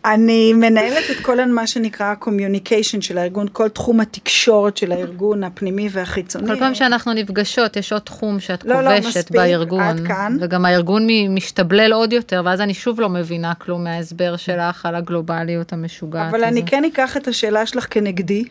אני 0.06 0.54
מנהלת 0.54 1.04
את 1.12 1.18
כל 1.22 1.46
מה 1.46 1.68
שנקרא 1.68 2.14
communication 2.22 3.02
של 3.02 3.18
הארגון, 3.18 3.48
כל 3.52 3.70
תחום 3.70 4.00
התקשורת 4.00 4.78
של 4.78 4.92
הארגון 4.92 5.44
הפנימי 5.44 5.90
והחיצוני. 5.92 6.48
כל 6.48 6.60
פעם 6.60 6.76
שאנחנו 6.76 7.14
נפגשות 7.14 7.78
יש 7.78 7.94
עוד 7.94 8.02
תחום 8.02 8.40
שאת 8.40 8.66
לא, 8.66 8.82
לא, 8.82 8.90
כובשת 8.90 9.18
מספיק, 9.18 9.32
בארגון. 9.32 9.82
עד 9.82 10.08
כאן. 10.08 10.38
וגם 10.42 10.66
הארגון 10.66 11.08
משתבלל 11.30 11.94
עוד 11.94 12.14
יותר, 12.14 12.42
ואז 12.46 12.62
אני 12.62 12.74
שוב 12.74 13.02
לא 13.02 13.10
מבינה 13.10 13.54
כלום 13.54 13.84
מההסבר 13.84 14.36
שלך 14.36 14.86
על 14.86 14.96
הגלובליות 14.96 15.74
המשוגעת 15.74 16.30
אבל 16.30 16.44
אני 16.44 16.60
הזאת. 16.60 16.70
כן 16.70 16.86
אקח 16.86 17.18
את 17.18 17.28
השאלה 17.28 17.66
שלך 17.66 17.88
כנגדי, 17.90 18.44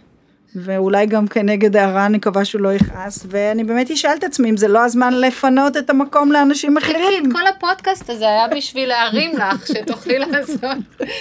ואולי 0.57 1.07
גם 1.07 1.27
כנגד 1.27 1.77
הערה, 1.77 2.07
אני 2.07 2.17
מקווה 2.17 2.45
שהוא 2.45 2.61
לא 2.63 2.73
יכעס, 2.73 3.27
ואני 3.29 3.65
באמת 3.65 3.91
אשאל 3.91 4.15
את 4.19 4.25
עצמי 4.25 4.51
אם 4.51 4.57
זה 4.57 4.69
לא 4.69 4.85
הזמן 4.85 5.15
לפנות 5.15 5.77
את 5.77 5.91
המקום 5.91 6.33
לאנשים 6.33 6.77
אחרים. 6.77 7.33
כל 7.33 7.47
הפודקאסט 7.47 8.11
הזה 8.11 8.25
היה 8.25 8.49
בשביל 8.49 8.89
להרים 8.89 9.37
לך, 9.37 9.67
שתוכלי 9.67 10.19
לעשות 10.19 10.79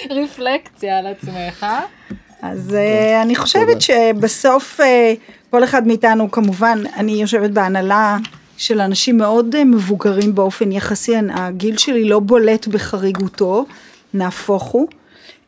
רפלקציה 0.09 0.97
על 0.97 1.07
עצמך. 1.07 1.65
אז 2.41 2.75
אה, 2.75 3.21
אני 3.21 3.36
חושבת 3.36 3.82
שבסוף 3.82 4.82
אה, 4.82 5.13
כל 5.49 5.63
אחד 5.63 5.88
מאיתנו 5.88 6.32
כמובן 6.32 6.84
אני 6.95 7.11
יושבת 7.11 7.49
בהנהלה 7.51 8.17
של 8.57 8.82
אנשים 8.82 9.17
מאוד 9.17 9.55
אה, 9.55 9.63
מבוגרים 9.63 10.36
באופן 10.36 10.71
יחסי 10.71 11.13
הגיל 11.34 11.77
שלי 11.77 12.09
לא 12.09 12.19
בולט 12.19 12.67
בחריגותו 12.67 13.65
נהפוך 14.13 14.63
הוא. 14.63 14.88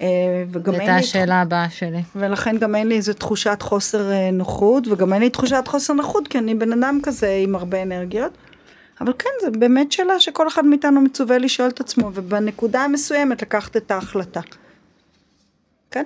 אה, 0.01 0.07
וגם 0.51 0.73
אין 0.73 0.81
הייתה 0.81 0.95
לי 0.95 0.99
השאלה 0.99 1.41
הבאה 1.41 1.69
שלי. 1.69 2.01
ולכן 2.15 2.57
גם 2.57 2.75
אין 2.75 2.87
לי 2.87 2.95
איזה 2.95 3.13
תחושת 3.13 3.57
חוסר 3.61 4.11
אה, 4.11 4.31
נוחות 4.31 4.87
וגם 4.87 5.13
אין 5.13 5.21
לי 5.21 5.29
תחושת 5.29 5.63
חוסר 5.67 5.93
נוחות 5.93 6.27
כי 6.27 6.37
אני 6.37 6.55
בן 6.55 6.73
אדם 6.73 6.99
כזה 7.03 7.39
עם 7.43 7.55
הרבה 7.55 7.81
אנרגיות. 7.83 8.37
אבל 9.01 9.13
כן 9.19 9.29
זה 9.41 9.51
באמת 9.51 9.91
שאלה 9.91 10.19
שכל 10.19 10.47
אחד 10.47 10.65
מאיתנו 10.65 11.01
מצווה 11.01 11.37
לשאול 11.37 11.69
את 11.69 11.79
עצמו 11.79 12.11
ובנקודה 12.13 12.81
המסוימת 12.81 13.41
לקחת 13.41 13.77
את 13.77 13.91
ההחלטה. 13.91 14.41
כן. 15.91 16.03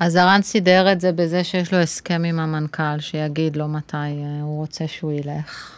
אז 0.00 0.16
הרן 0.16 0.42
סידר 0.42 0.92
את 0.92 1.00
זה 1.00 1.12
בזה 1.12 1.44
שיש 1.44 1.74
לו 1.74 1.78
הסכם 1.78 2.22
עם 2.24 2.38
המנכ"ל, 2.40 3.00
שיגיד 3.00 3.56
לו 3.56 3.68
מתי 3.68 3.96
אה, 3.96 4.42
הוא 4.42 4.56
רוצה 4.56 4.88
שהוא 4.88 5.12
ילך. 5.12 5.77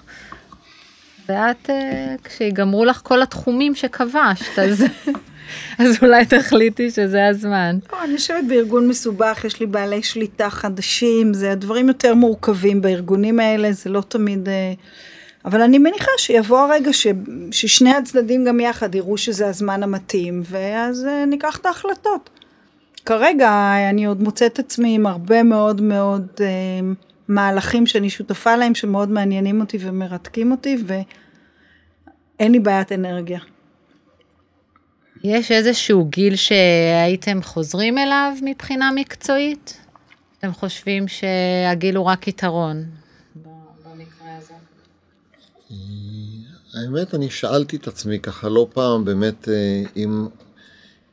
ואת, 1.30 1.70
אה, 1.70 2.14
כשיגמרו 2.24 2.84
לך 2.84 3.00
כל 3.04 3.22
התחומים 3.22 3.74
שכבשת, 3.74 4.58
אז, 4.58 4.84
אז 5.78 5.98
אולי 6.02 6.26
תחליטי 6.26 6.90
שזה 6.90 7.26
הזמן. 7.26 7.78
לא, 7.92 8.04
אני 8.04 8.12
יושבת 8.12 8.44
בארגון 8.48 8.88
מסובך, 8.88 9.44
יש 9.44 9.60
לי 9.60 9.66
בעלי 9.66 10.02
שליטה 10.02 10.50
חדשים, 10.50 11.34
זה 11.34 11.52
הדברים 11.52 11.88
יותר 11.88 12.14
מורכבים 12.14 12.82
בארגונים 12.82 13.40
האלה, 13.40 13.72
זה 13.72 13.90
לא 13.90 14.00
תמיד... 14.08 14.48
אה, 14.48 14.72
אבל 15.44 15.62
אני 15.62 15.78
מניחה 15.78 16.10
שיבוא 16.18 16.58
הרגע 16.58 16.92
ש, 16.92 17.06
ששני 17.50 17.94
הצדדים 17.94 18.44
גם 18.44 18.60
יחד 18.60 18.94
יראו 18.94 19.18
שזה 19.18 19.46
הזמן 19.46 19.82
המתאים, 19.82 20.42
ואז 20.44 21.06
אה, 21.06 21.24
ניקח 21.26 21.58
את 21.58 21.66
ההחלטות. 21.66 22.30
כרגע 23.06 23.72
אני 23.90 24.06
עוד 24.06 24.22
מוצאת 24.22 24.58
עצמי 24.58 24.94
עם 24.94 25.06
הרבה 25.06 25.42
מאוד 25.42 25.80
מאוד 25.80 26.26
אה, 26.40 26.46
מהלכים 27.30 27.86
שאני 27.86 28.10
שותפה 28.10 28.56
להם, 28.56 28.74
שמאוד 28.74 29.08
מעניינים 29.10 29.60
אותי 29.60 29.78
ומרתקים 29.80 30.52
אותי, 30.52 30.76
ואין 30.86 32.52
לי 32.52 32.60
בעיית 32.60 32.92
אנרגיה. 32.92 33.40
יש 35.24 35.52
איזשהו 35.52 36.04
גיל 36.04 36.36
שהייתם 36.36 37.42
חוזרים 37.42 37.98
אליו 37.98 38.32
מבחינה 38.42 38.90
מקצועית? 38.94 39.80
אתם 40.38 40.52
חושבים 40.52 41.08
שהגיל 41.08 41.96
הוא 41.96 42.06
רק 42.06 42.28
יתרון? 42.28 42.84
במקרה 43.36 44.36
הזה. 44.38 44.54
האמת, 46.74 47.14
אני 47.14 47.30
שאלתי 47.30 47.76
את 47.76 47.88
עצמי 47.88 48.18
ככה 48.18 48.48
לא 48.48 48.68
פעם, 48.72 49.04
באמת, 49.04 49.48
אה, 49.48 49.82
אם, 49.96 50.26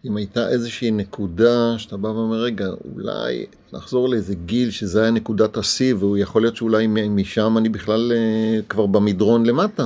אם 0.06 0.18
הייתה 0.18 0.50
איזושהי 0.50 0.92
נקודה 0.92 1.76
שאתה 1.78 1.98
בא 1.98 2.08
ואומר, 2.08 2.42
רגע, 2.42 2.68
אולי 2.96 3.46
נחזור 3.74 4.10
לאיזה 4.10 4.36
גיל 4.36 4.72
שזה 4.72 5.02
היה 5.02 5.12
נקודת 5.12 5.58
השיא, 5.58 5.96
והוא 5.96 6.18
יכול 6.18 6.42
להיות 6.42 6.56
שאולי 6.56 6.88
משם 7.10 7.58
אני 7.58 7.70
בכלל 7.70 8.12
אה, 8.16 8.60
כבר 8.70 8.86
במדרון 8.86 9.46
למטה. 9.46 9.86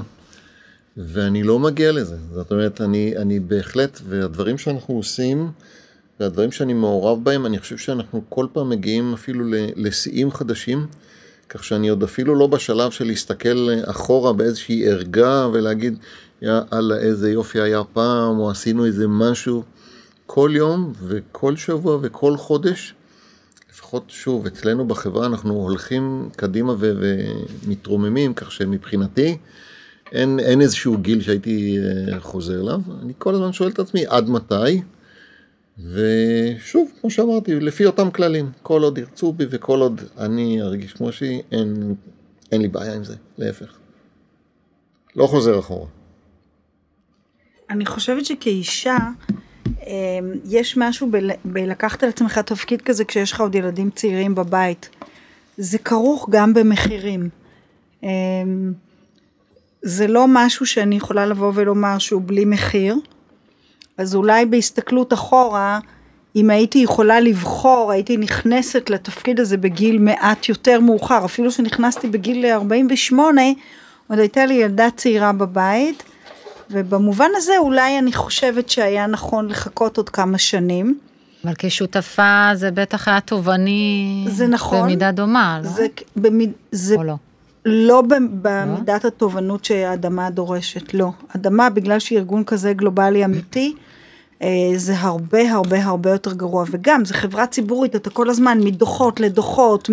ואני 0.97 1.43
לא 1.43 1.59
מגיע 1.59 1.91
לזה. 1.91 2.15
זאת 2.33 2.51
אומרת, 2.51 2.81
אני, 2.81 3.17
אני 3.17 3.39
בהחלט, 3.39 3.99
והדברים 4.09 4.57
שאנחנו 4.57 4.95
עושים, 4.95 5.51
והדברים 6.19 6.51
שאני 6.51 6.73
מעורב 6.73 7.23
בהם, 7.23 7.45
אני 7.45 7.59
חושב 7.59 7.77
שאנחנו 7.77 8.21
כל 8.29 8.47
פעם 8.53 8.69
מגיעים 8.69 9.13
אפילו 9.13 9.45
לשיאים 9.75 10.31
חדשים. 10.31 10.87
כך 11.49 11.63
שאני 11.63 11.89
עוד 11.89 12.03
אפילו 12.03 12.35
לא 12.35 12.47
בשלב 12.47 12.91
של 12.91 13.05
להסתכל 13.07 13.69
אחורה 13.85 14.33
באיזושהי 14.33 14.87
ערגה 14.87 15.47
ולהגיד, 15.53 15.97
יאללה, 16.41 16.97
איזה 16.97 17.31
יופי 17.31 17.61
היה 17.61 17.83
פעם, 17.93 18.39
או 18.39 18.51
עשינו 18.51 18.85
איזה 18.85 19.07
משהו. 19.07 19.63
כל 20.33 20.51
יום 20.55 20.93
וכל 21.07 21.55
שבוע 21.55 21.97
וכל 22.01 22.37
חודש, 22.37 22.93
לפחות 23.71 24.03
שוב, 24.09 24.45
אצלנו 24.45 24.87
בחברה 24.87 25.25
אנחנו 25.25 25.53
הולכים 25.53 26.29
קדימה 26.35 26.71
ו- 26.79 26.93
ומתרוממים, 27.63 28.33
כך 28.33 28.51
שמבחינתי 28.51 29.37
אין, 30.11 30.39
אין 30.39 30.61
איזשהו 30.61 30.97
גיל 30.97 31.21
שהייתי 31.21 31.77
אה, 32.13 32.19
חוזר 32.19 32.61
אליו. 32.61 32.81
אני 33.01 33.13
כל 33.17 33.33
הזמן 33.35 33.53
שואל 33.53 33.69
את 33.69 33.79
עצמי, 33.79 34.05
עד 34.07 34.29
מתי? 34.29 34.81
ושוב, 35.77 36.91
כמו 37.01 37.11
שאמרתי, 37.11 37.55
לפי 37.55 37.85
אותם 37.85 38.11
כללים, 38.11 38.51
כל 38.61 38.83
עוד 38.83 38.97
ירצו 38.97 39.33
בי 39.33 39.45
וכל 39.49 39.79
עוד 39.79 40.01
אני 40.17 40.61
ארגיש 40.61 40.93
כמו 40.93 41.11
שהיא, 41.11 41.41
אין, 41.51 41.95
אין 42.51 42.61
לי 42.61 42.67
בעיה 42.67 42.93
עם 42.93 43.03
זה, 43.03 43.15
להפך. 43.37 43.77
לא 45.15 45.27
חוזר 45.27 45.59
אחורה. 45.59 45.87
אני 47.69 47.85
חושבת 47.85 48.25
שכאישה, 48.25 48.97
יש 50.49 50.77
משהו 50.77 51.11
בל- 51.11 51.31
בלקחת 51.45 52.03
על 52.03 52.09
עצמך 52.09 52.37
תפקיד 52.37 52.81
כזה 52.81 53.05
כשיש 53.05 53.31
לך 53.31 53.41
עוד 53.41 53.55
ילדים 53.55 53.89
צעירים 53.89 54.35
בבית. 54.35 54.89
זה 55.57 55.77
כרוך 55.77 56.27
גם 56.29 56.53
במחירים. 56.53 57.29
אמ, 58.03 58.73
זה 59.81 60.07
לא 60.07 60.25
משהו 60.29 60.65
שאני 60.65 60.95
יכולה 60.95 61.25
לבוא 61.25 61.51
ולומר 61.55 61.97
שהוא 61.97 62.21
בלי 62.25 62.45
מחיר. 62.45 62.95
אז 63.97 64.15
אולי 64.15 64.45
בהסתכלות 64.45 65.13
אחורה, 65.13 65.79
אם 66.35 66.49
הייתי 66.49 66.79
יכולה 66.79 67.19
לבחור, 67.19 67.91
הייתי 67.91 68.17
נכנסת 68.17 68.89
לתפקיד 68.89 69.39
הזה 69.39 69.57
בגיל 69.57 69.99
מעט 69.99 70.49
יותר 70.49 70.79
מאוחר, 70.79 71.25
אפילו 71.25 71.51
שנכנסתי 71.51 72.07
בגיל 72.07 72.45
48, 72.45 73.41
עוד 74.07 74.19
הייתה 74.19 74.45
לי 74.45 74.53
ילדה 74.53 74.87
צעירה 74.95 75.31
בבית, 75.31 76.03
ובמובן 76.71 77.29
הזה 77.35 77.53
אולי 77.57 77.99
אני 77.99 78.13
חושבת 78.13 78.69
שהיה 78.69 79.07
נכון 79.07 79.47
לחכות 79.47 79.97
עוד 79.97 80.09
כמה 80.09 80.37
שנים. 80.37 80.99
אבל 81.45 81.53
כשותפה 81.57 82.49
זה 82.53 82.71
בטח 82.71 83.07
היה 83.07 83.19
תובעני 83.19 84.25
זה 84.29 84.47
נכון. 84.47 84.81
במידה 84.83 85.11
דומה, 85.11 85.59
לא? 85.63 85.69
זה, 85.69 85.87
במיד, 86.15 86.51
זה 86.71 86.95
או 86.95 87.03
לא? 87.03 87.15
לא 87.65 88.01
ב- 88.01 88.13
במידת 88.41 89.05
התובנות 89.05 89.65
שהאדמה 89.65 90.29
דורשת, 90.29 90.93
לא. 90.93 91.09
אדמה, 91.35 91.69
בגלל 91.69 91.99
שהיא 91.99 92.19
ארגון 92.19 92.43
כזה 92.43 92.73
גלובלי 92.73 93.25
אמיתי, 93.25 93.75
זה 94.75 94.99
הרבה 94.99 95.51
הרבה 95.51 95.83
הרבה 95.83 96.09
יותר 96.09 96.33
גרוע. 96.33 96.65
וגם, 96.71 97.05
זה 97.05 97.13
חברה 97.13 97.47
ציבורית, 97.47 97.95
אתה 97.95 98.09
כל 98.09 98.29
הזמן 98.29 98.59
מדוחות 98.63 99.19
לדוחות, 99.19 99.89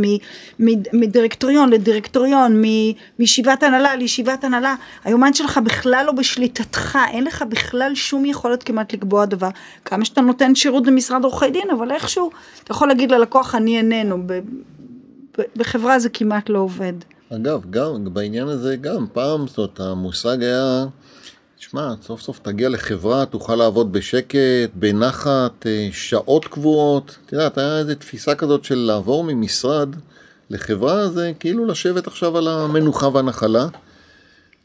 מדירקטוריון 0.93 1.71
לדירקטוריון, 1.71 2.63
מישיבת 3.19 3.63
הנהלה 3.63 3.97
לישיבת 3.97 4.45
הנהלה. 4.45 4.75
היומן 5.05 5.35
שלך 5.35 5.61
בכלל 5.65 6.05
לא 6.07 6.13
בשליטתך, 6.13 6.99
אין 7.11 7.25
לך 7.25 7.45
בכלל 7.49 7.95
שום 7.95 8.25
יכולת 8.25 8.63
כמעט 8.63 8.93
לקבוע 8.93 9.25
דבר. 9.25 9.49
כמה 9.85 10.05
שאתה 10.05 10.21
נותן 10.21 10.55
שירות 10.55 10.87
במשרד 10.87 11.25
עורכי 11.25 11.51
דין, 11.51 11.71
אבל 11.79 11.91
איכשהו, 11.91 12.31
אתה 12.65 12.73
יכול 12.73 12.89
להגיד 12.89 13.11
ללקוח, 13.11 13.55
אני 13.55 13.79
איננו. 13.79 14.19
ב- 14.27 14.41
ב- 15.39 15.43
בחברה 15.57 15.99
זה 15.99 16.09
כמעט 16.09 16.49
לא 16.49 16.59
עובד. 16.59 16.93
אגב, 17.35 17.71
גם 17.71 18.05
בעניין 18.13 18.49
הזה 18.49 18.77
גם, 18.77 19.07
פעם, 19.13 19.47
זאת 19.47 19.59
אומרת, 19.59 19.81
המושג 19.81 20.43
היה, 20.43 20.87
תשמע, 21.59 21.95
סוף 22.03 22.21
סוף 22.21 22.39
תגיע 22.39 22.69
לחברה, 22.69 23.27
תוכל 23.27 23.55
לעבוד 23.55 23.93
בשקט, 23.93 24.71
בנחת, 24.75 25.67
אה, 25.67 25.89
שעות 25.93 26.45
קבועות. 26.45 27.19
את 27.27 27.33
יודעת, 27.33 27.59
היה 27.59 27.79
איזו 27.79 27.95
תפיסה 27.95 28.35
כזאת 28.35 28.65
של 28.65 28.75
לעבור 28.75 29.25
ממשרד 29.25 29.89
לחברה, 30.51 31.09
זה 31.09 31.33
כאילו 31.41 31.67
לשבת 31.67 32.07
עכשיו 32.07 32.39
על 32.39 32.49
המנוחה 32.49 33.09
והנחלה. 33.09 33.67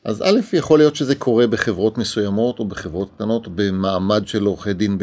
אז 0.03 0.21
א', 0.21 0.39
יכול 0.53 0.79
להיות 0.79 0.95
שזה 0.95 1.15
קורה 1.15 1.47
בחברות 1.47 1.97
מסוימות, 1.97 2.59
או 2.59 2.65
בחברות 2.65 3.09
קטנות, 3.15 3.47
במעמד 3.55 4.27
של 4.27 4.45
עורכי 4.45 4.73
דין 4.73 4.97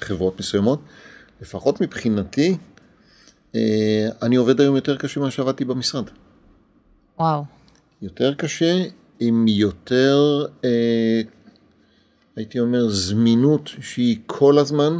בחברות 0.00 0.40
מסוימות. 0.40 0.80
לפחות 1.42 1.80
מבחינתי, 1.80 2.56
אה, 3.54 4.08
אני 4.22 4.36
עובד 4.36 4.60
היום 4.60 4.76
יותר 4.76 4.96
קשה 4.96 5.20
ממה 5.20 5.30
שעבדתי 5.30 5.64
במשרד. 5.64 6.04
וואו. 7.18 7.44
יותר 8.02 8.34
קשה 8.34 8.84
עם 9.20 9.48
יותר, 9.48 10.46
אה, 10.64 11.20
הייתי 12.36 12.60
אומר, 12.60 12.88
זמינות 12.88 13.70
שהיא 13.80 14.18
כל 14.26 14.58
הזמן, 14.58 14.98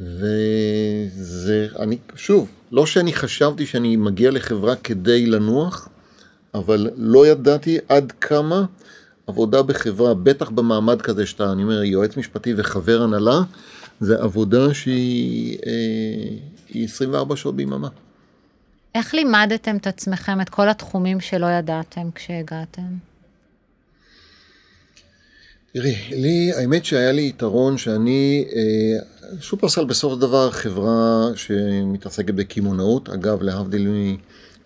וזה, 0.00 1.68
אני, 1.78 1.98
שוב, 2.16 2.48
לא 2.72 2.86
שאני 2.86 3.12
חשבתי 3.12 3.66
שאני 3.66 3.96
מגיע 3.96 4.30
לחברה 4.30 4.76
כדי 4.76 5.26
לנוח, 5.26 5.88
אבל 6.54 6.90
לא 6.96 7.26
ידעתי 7.26 7.78
עד 7.88 8.12
כמה 8.12 8.64
עבודה 9.26 9.62
בחברה, 9.62 10.14
בטח 10.14 10.50
במעמד 10.50 11.02
כזה 11.02 11.26
שאתה, 11.26 11.52
אני 11.52 11.62
אומר, 11.62 11.82
יועץ 11.82 12.16
משפטי 12.16 12.54
וחבר 12.56 13.02
הנהלה, 13.02 13.40
זה 14.00 14.22
עבודה 14.22 14.74
שהיא 14.74 15.58
אה, 15.66 16.84
24 16.84 17.36
שעות 17.36 17.56
ביממה. 17.56 17.88
איך 18.94 19.14
לימדתם 19.14 19.76
את 19.76 19.86
עצמכם 19.86 20.40
את 20.40 20.48
כל 20.48 20.68
התחומים 20.68 21.20
שלא 21.20 21.46
ידעתם 21.46 22.10
כשהגעתם? 22.14 23.10
תראי, 25.72 25.96
לי, 26.10 26.52
האמת 26.52 26.84
שהיה 26.84 27.12
לי 27.12 27.28
יתרון 27.28 27.78
שאני, 27.78 28.44
אה, 28.52 28.98
שופרסל 29.40 29.84
בסוף 29.84 30.18
דבר 30.18 30.50
חברה 30.50 31.26
שמתעסקת 31.34 32.34
בקמעונאות, 32.34 33.08
אגב, 33.08 33.42
להבדיל 33.42 33.88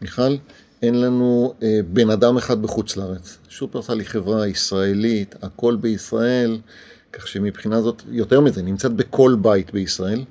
ממיכל, 0.01 0.37
אין 0.83 1.01
לנו 1.01 1.55
אה, 1.63 1.81
בן 1.93 2.11
אדם 2.11 2.37
אחד 2.37 2.63
בחוץ 2.63 2.97
לארץ. 2.97 3.39
שופרסל 3.49 3.99
היא 3.99 4.07
חברה 4.07 4.49
ישראלית, 4.49 5.35
הכל 5.43 5.77
בישראל, 5.77 6.59
כך 7.13 7.29
שמבחינה 7.29 7.83
זאת, 7.83 8.03
יותר 8.09 8.41
מזה, 8.41 8.63
נמצאת 8.63 8.93
בכל 8.93 9.37
בית 9.43 9.73
בישראל. 9.73 10.25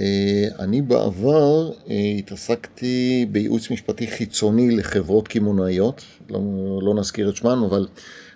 אה, 0.00 0.48
אני 0.58 0.82
בעבר 0.82 1.70
אה, 1.90 2.14
התעסקתי 2.18 3.26
בייעוץ 3.30 3.70
משפטי 3.70 4.06
חיצוני 4.06 4.76
לחברות 4.76 5.28
קמעונאיות, 5.28 6.02
לא, 6.30 6.40
לא 6.82 6.94
נזכיר 6.94 7.28
את 7.28 7.36
שמם, 7.36 7.64
אבל 7.70 7.86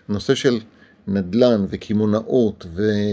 נושא 0.09 0.35
של 0.35 0.61
נדל"ן 1.09 1.67
וקמעונאות 1.69 2.67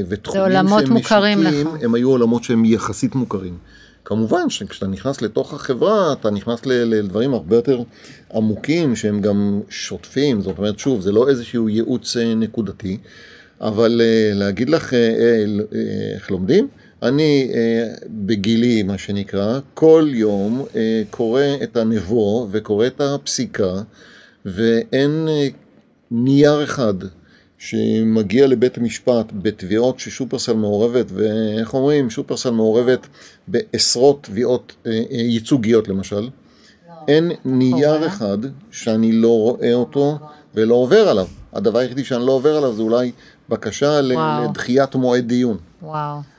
ותחומים 0.07 0.51
שהם 0.51 0.65
משיקים, 0.95 1.67
הם 1.81 1.95
היו 1.95 2.09
עולמות 2.09 2.43
שהם 2.43 2.65
יחסית 2.65 3.15
מוכרים. 3.15 3.57
כמובן 4.05 4.49
שכשאתה 4.49 4.87
נכנס 4.87 5.21
לתוך 5.21 5.53
החברה, 5.53 6.13
אתה 6.13 6.31
נכנס 6.31 6.65
לדברים 6.65 7.33
הרבה 7.33 7.55
יותר 7.55 7.81
עמוקים 8.33 8.95
שהם 8.95 9.21
גם 9.21 9.61
שוטפים, 9.69 10.41
זאת 10.41 10.57
אומרת, 10.57 10.79
שוב, 10.79 11.01
זה 11.01 11.11
לא 11.11 11.29
איזשהו 11.29 11.69
ייעוץ 11.69 12.17
אה, 12.17 12.35
נקודתי, 12.35 12.97
אבל 13.61 14.01
להגיד 14.33 14.69
לך 14.69 14.93
איך 16.15 16.31
לומדים? 16.31 16.67
אני 17.03 17.51
בגילי, 18.09 18.83
מה 18.83 18.97
שנקרא, 18.97 19.59
כל 19.73 20.09
יום 20.13 20.65
קורא 21.09 21.41
את 21.63 21.77
הנבו 21.77 22.47
וקורא 22.51 22.87
את 22.87 23.01
הפסיקה, 23.01 23.73
ואין 24.45 25.27
נייר 26.11 26.63
אחד 26.63 26.93
שמגיע 27.57 28.47
לבית 28.47 28.77
המשפט 28.77 29.25
בתביעות 29.33 29.99
ששופרסל 29.99 30.53
מעורבת, 30.53 31.05
ואיך 31.13 31.73
אומרים, 31.73 32.09
שופרסל 32.09 32.49
מעורבת 32.49 33.07
בעשרות 33.47 34.23
תביעות 34.23 34.75
ייצוגיות 35.09 35.87
למשל. 35.87 36.21
לא. 36.21 36.29
אין 37.07 37.31
נייר 37.45 38.07
אחד 38.07 38.37
שאני 38.71 39.11
לא 39.11 39.39
רואה 39.39 39.73
אותו 39.73 40.17
ולא 40.55 40.75
עובר 40.75 41.09
עליו. 41.09 41.27
הדבר 41.53 41.79
היחידי 41.79 42.03
שאני 42.03 42.25
לא 42.25 42.31
עובר 42.31 42.57
עליו 42.57 42.73
זה 42.73 42.81
אולי 42.81 43.11
בקשה 43.49 43.99
וואו. 44.13 44.43
לדחיית 44.43 44.95
מועד 44.95 45.27
דיון. 45.27 45.57
וואו. 45.81 46.32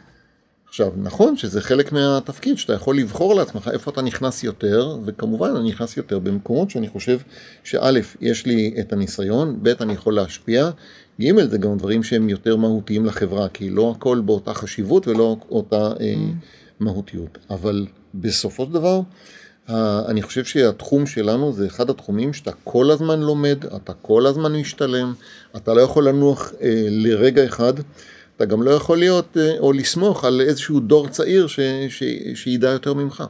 עכשיו, 0.74 0.92
נכון 0.96 1.36
שזה 1.36 1.60
חלק 1.60 1.92
מהתפקיד, 1.92 2.58
שאתה 2.58 2.72
יכול 2.72 2.98
לבחור 2.98 3.34
לעצמך 3.34 3.70
איפה 3.72 3.90
אתה 3.90 4.02
נכנס 4.02 4.44
יותר, 4.44 4.98
וכמובן 5.04 5.56
אני 5.56 5.68
נכנס 5.68 5.96
יותר 5.96 6.18
במקומות 6.18 6.70
שאני 6.70 6.88
חושב 6.88 7.18
שא', 7.64 7.90
יש 8.20 8.46
לי 8.46 8.74
את 8.80 8.92
הניסיון, 8.92 9.58
ב', 9.62 9.68
אני 9.68 9.92
יכול 9.92 10.14
להשפיע, 10.14 10.70
ג', 11.20 11.44
זה 11.44 11.58
גם 11.58 11.78
דברים 11.78 12.02
שהם 12.02 12.28
יותר 12.28 12.56
מהותיים 12.56 13.06
לחברה, 13.06 13.48
כי 13.48 13.70
לא 13.70 13.94
הכל 13.96 14.20
באותה 14.24 14.54
חשיבות 14.54 15.08
ולא 15.08 15.36
אותה 15.50 15.92
אה, 16.00 16.14
mm. 16.14 16.44
מהותיות. 16.80 17.38
אבל 17.50 17.86
בסופו 18.14 18.64
של 18.64 18.72
דבר, 18.72 19.00
אני 20.08 20.22
חושב 20.22 20.44
שהתחום 20.44 21.06
שלנו 21.06 21.52
זה 21.52 21.66
אחד 21.66 21.90
התחומים 21.90 22.32
שאתה 22.32 22.50
כל 22.64 22.90
הזמן 22.90 23.20
לומד, 23.20 23.64
אתה 23.76 23.92
כל 23.92 24.26
הזמן 24.26 24.56
משתלם, 24.56 25.12
אתה 25.56 25.74
לא 25.74 25.80
יכול 25.80 26.08
לנוח 26.08 26.52
אה, 26.62 26.86
לרגע 26.90 27.44
אחד. 27.44 27.72
אתה 28.36 28.44
גם 28.44 28.62
לא 28.62 28.70
יכול 28.70 28.98
להיות 28.98 29.36
אה, 29.36 29.58
או 29.58 29.72
לסמוך 29.72 30.24
על 30.24 30.40
איזשהו 30.40 30.80
דור 30.80 31.08
צעיר 31.08 31.46
ש, 31.46 31.60
ש, 31.88 32.02
שידע 32.34 32.70
יותר 32.70 32.94
ממך. 32.94 33.24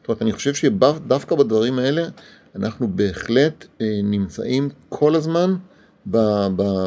זאת 0.00 0.08
אומרת, 0.08 0.22
אני 0.22 0.32
חושב 0.32 0.54
שדווקא 0.54 1.36
בדברים 1.36 1.78
האלה 1.78 2.08
אנחנו 2.56 2.88
בהחלט 2.88 3.66
אה, 3.80 4.00
נמצאים 4.04 4.68
כל 4.88 5.14
הזמן 5.14 5.54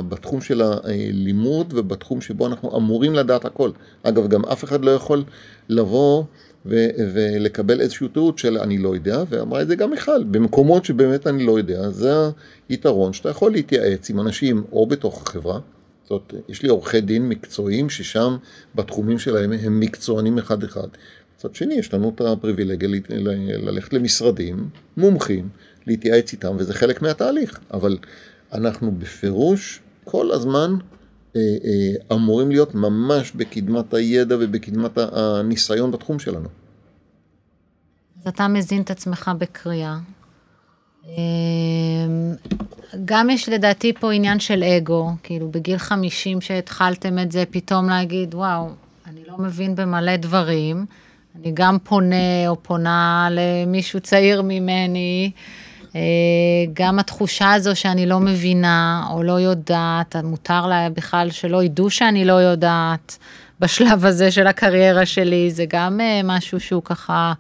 בתחום 0.10 0.42
של 0.42 0.62
הלימוד 0.62 1.74
ובתחום 1.78 2.22
שבו 2.22 2.48
אנחנו 2.48 2.78
אמורים 2.78 3.14
לדעת 3.14 3.46
הכל. 3.46 3.72
אגב, 4.04 4.28
גם 4.28 4.46
אף 4.46 4.64
אחד 4.64 4.86
לא 4.86 4.92
יכול 4.92 5.24
לבוא 5.70 6.24
ו- 6.66 6.90
ולקבל 7.14 7.82
איזשהו 7.82 8.08
תיעוד 8.08 8.38
של 8.38 8.58
אני 8.58 8.78
לא 8.78 8.96
יודע, 8.96 9.24
ואמרה 9.30 9.62
את 9.62 9.68
זה 9.68 9.76
גם 9.76 9.90
מיכל, 9.90 10.24
במקומות 10.24 10.86
שבאמת 10.86 11.28
אני 11.28 11.46
לא 11.46 11.58
יודע, 11.58 11.90
זה 11.90 12.14
היתרון 12.70 13.14
שאתה 13.14 13.30
יכול 13.30 13.52
להתייעץ 13.52 14.10
עם 14.10 14.20
אנשים 14.20 14.64
או 14.72 14.88
בתוך 14.88 15.22
החברה, 15.22 15.60
זאת 16.12 16.34
יש 16.50 16.64
לי 16.64 16.70
עורכי 16.70 17.02
דין 17.02 17.30
מקצועיים 17.30 17.90
ששם 17.90 18.38
בתחומים 18.76 19.20
שלהם 19.20 19.52
הם 19.52 19.80
מקצוענים 19.80 20.38
אחד 20.38 20.64
אחד. 20.64 20.88
מצד 21.36 21.56
שני, 21.56 21.74
יש 21.74 21.94
לנו 21.94 22.10
את 22.16 22.22
הפריבילגיה 22.22 22.90
ללכת 23.58 23.94
למשרדים, 23.94 24.70
מומחים, 24.98 25.50
להתייעץ 25.88 26.34
איתם, 26.34 26.56
וזה 26.60 26.74
חלק 26.74 27.02
מהתהליך. 27.02 27.60
אבל 27.74 27.98
אנחנו 28.54 28.92
בפירוש 28.92 29.80
כל 30.04 30.32
הזמן 30.32 30.76
אה, 31.36 31.42
אה, 31.42 32.16
אמורים 32.16 32.52
להיות 32.52 32.76
ממש 32.76 33.32
בקדמת 33.32 33.94
הידע 33.94 34.36
ובקדמת 34.40 34.98
הניסיון 34.98 35.92
בתחום 35.92 36.20
שלנו. 36.20 36.50
אז 38.22 38.28
אתה 38.28 38.48
מזין 38.48 38.82
את 38.82 38.92
עצמך 38.92 39.32
בקריאה. 39.40 39.98
אמ, 41.08 42.36
גם 43.06 43.30
יש 43.30 43.50
לדעתי 43.50 43.94
פה 43.94 44.12
עניין 44.12 44.40
של 44.40 44.64
אגו, 44.64 45.12
כאילו 45.24 45.52
בגיל 45.52 45.78
50 45.78 46.42
שהתחלתם 46.42 47.20
את 47.20 47.32
זה, 47.32 47.44
פתאום 47.52 47.90
להגיד, 47.90 48.36
וואו, 48.36 48.70
אני 49.08 49.20
לא 49.28 49.38
מבין 49.38 49.76
במלא 49.76 50.16
דברים, 50.16 50.86
אני 51.36 51.52
גם 51.54 51.78
פונה 51.84 52.48
או 52.48 52.64
פונה 52.64 53.28
למישהו 53.32 54.00
צעיר 54.00 54.42
ממני, 54.42 55.32
אה, 55.96 56.02
גם 56.74 57.00
התחושה 57.00 57.54
הזו 57.54 57.76
שאני 57.76 58.06
לא 58.06 58.20
מבינה 58.20 59.08
או 59.12 59.24
לא 59.24 59.40
יודעת, 59.40 60.16
מותר 60.24 60.68
לה 60.68 60.90
בכלל 60.90 61.32
שלא 61.32 61.64
ידעו 61.64 61.90
שאני 61.90 62.26
לא 62.26 62.34
יודעת 62.34 63.18
בשלב 63.60 64.06
הזה 64.06 64.32
של 64.32 64.48
הקריירה 64.48 65.06
שלי, 65.06 65.52
זה 65.52 65.66
גם 65.68 66.02
אה, 66.02 66.22
משהו 66.24 66.60
שהוא 66.60 66.84
ככה... 66.84 67.34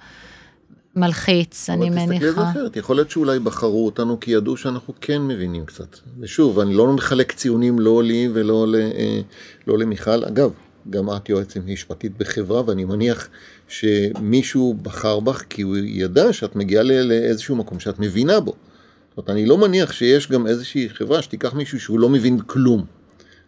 מלחיץ, 0.95 1.69
אני 1.69 1.89
מניחה. 1.89 2.03
אבל 2.03 2.13
תסתכלי 2.13 2.27
על 2.27 2.35
זה 2.35 2.51
אחרת, 2.51 2.75
יכול 2.75 2.95
להיות 2.95 3.11
שאולי 3.11 3.39
בחרו 3.39 3.85
אותנו 3.85 4.19
כי 4.19 4.31
ידעו 4.31 4.57
שאנחנו 4.57 4.93
כן 5.01 5.21
מבינים 5.21 5.65
קצת. 5.65 5.97
ושוב, 6.19 6.59
אני 6.59 6.73
לא 6.73 6.93
מחלק 6.93 7.31
ציונים 7.31 7.79
לא 7.79 8.03
לי 8.03 8.29
ולא 8.33 8.67
ל, 8.67 8.75
אה, 8.75 9.21
לא 9.67 9.77
למיכל. 9.77 10.23
אגב, 10.23 10.51
גם 10.89 11.09
את 11.15 11.29
יועצת 11.29 11.57
משפטית 11.65 12.17
בחברה, 12.17 12.61
ואני 12.65 12.85
מניח 12.85 13.27
שמישהו 13.67 14.75
בחר 14.81 15.19
בך 15.19 15.43
כי 15.49 15.61
הוא 15.61 15.77
ידע 15.77 16.33
שאת 16.33 16.55
מגיעה 16.55 16.83
לאיזשהו 16.83 17.55
מקום 17.55 17.79
שאת 17.79 17.99
מבינה 17.99 18.39
בו. 18.39 18.51
זאת 18.51 19.17
אומרת, 19.17 19.29
אני 19.29 19.45
לא 19.45 19.57
מניח 19.57 19.91
שיש 19.91 20.31
גם 20.31 20.47
איזושהי 20.47 20.89
חברה 20.89 21.21
שתיקח 21.21 21.53
מישהו 21.53 21.79
שהוא 21.79 21.99
לא 21.99 22.09
מבין 22.09 22.39
כלום. 22.39 22.85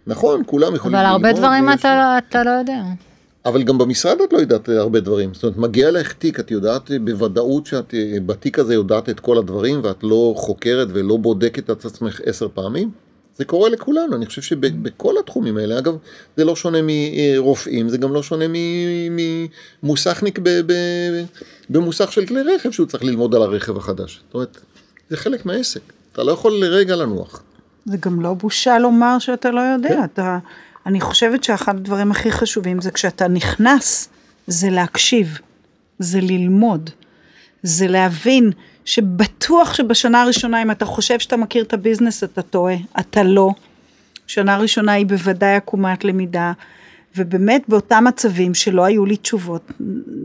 נכון, 0.07 0.41
כולם 0.45 0.75
יכולים 0.75 0.97
ללמוד. 0.97 1.15
אבל 1.15 1.27
הרבה 1.27 1.39
דברים 1.39 1.69
אתה, 1.69 2.17
אתה 2.29 2.43
לא 2.43 2.49
יודע. 2.49 2.81
אבל 3.45 3.63
גם 3.63 3.77
במשרד 3.77 4.21
את 4.21 4.33
לא 4.33 4.37
יודעת 4.37 4.69
הרבה 4.69 4.99
דברים. 4.99 5.33
זאת 5.33 5.43
אומרת, 5.43 5.57
מגיע 5.57 5.91
לך 5.91 6.13
תיק, 6.13 6.39
את 6.39 6.51
יודעת 6.51 6.91
בוודאות 7.03 7.65
שאת 7.65 7.93
בתיק 8.25 8.59
הזה 8.59 8.73
יודעת 8.73 9.09
את 9.09 9.19
כל 9.19 9.37
הדברים, 9.37 9.79
ואת 9.83 10.03
לא 10.03 10.33
חוקרת 10.37 10.87
ולא 10.91 11.17
בודקת 11.17 11.69
את 11.69 11.85
עצמך 11.85 12.21
עשר 12.25 12.47
פעמים? 12.53 12.91
זה 13.37 13.45
קורה 13.45 13.69
לכולנו, 13.69 14.15
אני 14.15 14.25
חושב 14.25 14.41
שבכל 14.41 15.13
התחומים 15.19 15.57
האלה, 15.57 15.79
אגב, 15.79 15.97
זה 16.37 16.45
לא 16.45 16.55
שונה 16.55 16.77
מרופאים, 16.81 17.89
זה 17.89 17.97
גם 17.97 18.13
לא 18.13 18.23
שונה 18.23 18.45
ממוסכניק 19.83 20.39
במוסך 21.69 22.11
של 22.11 22.25
כלי 22.25 22.41
רכב 22.41 22.71
שהוא 22.71 22.87
צריך 22.87 23.03
ללמוד 23.03 23.35
על 23.35 23.41
הרכב 23.41 23.77
החדש. 23.77 24.21
זאת 24.25 24.33
אומרת, 24.33 24.57
זה 25.09 25.17
חלק 25.17 25.45
מהעסק, 25.45 25.81
אתה 26.11 26.23
לא 26.23 26.31
יכול 26.31 26.53
לרגע 26.53 26.95
לנוח. 26.95 27.43
זה 27.85 27.97
גם 27.97 28.21
לא 28.21 28.33
בושה 28.33 28.79
לומר 28.79 29.19
שאתה 29.19 29.51
לא 29.51 29.61
יודע, 29.61 29.89
כן. 29.89 30.03
אתה... 30.03 30.39
אני 30.85 31.01
חושבת 31.01 31.43
שאחד 31.43 31.75
הדברים 31.75 32.11
הכי 32.11 32.31
חשובים 32.31 32.81
זה 32.81 32.91
כשאתה 32.91 33.27
נכנס, 33.27 34.09
זה 34.47 34.69
להקשיב, 34.69 35.37
זה 35.99 36.21
ללמוד, 36.21 36.89
זה 37.63 37.87
להבין 37.87 38.51
שבטוח 38.85 39.73
שבשנה 39.73 40.21
הראשונה 40.21 40.61
אם 40.61 40.71
אתה 40.71 40.85
חושב 40.85 41.19
שאתה 41.19 41.37
מכיר 41.37 41.63
את 41.63 41.73
הביזנס 41.73 42.23
אתה 42.23 42.41
טועה, 42.41 42.75
אתה 42.99 43.23
לא. 43.23 43.49
שנה 44.27 44.57
ראשונה 44.57 44.91
היא 44.91 45.05
בוודאי 45.05 45.55
עקומת 45.55 46.03
למידה, 46.03 46.51
ובאמת 47.15 47.63
באותם 47.67 48.03
מצבים 48.07 48.53
שלא 48.53 48.85
היו 48.85 49.05
לי 49.05 49.17
תשובות, 49.17 49.71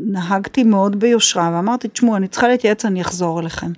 נהגתי 0.07 0.63
מאוד 0.63 1.01
ביושרה 1.01 1.51
ואמרתי, 1.55 1.89
תשמעו, 1.89 2.17
אני 2.17 2.29
צריכה 2.29 2.49
להתייעץ, 2.49 2.85
אני 2.85 3.01
אחזור 3.01 3.41
אליכם. 3.41 3.73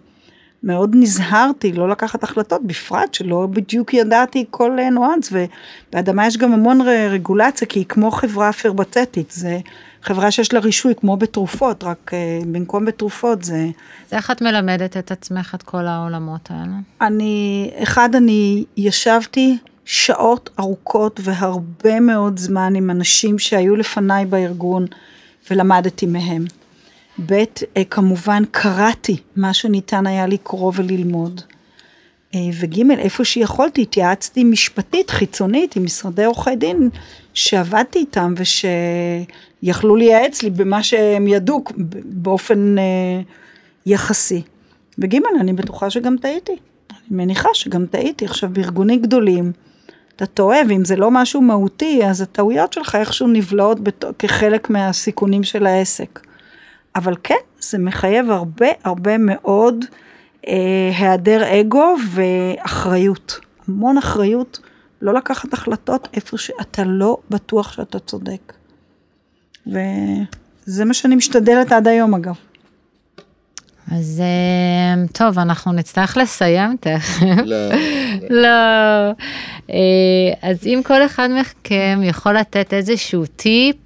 מאוד 0.62 0.90
נזהרתי 0.94 1.72
לא 1.72 1.88
לקחת 1.88 2.22
החלטות, 2.22 2.66
בפרט 2.66 3.14
שלא 3.14 3.46
בדיוק 3.46 3.94
ידעתי 3.94 4.44
כל 4.50 4.78
ניואנס, 4.90 5.32
ובאדמה 5.32 6.26
יש 6.26 6.36
גם 6.36 6.52
המון 6.52 6.80
רגולציה, 7.10 7.68
כי 7.68 7.78
היא 7.78 7.86
כמו 7.86 8.10
חברה 8.10 8.52
פרבצטית, 8.52 9.30
זה 9.30 9.58
חברה 10.02 10.30
שיש 10.30 10.52
לה 10.52 10.60
רישוי 10.60 10.94
כמו 10.94 11.16
בתרופות, 11.16 11.84
רק 11.84 12.12
uh, 12.14 12.46
במקום 12.46 12.84
בתרופות 12.84 13.44
זה... 13.44 13.68
אז 14.06 14.12
איך 14.12 14.30
את 14.30 14.42
מלמדת 14.42 14.96
את 14.96 15.10
עצמך 15.10 15.54
את 15.54 15.62
כל 15.62 15.86
העולמות 15.86 16.48
האלה? 16.50 16.72
אני, 17.00 17.70
אחד, 17.82 18.14
אני 18.14 18.64
ישבתי 18.76 19.58
שעות 19.84 20.50
ארוכות 20.58 21.20
והרבה 21.22 22.00
מאוד 22.00 22.38
זמן 22.38 22.74
עם 22.74 22.90
אנשים 22.90 23.38
שהיו 23.38 23.76
לפניי 23.76 24.26
בארגון 24.26 24.86
ולמדתי 25.50 26.06
מהם. 26.06 26.44
ב', 27.26 27.44
אה, 27.76 27.84
כמובן 27.90 28.42
קראתי 28.50 29.16
מה 29.36 29.54
שניתן 29.54 30.06
היה 30.06 30.26
לקרוא 30.26 30.72
וללמוד. 30.74 31.40
אה, 32.34 32.40
וג', 32.60 32.90
איפה 32.90 33.24
שיכולתי, 33.24 33.82
התייעצתי 33.82 34.44
משפטית, 34.44 35.10
חיצונית, 35.10 35.76
עם 35.76 35.84
משרדי 35.84 36.24
עורכי 36.24 36.56
דין, 36.56 36.88
שעבדתי 37.34 37.98
איתם 37.98 38.34
ושיכלו 38.36 39.96
לייעץ 39.96 40.42
לי 40.42 40.50
במה 40.50 40.82
שהם 40.82 41.28
ידעו 41.28 41.64
באופן 42.04 42.78
אה, 42.78 43.20
יחסי. 43.86 44.42
וג', 44.98 45.16
אני 45.40 45.52
בטוחה 45.52 45.90
שגם 45.90 46.16
טעיתי. 46.16 46.56
אני 46.90 46.98
מניחה 47.10 47.48
שגם 47.54 47.86
טעיתי. 47.86 48.24
עכשיו, 48.24 48.50
בארגונים 48.52 49.02
גדולים, 49.02 49.52
אתה 50.16 50.26
טועה, 50.26 50.58
ואם 50.68 50.84
זה 50.84 50.96
לא 50.96 51.10
משהו 51.10 51.40
מהותי, 51.40 52.00
אז 52.04 52.20
הטעויות 52.20 52.72
שלך 52.72 52.94
איכשהו 52.94 53.28
נבלעות. 53.28 53.78
כחלק 54.18 54.70
מהסיכונים 54.70 55.44
של 55.44 55.66
העסק. 55.66 56.29
אבל 56.96 57.14
כן, 57.22 57.34
זה 57.60 57.78
מחייב 57.78 58.30
הרבה 58.30 58.66
הרבה 58.84 59.18
מאוד 59.18 59.84
אה, 60.48 60.90
היעדר 60.98 61.60
אגו 61.60 61.94
ואחריות. 62.12 63.40
המון 63.68 63.98
אחריות, 63.98 64.60
לא 65.02 65.14
לקחת 65.14 65.52
החלטות 65.52 66.08
איפה 66.14 66.38
שאתה 66.38 66.84
לא 66.84 67.18
בטוח 67.30 67.72
שאתה 67.72 67.98
צודק. 67.98 68.52
וזה 69.66 70.84
מה 70.84 70.94
שאני 70.94 71.16
משתדלת 71.16 71.72
עד 71.72 71.88
היום 71.88 72.14
אגב. 72.14 72.34
אז 73.90 74.22
אה, 74.24 75.06
טוב, 75.12 75.38
אנחנו 75.38 75.72
נצטרך 75.72 76.16
לסיים 76.16 76.76
תכף. 76.80 77.22
לא. 77.44 77.56
לא. 78.30 78.48
אה, 79.70 80.32
אז 80.42 80.66
אם 80.66 80.80
כל 80.84 81.06
אחד 81.06 81.28
מכם 81.40 82.00
יכול 82.04 82.38
לתת 82.38 82.74
איזשהו 82.74 83.26
טיפ 83.26 83.76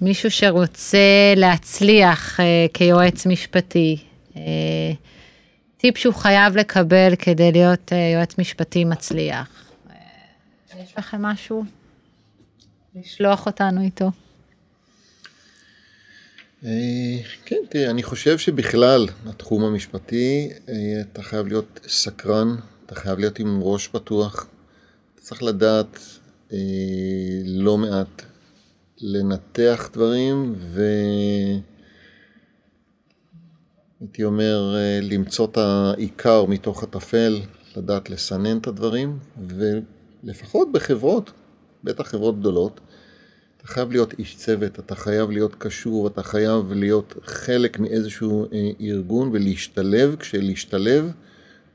למישהו 0.00 0.30
שרוצה 0.30 0.98
להצליח 1.36 2.40
אה, 2.40 2.66
כיועץ 2.74 3.26
משפטי, 3.26 3.98
טיפ 5.76 5.98
שהוא 5.98 6.14
חייב 6.14 6.56
לקבל 6.56 7.14
כדי 7.18 7.52
להיות 7.52 7.92
יועץ 8.14 8.38
משפטי 8.38 8.84
מצליח. 8.84 9.48
יש 10.82 10.98
לכם 10.98 11.22
משהו? 11.22 11.64
לשלוח 12.94 13.46
אותנו 13.46 13.80
איתו. 13.80 14.10
אה, 16.66 17.18
כן, 17.44 17.56
תראה, 17.68 17.90
אני 17.90 18.02
חושב 18.02 18.38
שבכלל, 18.38 19.06
התחום 19.26 19.64
המשפטי, 19.64 20.50
אה, 20.68 21.00
אתה 21.00 21.22
חייב 21.22 21.46
להיות 21.46 21.80
סקרן, 21.88 22.56
אתה 22.86 22.94
חייב 22.94 23.18
להיות 23.18 23.38
עם 23.38 23.60
ראש 23.62 23.88
פתוח, 23.88 24.46
אתה 25.14 25.22
צריך 25.22 25.42
לדעת 25.42 25.98
אה, 26.52 26.58
לא 27.44 27.78
מעט 27.78 28.22
לנתח 28.98 29.90
דברים, 29.92 30.54
והייתי 34.00 34.24
אומר, 34.24 34.74
למצוא 35.02 35.46
את 35.46 35.56
העיקר 35.56 36.44
מתוך 36.44 36.82
הטפל, 36.82 37.40
לדעת 37.76 38.10
לסנן 38.10 38.58
את 38.58 38.66
הדברים, 38.66 39.18
ולפחות 39.48 40.72
בחברות, 40.72 41.32
בטח 41.84 42.08
חברות 42.08 42.40
גדולות, 42.40 42.80
אתה 43.66 43.74
חייב 43.74 43.90
להיות 43.90 44.18
איש 44.18 44.36
צוות, 44.36 44.78
אתה 44.78 44.94
חייב 44.94 45.30
להיות 45.30 45.54
קשור, 45.54 46.06
אתה 46.06 46.22
חייב 46.22 46.72
להיות 46.72 47.14
חלק 47.24 47.78
מאיזשהו 47.78 48.44
אה, 48.52 48.70
ארגון 48.80 49.30
ולהשתלב, 49.32 50.16
כשלהשתלב 50.18 51.12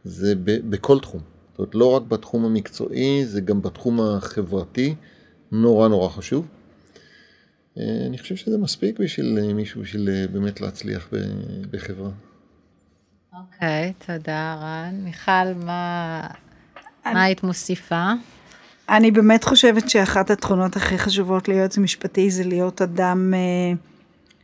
זה 0.03 0.35
ב- 0.35 0.69
בכל 0.69 0.99
תחום. 0.99 1.21
זאת 1.51 1.59
אומרת, 1.59 1.75
לא 1.75 1.91
רק 1.91 2.01
בתחום 2.01 2.45
המקצועי, 2.45 3.25
זה 3.25 3.41
גם 3.41 3.61
בתחום 3.61 4.01
החברתי, 4.01 4.95
נורא 5.51 5.87
נורא 5.87 6.09
חשוב. 6.09 6.47
אה, 7.77 7.83
אני 8.07 8.17
חושב 8.17 8.35
שזה 8.35 8.57
מספיק 8.57 8.99
בשביל 8.99 9.39
אה, 9.41 9.53
מישהו, 9.53 9.81
בשביל 9.81 10.09
באמת 10.31 10.61
להצליח 10.61 11.09
בחברה. 11.71 12.11
אוקיי, 13.33 13.93
okay, 13.99 14.05
תודה 14.05 14.55
רן. 14.61 14.95
מיכל, 15.03 15.53
מה, 15.65 16.27
אני... 17.05 17.13
מה 17.13 17.23
היית 17.23 17.43
מוסיפה? 17.43 18.11
אני 18.91 19.11
באמת 19.11 19.43
חושבת 19.43 19.89
שאחת 19.89 20.31
התכונות 20.31 20.75
הכי 20.75 20.97
חשובות 20.97 21.47
ליועץ 21.47 21.77
משפטי 21.77 22.31
זה 22.31 22.43
להיות 22.43 22.81
אדם 22.81 23.33
אה, 23.33 23.73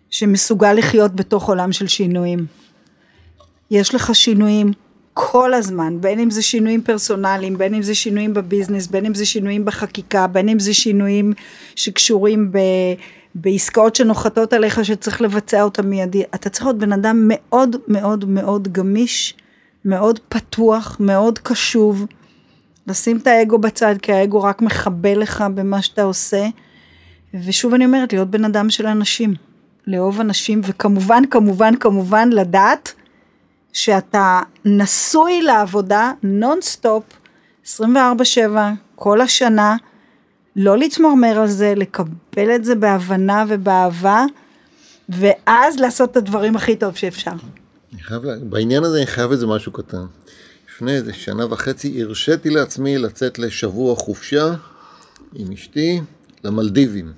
שמסוגל 0.09 0.73
לחיות 0.73 1.15
בתוך 1.15 1.49
עולם 1.49 1.71
של 1.71 1.87
שינויים. 1.87 2.45
יש 3.71 3.95
לך 3.95 4.15
שינויים 4.15 4.71
כל 5.13 5.53
הזמן, 5.53 6.01
בין 6.01 6.19
אם 6.19 6.29
זה 6.29 6.41
שינויים 6.41 6.81
פרסונליים, 6.81 7.57
בין 7.57 7.73
אם 7.73 7.81
זה 7.81 7.95
שינויים 7.95 8.33
בביזנס, 8.33 8.87
בין 8.87 9.05
אם 9.05 9.13
זה 9.13 9.25
שינויים 9.25 9.65
בחקיקה, 9.65 10.27
בין 10.27 10.49
אם 10.49 10.59
זה 10.59 10.73
שינויים 10.73 11.33
שקשורים 11.75 12.51
ב... 12.51 12.57
בעסקאות 13.35 13.95
שנוחתות 13.95 14.53
עליך 14.53 14.85
שצריך 14.85 15.21
לבצע 15.21 15.63
אותם 15.63 15.89
מיידי. 15.89 16.23
אתה 16.35 16.49
צריך 16.49 16.65
להיות 16.65 16.77
בן 16.77 16.93
אדם 16.93 17.25
מאוד 17.27 17.75
מאוד 17.87 18.25
מאוד 18.25 18.67
גמיש, 18.71 19.33
מאוד 19.85 20.19
פתוח, 20.29 20.97
מאוד 20.99 21.39
קשוב. 21.39 22.05
לשים 22.87 23.17
את 23.17 23.27
האגו 23.27 23.57
בצד, 23.57 23.95
כי 24.01 24.13
האגו 24.13 24.43
רק 24.43 24.61
מחבל 24.61 25.19
לך 25.19 25.43
במה 25.55 25.81
שאתה 25.81 26.03
עושה. 26.03 26.47
ושוב 27.45 27.73
אני 27.73 27.85
אומרת, 27.85 28.13
להיות 28.13 28.29
בן 28.29 28.45
אדם 28.45 28.69
של 28.69 28.87
אנשים, 28.87 29.33
לאהוב 29.87 30.19
אנשים, 30.19 30.61
וכמובן, 30.63 31.23
כמובן, 31.29 31.75
כמובן 31.75 32.29
לדעת 32.29 32.93
שאתה 33.73 34.41
נשוי 34.65 35.41
לעבודה 35.41 36.11
נונסטופ, 36.23 37.03
24-7, 37.65 37.69
כל 38.95 39.21
השנה, 39.21 39.75
לא 40.55 40.77
להתמרמר 40.77 41.39
על 41.39 41.47
זה, 41.47 41.73
לקבל 41.75 42.55
את 42.55 42.65
זה 42.65 42.75
בהבנה 42.75 43.45
ובאהבה, 43.47 44.25
ואז 45.09 45.79
לעשות 45.79 46.11
את 46.11 46.17
הדברים 46.17 46.55
הכי 46.55 46.75
טוב 46.75 46.95
שאפשר. 46.95 47.31
אני 47.93 48.01
חייב, 48.01 48.21
בעניין 48.43 48.83
הזה 48.83 48.97
אני 48.97 49.05
חייב 49.05 49.31
איזה 49.31 49.47
משהו 49.47 49.71
קטן. 49.71 50.05
לפני 50.77 50.91
איזה 50.91 51.13
שנה 51.13 51.53
וחצי 51.53 52.01
הרשיתי 52.01 52.49
לעצמי 52.49 52.97
לצאת 52.97 53.39
לשבוע 53.39 53.95
חופשה 53.95 54.53
עם 55.35 55.51
אשתי 55.51 56.01
למלדיבים. 56.43 57.11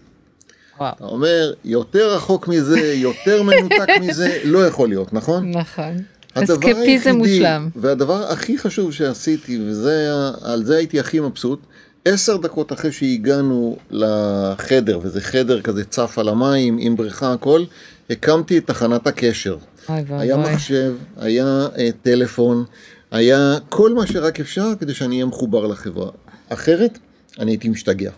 וואו. 0.78 0.94
אתה 0.96 1.06
אומר, 1.06 1.54
יותר 1.66 2.16
רחוק 2.16 2.48
מזה, 2.48 2.94
יותר 2.94 3.44
מנותק 3.44 3.90
מזה, 4.02 4.42
לא 4.44 4.68
יכול 4.68 4.90
להיות, 4.90 5.14
נכון? 5.14 5.52
נכון. 5.52 5.98
אסקפיזם 6.34 7.16
מושלם. 7.16 7.70
והדבר 7.76 8.24
הכי 8.32 8.58
חשוב 8.58 8.94
שעשיתי, 8.94 9.60
ועל 9.84 10.64
זה 10.64 10.78
הייתי 10.78 11.00
הכי 11.00 11.20
מבסוט, 11.20 11.60
עשר 12.06 12.38
דקות 12.38 12.74
אחרי 12.74 12.92
שהגענו 12.92 13.78
לחדר, 13.92 15.00
וזה 15.04 15.22
חדר 15.22 15.62
כזה 15.62 15.86
צף 15.86 16.18
על 16.20 16.30
המים, 16.30 16.78
עם 16.80 16.96
בריכה, 16.96 17.34
הכל, 17.34 17.64
הקמתי 18.10 18.58
את 18.58 18.68
תחנת 18.68 19.08
הקשר. 19.08 19.58
היה 19.88 20.38
מחשב, 20.38 20.94
היה 21.18 21.68
uh, 21.76 21.80
טלפון, 22.02 22.66
היה 23.12 23.58
כל 23.70 23.94
מה 23.94 24.08
שרק 24.08 24.40
אפשר 24.40 24.74
כדי 24.80 24.94
שאני 24.94 25.16
אהיה 25.16 25.26
מחובר 25.26 25.68
לחברה. 25.68 26.12
אחרת, 26.50 27.00
אני 27.40 27.52
הייתי 27.52 27.70
משתגע. 27.70 28.12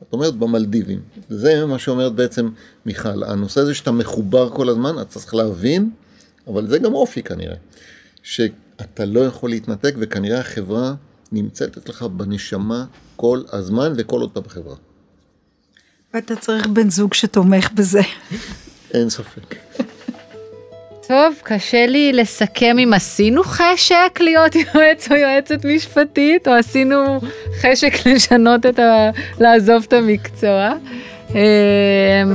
זאת 0.00 0.12
אומרת, 0.12 0.34
במלדיבים. 0.34 1.00
זה 1.28 1.66
מה 1.66 1.78
שאומרת 1.78 2.12
בעצם 2.12 2.48
מיכל. 2.86 3.24
הנושא 3.24 3.60
הזה 3.60 3.74
שאתה 3.74 3.92
מחובר 3.92 4.50
כל 4.50 4.68
הזמן, 4.68 5.00
אתה 5.00 5.18
צריך 5.18 5.34
להבין, 5.34 5.90
אבל 6.46 6.68
זה 6.68 6.78
גם 6.78 6.94
אופי 6.94 7.22
כנראה, 7.22 7.56
שאתה 8.22 9.04
לא 9.04 9.20
יכול 9.20 9.50
להתנתק, 9.50 9.94
וכנראה 9.98 10.40
החברה 10.40 10.94
נמצאת 11.32 11.76
אצלך 11.76 12.02
בנשמה 12.02 12.84
כל 13.16 13.42
הזמן 13.52 13.92
וכל 13.96 14.20
עוד 14.20 14.30
אתה 14.32 14.40
בחברה. 14.40 14.76
ואתה 16.14 16.36
צריך 16.36 16.66
בן 16.66 16.90
זוג 16.90 17.14
שתומך 17.14 17.72
בזה. 17.72 18.00
אין 18.94 19.10
ספק. 19.10 19.54
טוב, 21.08 21.34
קשה 21.42 21.86
לי 21.86 22.12
לסכם 22.12 22.76
אם 22.78 22.92
עשינו 22.94 23.42
חשק 23.44 24.20
להיות 24.20 24.54
יועץ 24.54 25.10
או 25.10 25.16
יועצת 25.16 25.64
משפטית, 25.64 26.48
או 26.48 26.52
עשינו 26.52 27.20
חשק 27.60 28.06
לשנות 28.06 28.66
את 28.66 28.78
ה... 28.78 29.10
לעזוב 29.40 29.84
את 29.88 29.92
המקצוע. 29.92 30.70
אמ, 31.30 31.34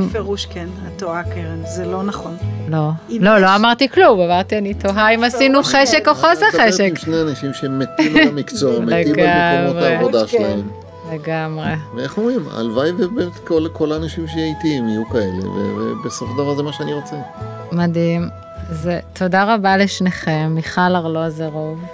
בפירוש 0.10 0.46
כן, 0.46 0.68
את 0.88 1.00
טועה 1.00 1.24
קרן, 1.24 1.62
זה 1.66 1.86
לא 1.86 2.04
נכון. 2.04 2.36
לא, 2.68 2.90
לא, 3.10 3.38
לא 3.38 3.56
אמרתי 3.56 3.90
כלום, 3.90 4.20
אמרתי 4.20 4.58
אני 4.58 4.74
תוהה 4.74 5.10
אם 5.10 5.24
עשינו 5.24 5.64
חשק 5.64 6.08
או 6.08 6.16
חוסר 6.16 6.46
חשק. 6.52 6.60
את 6.60 6.64
מדברת 6.64 6.80
עם 6.80 6.96
שני 6.96 7.22
אנשים 7.22 7.54
שמתים 7.54 8.18
על 8.18 8.28
המקצוע, 8.28 8.80
מתים 8.80 9.16
על 9.20 9.66
מקומות 9.66 9.84
העבודה 9.84 10.28
שלהם. 10.28 10.70
לגמרי. 11.14 11.74
ואיך 11.96 12.18
אומרים, 12.18 12.46
הלוואי 12.52 12.92
ובאמת 12.92 13.38
כל 13.74 13.92
האנשים 13.92 14.28
שאיתי 14.28 14.68
יהיו 14.68 15.10
כאלה, 15.12 15.50
ובסוף 15.50 16.30
דבר 16.34 16.56
זה 16.56 16.64
מה 16.64 16.74
שאני 16.74 16.94
רוצה. 16.94 17.16
מדהים. 17.72 18.43
זה, 18.70 19.00
תודה 19.14 19.56
רבה 19.56 19.78
לשניכם, 19.78 20.52
מיכל 20.56 20.82
ארלוזרוב, 20.82 21.86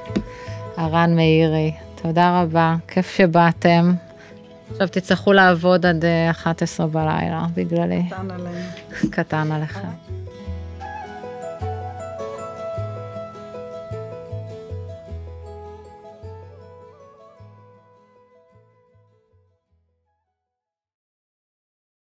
הרן 0.77 1.15
מאירי, 1.15 1.73
תודה 2.01 2.41
רבה, 2.41 2.75
כיף 2.87 3.15
שבאתם. 3.17 3.93
עכשיו 4.71 4.87
תצטרכו 4.87 5.33
לעבוד 5.33 5.85
עד 5.85 6.05
11 6.31 6.85
אה, 6.85 6.91
בלילה 6.91 7.45
בגללי. 7.53 8.03
קטן 8.09 8.31
עלינו. 8.31 9.09
קטן 9.11 9.51
עליכם. 9.51 10.08